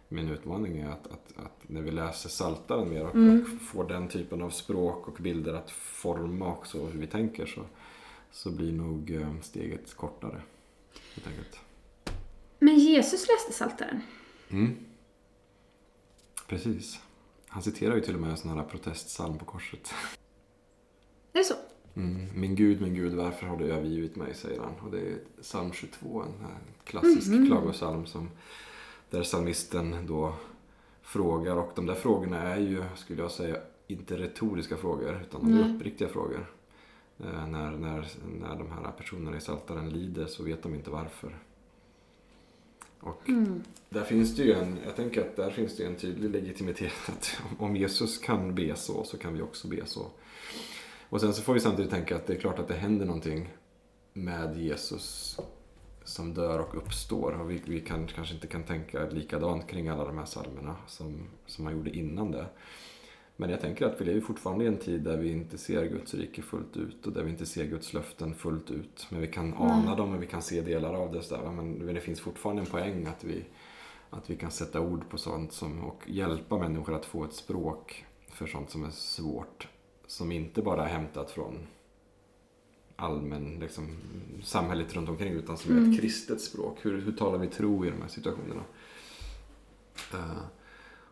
min 0.09 0.29
utmaning 0.29 0.79
är 0.79 0.89
att, 0.91 1.07
att, 1.07 1.33
att 1.37 1.69
när 1.69 1.81
vi 1.83 1.91
läser 1.91 2.29
Saltaren 2.29 2.89
mer 2.91 3.05
och, 3.07 3.15
Mm. 3.15 3.41
och 3.57 3.63
får 3.63 3.89
den 3.89 4.09
typen 4.09 4.43
av 4.43 4.51
språk 4.51 5.09
och 5.09 5.15
bilder 5.23 5.55
att 5.55 5.71
forma 5.71 6.47
också 6.53 6.87
hur 6.87 7.01
vi 7.01 7.07
tänker 7.07 7.47
så, 7.47 7.61
så 8.31 8.51
blir 8.51 8.73
nog 8.73 9.11
eh, 9.11 9.41
steget 9.43 9.95
kortare. 9.97 10.43
Helt 11.15 11.27
enkelt. 11.27 11.61
Men 12.59 12.79
Jesus 12.79 13.27
läste 13.29 13.53
Psaltaren. 13.53 14.01
Mm. 14.51 14.77
Precis. 16.47 17.01
Han 17.49 17.63
citerar 17.63 17.95
ju 17.95 18.01
till 18.01 18.15
och 18.15 18.21
med 18.21 18.31
en 18.31 18.37
sån 18.37 18.59
här 18.59 18.65
protestsalm 18.65 19.39
på 19.39 19.45
korset. 19.45 19.95
Är 21.33 21.39
det 21.39 21.45
så? 21.45 21.55
Mm. 21.97 22.41
Min 22.41 22.55
Gud, 22.55 22.81
min 22.81 22.95
Gud, 22.95 23.13
varför 23.15 23.47
har 23.47 23.57
du 23.57 23.73
övergivit 23.73 24.17
mig? 24.17 24.35
säger 24.35 24.61
han. 24.61 24.75
Och 24.85 24.91
det 24.91 25.01
är 25.01 25.19
psalm 25.43 25.73
22, 25.73 26.23
en 26.23 26.41
här 26.41 26.59
klassisk 26.85 27.29
Mhm. 27.29 27.47
klagosalm 27.47 28.07
som, 28.07 28.31
där 29.11 29.23
psalmisten 29.23 30.07
då 30.07 30.35
frågar. 31.03 31.57
Och 31.57 31.73
de 31.75 31.87
där 31.87 31.95
frågorna 31.95 32.43
är 32.43 32.61
ju, 32.61 32.85
skulle 32.97 33.23
jag 33.23 33.31
säga, 33.31 33.57
inte 33.87 34.17
retoriska 34.17 34.77
frågor 34.77 35.21
utan 35.23 35.41
de 35.41 35.59
är 35.59 35.75
uppriktiga 35.75 36.09
frågor. 36.09 36.53
Eh, 37.19 37.47
när, 37.47 37.71
när, 37.71 38.09
när 38.41 38.57
de 38.57 38.71
här 38.71 38.93
personerna 38.99 39.37
i 39.37 39.41
Saltaren 39.41 39.91
lider 39.91 40.27
så 40.27 40.43
vet 40.43 40.63
de 40.63 40.75
inte 40.75 40.91
varför. 40.91 41.39
Och 43.01 43.29
Mm. 43.29 43.63
där 43.89 44.05
finns 44.05 44.37
det 44.37 44.43
ju 44.43 44.53
en, 44.53 44.79
jag 44.87 44.97
tänker 44.97 45.21
att 45.21 45.37
där 45.37 45.51
finns 45.51 45.77
det 45.77 45.85
en 45.85 45.97
tydlig 45.97 46.31
legitimitet 46.31 46.93
att 47.07 47.41
om 47.59 47.77
Jesus 47.77 48.19
kan 48.19 48.55
be 48.55 48.77
så, 48.77 49.05
så 49.05 49.19
kan 49.19 49.35
vi 49.35 49.43
också 49.43 49.69
be 49.69 49.87
så. 49.87 50.07
Och 51.09 51.21
sen 51.21 51.35
så 51.35 51.43
får 51.43 51.55
vi 51.55 51.61
samtidigt 51.61 51.91
tänka 51.91 52.17
att 52.17 52.27
det 52.27 52.33
är 52.35 52.39
klart 52.41 52.59
att 52.59 52.69
det 52.69 52.75
händer 52.75 53.07
någonting 53.07 53.53
med 54.13 54.57
Jesus 54.57 55.37
som 56.09 56.35
dör 56.35 56.59
och 56.59 56.77
uppstår. 56.77 57.41
Och 57.41 57.51
vi, 57.51 57.63
vi 57.67 57.81
kan, 57.81 58.07
kanske 58.07 58.35
inte 58.35 58.47
kan 58.47 58.63
tänka 58.63 59.09
likadant 59.11 59.67
kring 59.67 59.89
alla 59.89 60.05
de 60.05 60.19
här 60.19 60.25
psalmerna 60.25 60.77
som, 60.87 61.29
som 61.47 61.65
man 61.65 61.77
gjorde 61.77 61.97
innan 61.97 62.31
det. 62.31 62.47
Men 63.37 63.51
jag 63.51 63.61
tänker 63.61 63.87
att 63.87 64.01
vi 64.01 64.05
lever 64.05 64.21
fortfarande 64.21 64.65
i 64.65 64.69
en 64.69 64.79
tid 64.79 65.03
där 65.03 65.17
vi 65.17 65.33
inte 65.33 65.59
ser 65.59 65.85
Guds 65.85 66.15
rike 66.15 66.43
fullt 66.43 66.77
ut 66.77 67.07
och 67.07 67.13
där 67.13 67.23
vi 67.23 67.31
inte 67.31 67.47
ser 67.47 67.65
Guds 67.65 67.93
löften 67.95 68.35
fullt 68.35 68.71
ut. 68.71 69.07
Men 69.11 69.21
vi 69.21 69.27
kan 69.27 69.55
ana 69.55 69.85
Nej. 69.85 69.97
dem 69.97 70.15
och 70.15 70.23
vi 70.23 70.27
kan 70.27 70.43
se 70.43 70.61
delar 70.61 70.95
av 70.95 71.13
det. 71.13 71.23
Så 71.23 71.37
där. 71.37 71.51
Men 71.51 71.73
men 71.73 71.95
det 71.95 72.01
finns 72.01 72.21
fortfarande 72.21 72.63
en 72.63 72.67
poäng 72.67 73.07
att 73.07 73.25
vi, 73.25 73.45
att 74.11 74.31
vi 74.31 74.37
kan 74.37 74.51
sätta 74.51 74.81
ord 74.81 75.11
på 75.11 75.19
sånt 75.19 75.53
som, 75.53 75.85
och 75.85 76.03
hjälpa 76.07 76.59
människor 76.59 76.95
att 76.95 77.05
få 77.05 77.25
ett 77.25 77.35
språk 77.35 78.05
för 78.29 78.47
sånt 78.47 78.71
som 78.71 78.85
är 78.85 78.91
svårt. 78.91 79.69
Som 80.07 80.33
inte 80.33 80.63
bara 80.63 80.85
är 80.85 80.93
hämtat 80.93 81.31
från 81.31 81.67
allmän, 82.97 83.59
liksom, 83.61 83.97
samhället 84.43 84.95
runt 84.97 85.09
omkring 85.09 85.33
utan 85.33 85.59
som 85.59 85.73
är 85.73 85.79
Mm. 85.79 85.91
ett 85.93 86.01
kristet 86.01 86.41
språk. 86.41 86.79
Hur, 86.83 87.01
hur 87.01 87.13
talar 87.13 87.39
vi 87.39 87.47
tro 87.47 87.87
i 87.87 87.91
de 87.91 88.03
här 88.03 88.09
situationerna? 88.09 88.63
Eh, 90.15 90.39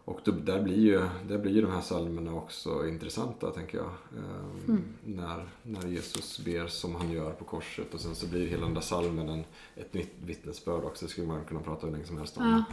och 0.04 0.20
då, 0.24 0.32
där, 0.32 0.62
blir 0.62 0.76
ju, 0.80 1.08
där 1.28 1.38
blir 1.38 1.52
ju 1.52 1.60
de 1.62 1.70
här 1.70 1.80
psalmerna 1.80 2.34
också 2.34 2.88
intressanta, 2.88 3.50
tänker 3.50 3.78
jag. 3.78 3.86
Eh, 4.16 4.46
Mm. 4.68 4.84
när, 5.04 5.48
när 5.62 5.86
Jesus 5.86 6.38
ber 6.44 6.66
som 6.66 6.94
han 6.94 7.10
gör 7.10 7.32
på 7.32 7.44
korset 7.44 7.94
och 7.94 8.00
sen 8.00 8.14
så 8.14 8.26
blir 8.26 8.46
hela 8.46 8.64
den 8.64 8.74
där 8.74 8.80
psalmen 8.80 9.28
en, 9.28 9.44
ett 9.76 9.94
nytt 9.94 10.12
vittnesbörd 10.24 10.84
också. 10.84 11.04
Det 11.04 11.10
skulle 11.10 11.26
man 11.26 11.44
kunna 11.44 11.60
prata 11.60 11.86
hur 11.86 11.92
länge 11.92 12.04
som 12.06 12.18
helst 12.18 12.36
om. 12.36 12.44
Ja. 12.50 12.64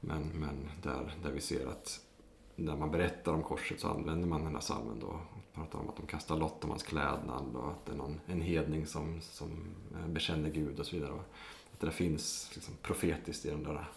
Men, 0.00 0.22
men 0.28 0.68
där, 0.82 1.14
där 1.22 1.30
vi 1.30 1.40
ser 1.40 1.66
att 1.66 2.00
när 2.56 2.76
man 2.76 2.90
berättar 2.90 3.32
om 3.32 3.42
korset 3.42 3.80
så 3.80 3.88
använder 3.88 4.28
man 4.28 4.44
den 4.44 4.54
här 4.54 4.60
psalmen 4.60 5.00
då. 5.00 5.20
Pratar 5.54 5.78
om 5.78 5.88
att 5.88 5.96
de 5.96 6.06
kastar 6.06 6.36
lott 6.36 6.64
om 6.64 6.70
hans 6.70 6.82
klädnad 6.82 7.56
och 7.56 7.70
att 7.70 7.86
det 7.86 7.92
är 7.92 7.96
någon, 7.96 8.20
en 8.26 8.40
hedning 8.40 8.86
som, 8.86 9.20
som 9.20 9.50
eh, 9.94 10.08
bekänner 10.08 10.50
Gud 10.50 10.80
och 10.80 10.86
så 10.86 10.96
vidare. 10.96 11.12
Att 11.72 11.80
det 11.80 11.86
där 11.86 11.92
finns 11.92 12.50
liksom 12.54 12.74
profetiskt 12.82 13.44
i 13.44 13.50
den 13.50 13.62
där 13.62 13.88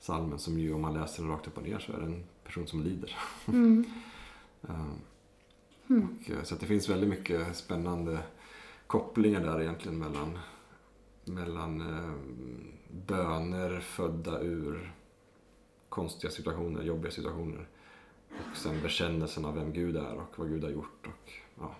psalmen 0.00 0.38
som 0.38 0.58
ju 0.58 0.74
om 0.74 0.80
man 0.80 0.94
läser 0.94 1.22
den 1.22 1.32
rakt 1.32 1.46
upp 1.46 1.56
och 1.56 1.62
ner 1.62 1.78
så 1.78 1.92
är 1.92 1.96
det 1.96 2.06
en 2.06 2.24
person 2.44 2.66
som 2.66 2.82
lider. 2.82 3.16
Mm. 3.46 3.84
Mm. 4.68 4.88
och, 6.20 6.30
eh, 6.30 6.42
så 6.42 6.54
det 6.54 6.66
finns 6.66 6.88
väldigt 6.88 7.10
mycket 7.10 7.56
spännande 7.56 8.18
kopplingar 8.86 9.40
där 9.40 9.60
egentligen 9.60 9.98
mellan, 9.98 10.38
mellan 11.24 11.80
eh, 11.80 12.14
böner 13.06 13.80
födda 13.80 14.40
ur 14.40 14.94
konstiga 15.88 16.30
situationer, 16.30 16.82
jobbiga 16.82 17.12
situationer. 17.12 17.68
Och 18.50 18.56
sen 18.56 18.82
bekännelsen 18.82 19.44
av 19.44 19.54
vem 19.54 19.72
Gud 19.72 19.96
är 19.96 20.14
och 20.14 20.32
vad 20.38 20.48
Gud 20.48 20.64
har 20.64 20.70
gjort 20.70 21.06
och 21.06 21.32
ja, 21.60 21.74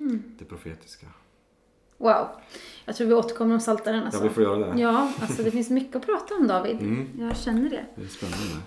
Mm. 0.00 0.22
det 0.38 0.44
profetiska. 0.44 1.06
Wow. 1.98 2.28
Jag 2.84 2.96
tror 2.96 3.06
vi 3.06 3.14
återkommer 3.14 3.54
om 3.54 3.58
Psaltaren 3.60 4.02
alltså. 4.04 4.20
Ja, 4.20 4.28
vi 4.28 4.34
får 4.34 4.42
göra 4.42 4.72
det. 4.74 4.80
Ja, 4.80 5.12
alltså 5.20 5.42
det 5.42 5.50
finns 5.50 5.70
mycket 5.70 5.96
att 5.96 6.06
prata 6.06 6.34
om 6.34 6.46
David. 6.46 6.80
Mm, 6.80 7.08
Jag 7.20 7.36
känner 7.36 7.70
det. 7.70 7.84
det 7.96 8.02
är 8.02 8.08
spännande. 8.08 8.62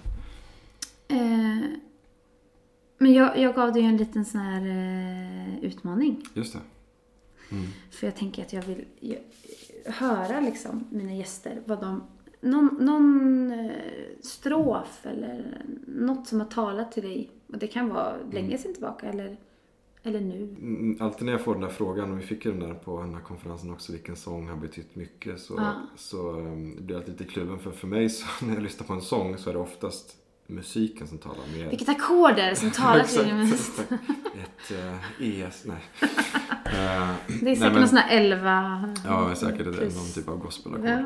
Eh, 1.08 1.70
men 2.98 3.14
jag, 3.14 3.38
jag 3.40 3.56
gav 3.56 3.74
dig 3.74 3.82
ju 3.82 3.88
en 3.88 3.98
liten 3.98 4.26
sån 4.26 4.42
här 4.42 4.62
eh, 4.68 5.64
utmaning. 5.64 6.26
Just 6.34 6.54
det. 6.54 6.60
Mm. 7.56 7.66
För 7.92 8.08
jag 8.08 8.16
tänker 8.16 8.42
att 8.42 8.54
jag 8.54 8.62
vill 8.62 8.86
ju- 9.00 9.20
höra 9.86 10.40
liksom 10.40 10.88
mina 10.90 11.14
gäster 11.14 11.62
vad 11.66 11.82
de... 11.82 12.04
Någon, 12.42 12.78
någon 12.80 13.52
eh, 13.52 13.72
strof 14.26 15.06
eller 15.06 15.62
något 15.88 16.28
som 16.28 16.40
har 16.40 16.48
talat 16.48 16.92
till 16.92 17.04
dig. 17.04 17.30
Och 17.48 17.58
det 17.58 17.68
kan 17.68 17.90
vara 17.90 18.14
länge 18.32 18.58
sedan 18.58 18.74
tillbaka 18.74 19.08
eller, 19.10 19.38
eller 20.04 20.22
nu. 20.22 20.44
Mm, 20.60 20.98
Alltid 21.00 21.26
när 21.26 21.32
jag 21.32 21.42
får 21.42 21.54
den 21.54 21.62
där 21.62 21.70
frågan, 21.70 22.12
och 22.12 22.20
vi 22.20 22.24
fick 22.24 22.46
ju 22.46 22.52
den 22.52 22.60
där 22.70 22.74
på 22.74 23.02
den 23.02 23.14
här 23.14 23.22
konferensen 23.22 23.72
också, 23.72 23.92
vilken 23.92 24.16
sång 24.16 24.48
har 24.50 24.56
betytt 24.58 24.96
mycket, 24.96 25.40
så, 25.40 25.54
Ja. 25.58 25.74
så 25.96 26.32
um, 26.32 26.76
blir 26.76 26.96
jag 26.96 26.98
alltid 27.02 27.20
lite 27.20 27.32
kluven. 27.34 27.60
För 27.60 27.72
för 27.72 27.88
mig, 27.88 28.10
så, 28.10 28.26
när 28.46 28.54
jag 28.54 28.64
lyssnar 28.64 28.88
på 28.88 28.94
en 28.94 29.02
sång, 29.02 29.38
så 29.38 29.50
är 29.50 29.54
det 29.54 29.60
oftast 29.60 30.16
musiken 30.48 31.08
som 31.08 31.18
talar 31.18 31.58
mer. 31.58 31.70
Vilket 31.70 31.90
ackord 31.90 32.32
är 32.40 32.50
det 32.50 32.56
som 32.56 32.72
talar 32.72 33.04
till 33.04 33.20
dig 33.20 33.34
mest? 33.34 33.80
Ett 33.90 34.72
uh, 34.72 35.22
ES, 35.42 35.66
nej. 35.66 35.84
Eh, 36.02 36.10
Det 37.28 37.34
är 37.34 37.44
nej, 37.44 37.56
säkert 37.56 37.60
men- 37.74 37.74
någon 37.80 37.88
sån 37.88 37.98
här 37.98 38.18
elva... 38.18 38.94
Ja, 39.06 39.36
säkert 39.36 39.64
plus. 39.64 39.96
någon 39.96 40.12
typ 40.24 40.30
av 40.30 40.38
gospelackord. 40.40 40.86
Ja. 40.88 41.04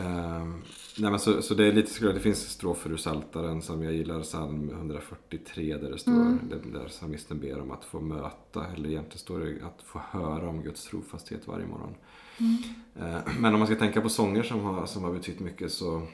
Ehm, 0.00 0.62
nej 0.98 1.10
men 1.10 1.20
så, 1.20 1.42
så 1.42 1.54
det 1.54 1.66
är 1.68 1.72
lite 1.72 2.04
jag- 2.04 2.14
det 2.14 2.20
finns 2.20 2.48
strofer 2.50 2.90
ur 2.90 2.96
Psaltaren 2.96 3.62
som 3.62 3.82
jag 3.82 3.92
gillar, 3.92 4.22
psalm 4.22 4.70
143 4.70 5.76
där 5.76 5.90
det 5.90 5.98
står, 5.98 6.12
Mm. 6.12 6.38
där, 6.72 6.88
psalmisten 6.88 7.40
ber 7.40 7.60
om 7.60 7.70
att 7.70 7.84
få 7.84 8.00
möta, 8.00 8.66
eller 8.66 8.88
egentligen 8.88 9.18
står 9.18 9.38
det 9.40 9.66
att 9.66 9.82
få 9.82 9.98
höra 10.10 10.48
om 10.48 10.62
Guds 10.62 10.84
trofasthet 10.84 11.46
varje 11.48 11.66
morgon. 11.66 11.94
Mm. 12.40 13.14
Eh, 13.14 13.20
men 13.40 13.52
om 13.54 13.58
man 13.60 13.66
ska 13.66 13.76
tänka 13.76 14.00
på 14.00 14.08
sånger 14.08 14.42
som 14.42 14.60
har, 14.60 14.86
som 14.86 15.04
har 15.04 15.12
betytt 15.12 15.40
mycket 15.40 15.72
så 15.72 16.06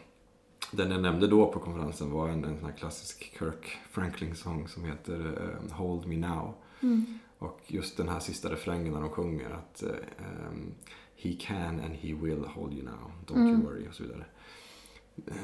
den 0.72 0.90
jag 0.90 1.02
nämnde 1.02 1.26
då 1.26 1.52
på 1.52 1.58
konferensen 1.60 2.10
var 2.10 2.28
en, 2.28 2.44
en 2.44 2.56
sån 2.56 2.64
här 2.70 2.76
klassisk 2.76 3.32
Kirk 3.38 3.78
Franklin-sång 3.90 4.68
som 4.68 4.84
heter 4.84 5.48
eh, 5.68 5.72
Hold 5.76 6.06
Me 6.06 6.16
Now. 6.16 6.54
Mm. 6.82 7.18
Och 7.38 7.60
just 7.66 7.96
den 7.96 8.08
här 8.08 8.20
sista 8.20 8.52
refrängen 8.52 8.92
när 8.92 9.00
de 9.00 9.10
sjunger 9.10 9.50
att 9.50 9.82
ehm, 9.82 10.74
He 11.16 11.32
can 11.40 11.80
and 11.80 11.94
he 11.94 12.14
will 12.14 12.44
hold 12.54 12.72
you 12.74 12.82
now, 12.84 13.12
don't 13.26 13.36
Mm. 13.36 13.48
you 13.48 13.62
worry 13.62 13.88
och 13.88 13.94
så 13.94 14.02
vidare. 14.02 14.26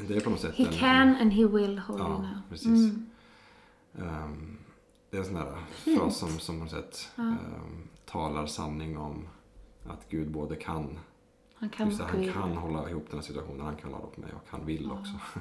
Det 0.09 0.17
är 0.17 0.21
på 0.21 0.31
något 0.31 0.41
sätt 0.41 0.55
He 0.55 0.67
en, 0.67 0.73
can 0.73 1.17
and 1.17 1.33
he 1.33 1.47
will 1.47 1.79
hold 1.79 2.01
Ja, 2.01 2.09
you 2.09 2.23
now. 2.23 2.41
precis. 2.49 2.67
Mm. 2.67 3.07
ehm, 3.99 4.59
det 5.11 5.17
är 5.17 5.21
en 5.21 5.27
sån 5.27 5.37
här 5.37 5.57
Fint. 5.71 6.01
fras 6.01 6.19
som, 6.19 6.29
som 6.39 6.57
på 6.59 6.63
något 6.65 6.71
sätt 6.73 7.09
Ja. 7.17 7.23
ehm, 7.23 7.89
talar 8.05 8.47
sanning 8.47 8.99
om 8.99 9.29
att 9.87 10.09
Gud 10.11 10.31
både 10.31 10.57
kan, 10.57 10.99
Han 11.55 11.71
kan 11.71 11.87
just 11.89 11.99
det, 11.99 12.05
han 12.05 12.33
kan 12.33 12.57
hålla 12.57 12.91
ihop 12.91 13.05
den 13.11 13.19
här 13.19 13.27
situationen, 13.27 13.67
han 13.67 13.77
kan 13.77 13.93
hålla 13.93 14.05
upp 14.05 14.17
mig 14.17 14.33
och 14.33 14.45
han 14.49 14.67
vill 14.67 14.91
också. 14.93 15.13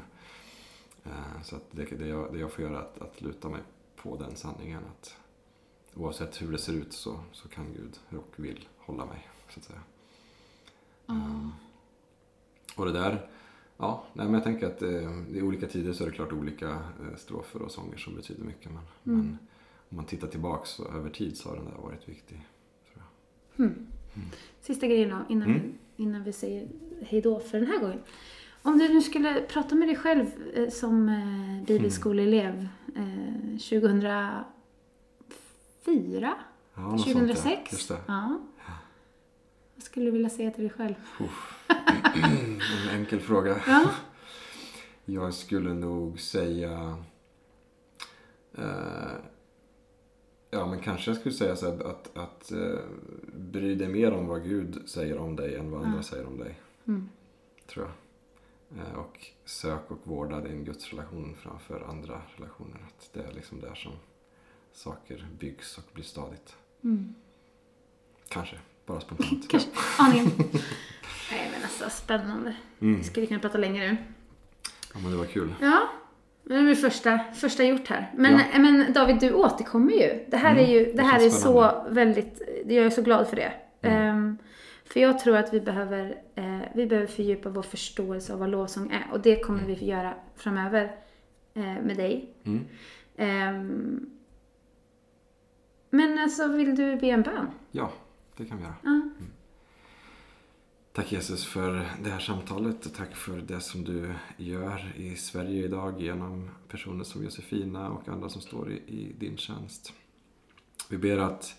Eh, 1.07 1.41
så 1.43 1.55
att 1.55 1.63
det, 1.71 1.83
det, 1.85 2.07
jag, 2.07 2.33
det 2.33 2.39
jag 2.39 2.51
får 2.51 2.63
göra 2.63 2.77
är 2.77 2.81
att, 2.81 3.01
att 3.01 3.21
luta 3.21 3.49
mig 3.49 3.61
på 3.95 4.17
den 4.17 4.35
sanningen 4.35 4.83
att 4.91 5.15
oavsett 5.95 6.41
hur 6.41 6.51
det 6.51 6.57
ser 6.57 6.73
ut 6.73 6.93
så, 6.93 7.19
så 7.31 7.47
kan 7.47 7.73
Gud 7.73 7.99
och 8.19 8.33
vill 8.35 8.67
hålla 8.77 9.05
mig. 9.05 9.27
Så 9.49 9.59
att 9.59 9.65
säga. 9.65 9.79
Ehm, 11.09 11.51
och 12.75 12.85
det 12.85 12.91
där, 12.91 13.29
ja, 13.77 14.03
nej, 14.13 14.25
men 14.25 14.33
jag 14.33 14.43
tänker 14.43 14.67
att 14.67 14.81
eh, 14.81 15.35
i 15.37 15.41
olika 15.41 15.67
tider 15.67 15.93
så 15.93 16.03
är 16.03 16.07
det 16.09 16.13
klart 16.15 16.33
olika 16.33 16.69
eh, 16.69 17.15
strofer 17.17 17.61
och 17.61 17.71
sånger 17.71 17.97
som 17.97 18.15
betyder 18.15 18.43
mycket. 18.43 18.71
Men, 18.71 18.81
Mm. 19.13 19.25
men 19.25 19.37
om 19.89 19.95
man 19.97 20.05
tittar 20.05 20.27
tillbaks 20.27 20.79
över 20.79 21.09
tid 21.09 21.37
så 21.37 21.49
har 21.49 21.55
den 21.55 21.65
där 21.65 21.77
varit 21.83 22.09
viktig. 22.09 22.45
Jag. 22.93 23.03
Mm. 23.65 23.75
Sista 24.61 24.87
grejen 24.87 25.09
då, 25.09 25.17
innan, 25.29 25.49
Mm. 25.49 25.61
vi, 25.95 26.03
innan 26.03 26.23
vi 26.23 26.33
säger 26.33 26.67
hej 27.01 27.21
då 27.21 27.39
för 27.39 27.59
den 27.59 27.67
här 27.67 27.79
gången. 27.79 27.99
Om 28.61 28.77
du 28.77 28.89
nu 28.93 29.01
skulle 29.01 29.41
prata 29.41 29.75
med 29.75 29.87
dig 29.87 29.95
själv 29.95 30.25
eh, 30.53 30.69
som 30.69 31.09
eh, 31.09 31.65
bibelskoleelev 31.67 32.67
eh, 32.95 33.57
2004? 33.57 34.45
Ja, 36.75 36.81
något 36.81 37.01
sånt, 37.01 37.07
ja. 37.07 37.13
2006? 37.13 37.71
Just 37.71 37.89
det. 37.89 37.97
Ja. 38.07 38.39
Skulle 39.85 40.05
du 40.05 40.11
vilja 40.11 40.29
säga 40.29 40.51
till 40.51 40.63
dig 40.63 40.73
själv? 40.73 40.95
En 42.23 42.99
enkel 42.99 43.19
fråga. 43.19 43.61
Ja. 43.67 43.91
Jag 45.05 45.33
skulle 45.33 45.73
nog 45.73 46.19
säga... 46.19 47.03
Eh, 48.57 49.13
ja, 50.51 50.65
men 50.65 50.79
kanske 50.81 51.11
jag 51.11 51.17
skulle 51.19 51.35
säga 51.35 51.55
så 51.55 51.71
här 51.71 51.83
att, 51.83 52.17
att 52.17 52.51
eh, 52.51 52.79
bry 53.33 53.75
dig 53.75 53.87
mer 53.87 54.11
om 54.11 54.27
vad 54.27 54.43
Gud 54.43 54.89
säger 54.89 55.17
om 55.17 55.35
dig 55.35 55.55
än 55.55 55.71
vad 55.71 55.83
andra 55.83 55.97
Ja. 55.97 56.03
säger 56.03 56.25
om 56.27 56.37
dig. 56.37 56.59
Mm. 56.87 57.09
Tror 57.67 57.85
jag. 57.85 57.93
Eh, 58.79 58.93
och 58.93 59.27
sök 59.45 59.91
och 59.91 59.99
vårda 60.03 60.41
din 60.41 60.65
gudsrelation 60.65 61.35
framför 61.39 61.81
andra 61.89 62.21
relationer. 62.35 62.77
Att 62.87 63.09
det 63.13 63.19
är 63.23 63.31
liksom 63.31 63.59
där 63.61 63.75
som 63.75 63.91
saker 64.73 65.27
byggs 65.39 65.77
och 65.77 65.83
blir 65.93 66.03
stadigt. 66.03 66.55
Mm. 66.83 67.15
Kanske, 68.27 68.59
bara 68.85 68.99
spontant. 68.99 69.49
Kanske. 69.49 69.69
Aningen. 69.99 70.31
Nej 71.31 71.51
men 71.53 71.63
alltså 71.63 71.89
spännande. 71.89 72.55
Mm. 72.81 72.97
Vi 72.97 73.03
skulle 73.03 73.25
kunna 73.25 73.39
prata 73.39 73.57
längre 73.57 73.87
nu. 73.87 73.97
Ja, 74.93 74.99
men 74.99 75.11
det 75.11 75.17
var 75.17 75.25
kul. 75.25 75.53
Ja. 75.61 75.89
Det 76.43 76.55
är 76.55 76.63
väl 76.63 76.75
första, 76.75 77.19
första 77.35 77.63
gjort 77.63 77.87
här. 77.87 78.11
Men, 78.17 78.33
Ja. 78.33 78.39
eh, 78.53 78.59
men 78.61 78.93
David, 78.93 79.19
du 79.19 79.33
återkommer 79.33 79.93
ju. 79.93 80.25
Det 80.27 80.37
här 80.37 80.51
Mm, 80.51 80.63
är 80.65 80.69
ju 80.69 80.85
det 80.85 80.91
det 80.93 81.03
här 81.03 81.25
är 81.25 81.29
så 81.29 81.85
väldigt, 81.89 82.41
jag 82.65 82.85
är 82.85 82.89
så 82.89 83.01
glad 83.01 83.27
för 83.27 83.35
det. 83.35 83.51
Mm. 83.81 84.01
Ehm, 84.17 84.37
för 84.85 84.99
jag 84.99 85.19
tror 85.19 85.37
att 85.37 85.53
vi 85.53 85.61
behöver, 85.61 86.17
eh, 86.35 86.59
vi 86.75 86.85
behöver 86.85 87.07
fördjupa 87.07 87.49
vår 87.49 87.61
förståelse 87.61 88.33
av 88.33 88.39
vad 88.39 88.49
lovsång 88.49 88.91
är. 88.91 89.13
Och 89.13 89.19
det 89.19 89.39
kommer 89.39 89.63
vi 89.65 89.75
få 89.75 89.85
göra 89.85 90.13
framöver 90.35 90.95
eh, 91.53 91.61
med 91.63 91.97
dig. 91.97 92.33
Mm. 92.43 92.65
Ehm, 93.17 94.09
men 95.89 96.19
alltså, 96.19 96.47
vill 96.47 96.75
du 96.75 96.95
be 96.95 97.07
en 97.07 97.21
bön? 97.21 97.47
Ja, 97.71 97.91
det 98.37 98.45
kan 98.45 98.57
vi 98.57 98.63
göra. 98.63 98.75
Ja. 98.83 99.01
Tack 100.93 101.11
Jesus 101.11 101.45
för 101.45 101.89
det 102.03 102.09
här 102.09 102.19
samtalet 102.19 102.85
och 102.85 102.93
tack 102.93 103.15
för 103.15 103.37
det 103.37 103.61
som 103.61 103.83
du 103.83 104.13
gör 104.37 104.93
i 104.95 105.15
Sverige 105.15 105.65
idag 105.65 106.01
genom 106.01 106.49
personer 106.67 107.03
som 107.03 107.23
Josefina 107.23 107.89
och 107.89 108.07
andra 108.07 108.29
som 108.29 108.41
står 108.41 108.71
i, 108.71 108.75
i 108.75 109.15
din 109.19 109.37
tjänst. 109.37 109.93
Vi 110.89 110.97
ber 110.97 111.17
att 111.17 111.55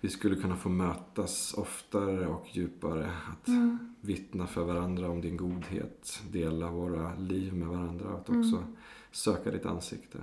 vi 0.00 0.08
skulle 0.08 0.36
kunna 0.36 0.56
få 0.56 0.68
mötas 0.68 1.54
oftare 1.54 2.26
och 2.26 2.46
djupare. 2.52 3.12
Att 3.30 3.48
vittna 4.00 4.46
för 4.46 4.64
varandra 4.64 5.08
om 5.08 5.20
din 5.20 5.36
godhet, 5.36 6.22
dela 6.30 6.70
våra 6.70 7.14
liv 7.14 7.54
med 7.54 7.68
varandra 7.68 8.08
och 8.08 8.20
att 8.20 8.28
också 8.28 8.64
söka 9.10 9.50
ditt 9.50 9.66
ansikte. 9.66 10.18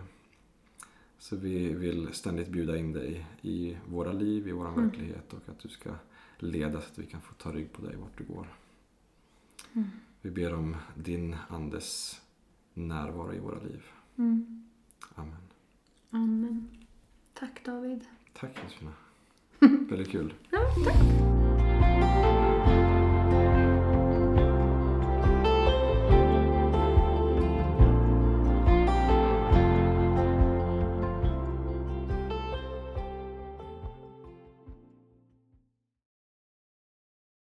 Så 1.20 1.36
vi 1.36 1.74
vill 1.74 2.14
ständigt 2.14 2.50
bjuda 2.50 2.78
in 2.78 2.94
dig 2.94 3.26
i 3.42 3.78
våra 3.88 4.12
liv, 4.12 4.48
i 4.48 4.52
vår 4.52 4.72
verklighet 4.72 5.34
och 5.34 5.50
att 5.50 5.60
du 5.60 5.70
ska 5.70 5.90
leda 6.40 6.82
så 6.82 6.92
att 6.92 7.00
vi 7.00 7.06
kan 7.06 7.22
få 7.22 7.34
ta 7.34 7.52
rygg 7.52 7.74
på 7.74 7.82
dig 7.82 7.96
vart 7.96 8.18
du 8.18 8.24
går. 8.24 8.48
Vi 10.22 10.32
ber 10.32 10.54
om 10.54 10.76
din 10.96 11.36
Andes 11.50 12.22
närvaro 12.74 13.34
i 13.34 13.40
våra 13.40 13.60
liv. 13.64 13.84
Mm. 14.18 14.64
Amen. 15.16 15.42
Amen. 16.12 16.68
Tack 17.34 17.66
David. 17.66 18.06
Tack 18.34 18.52
Josefina. 18.64 18.94
Väldigt 19.90 20.10
kul. 20.10 20.34
Ja, 20.50 20.60
tack. 20.86 21.57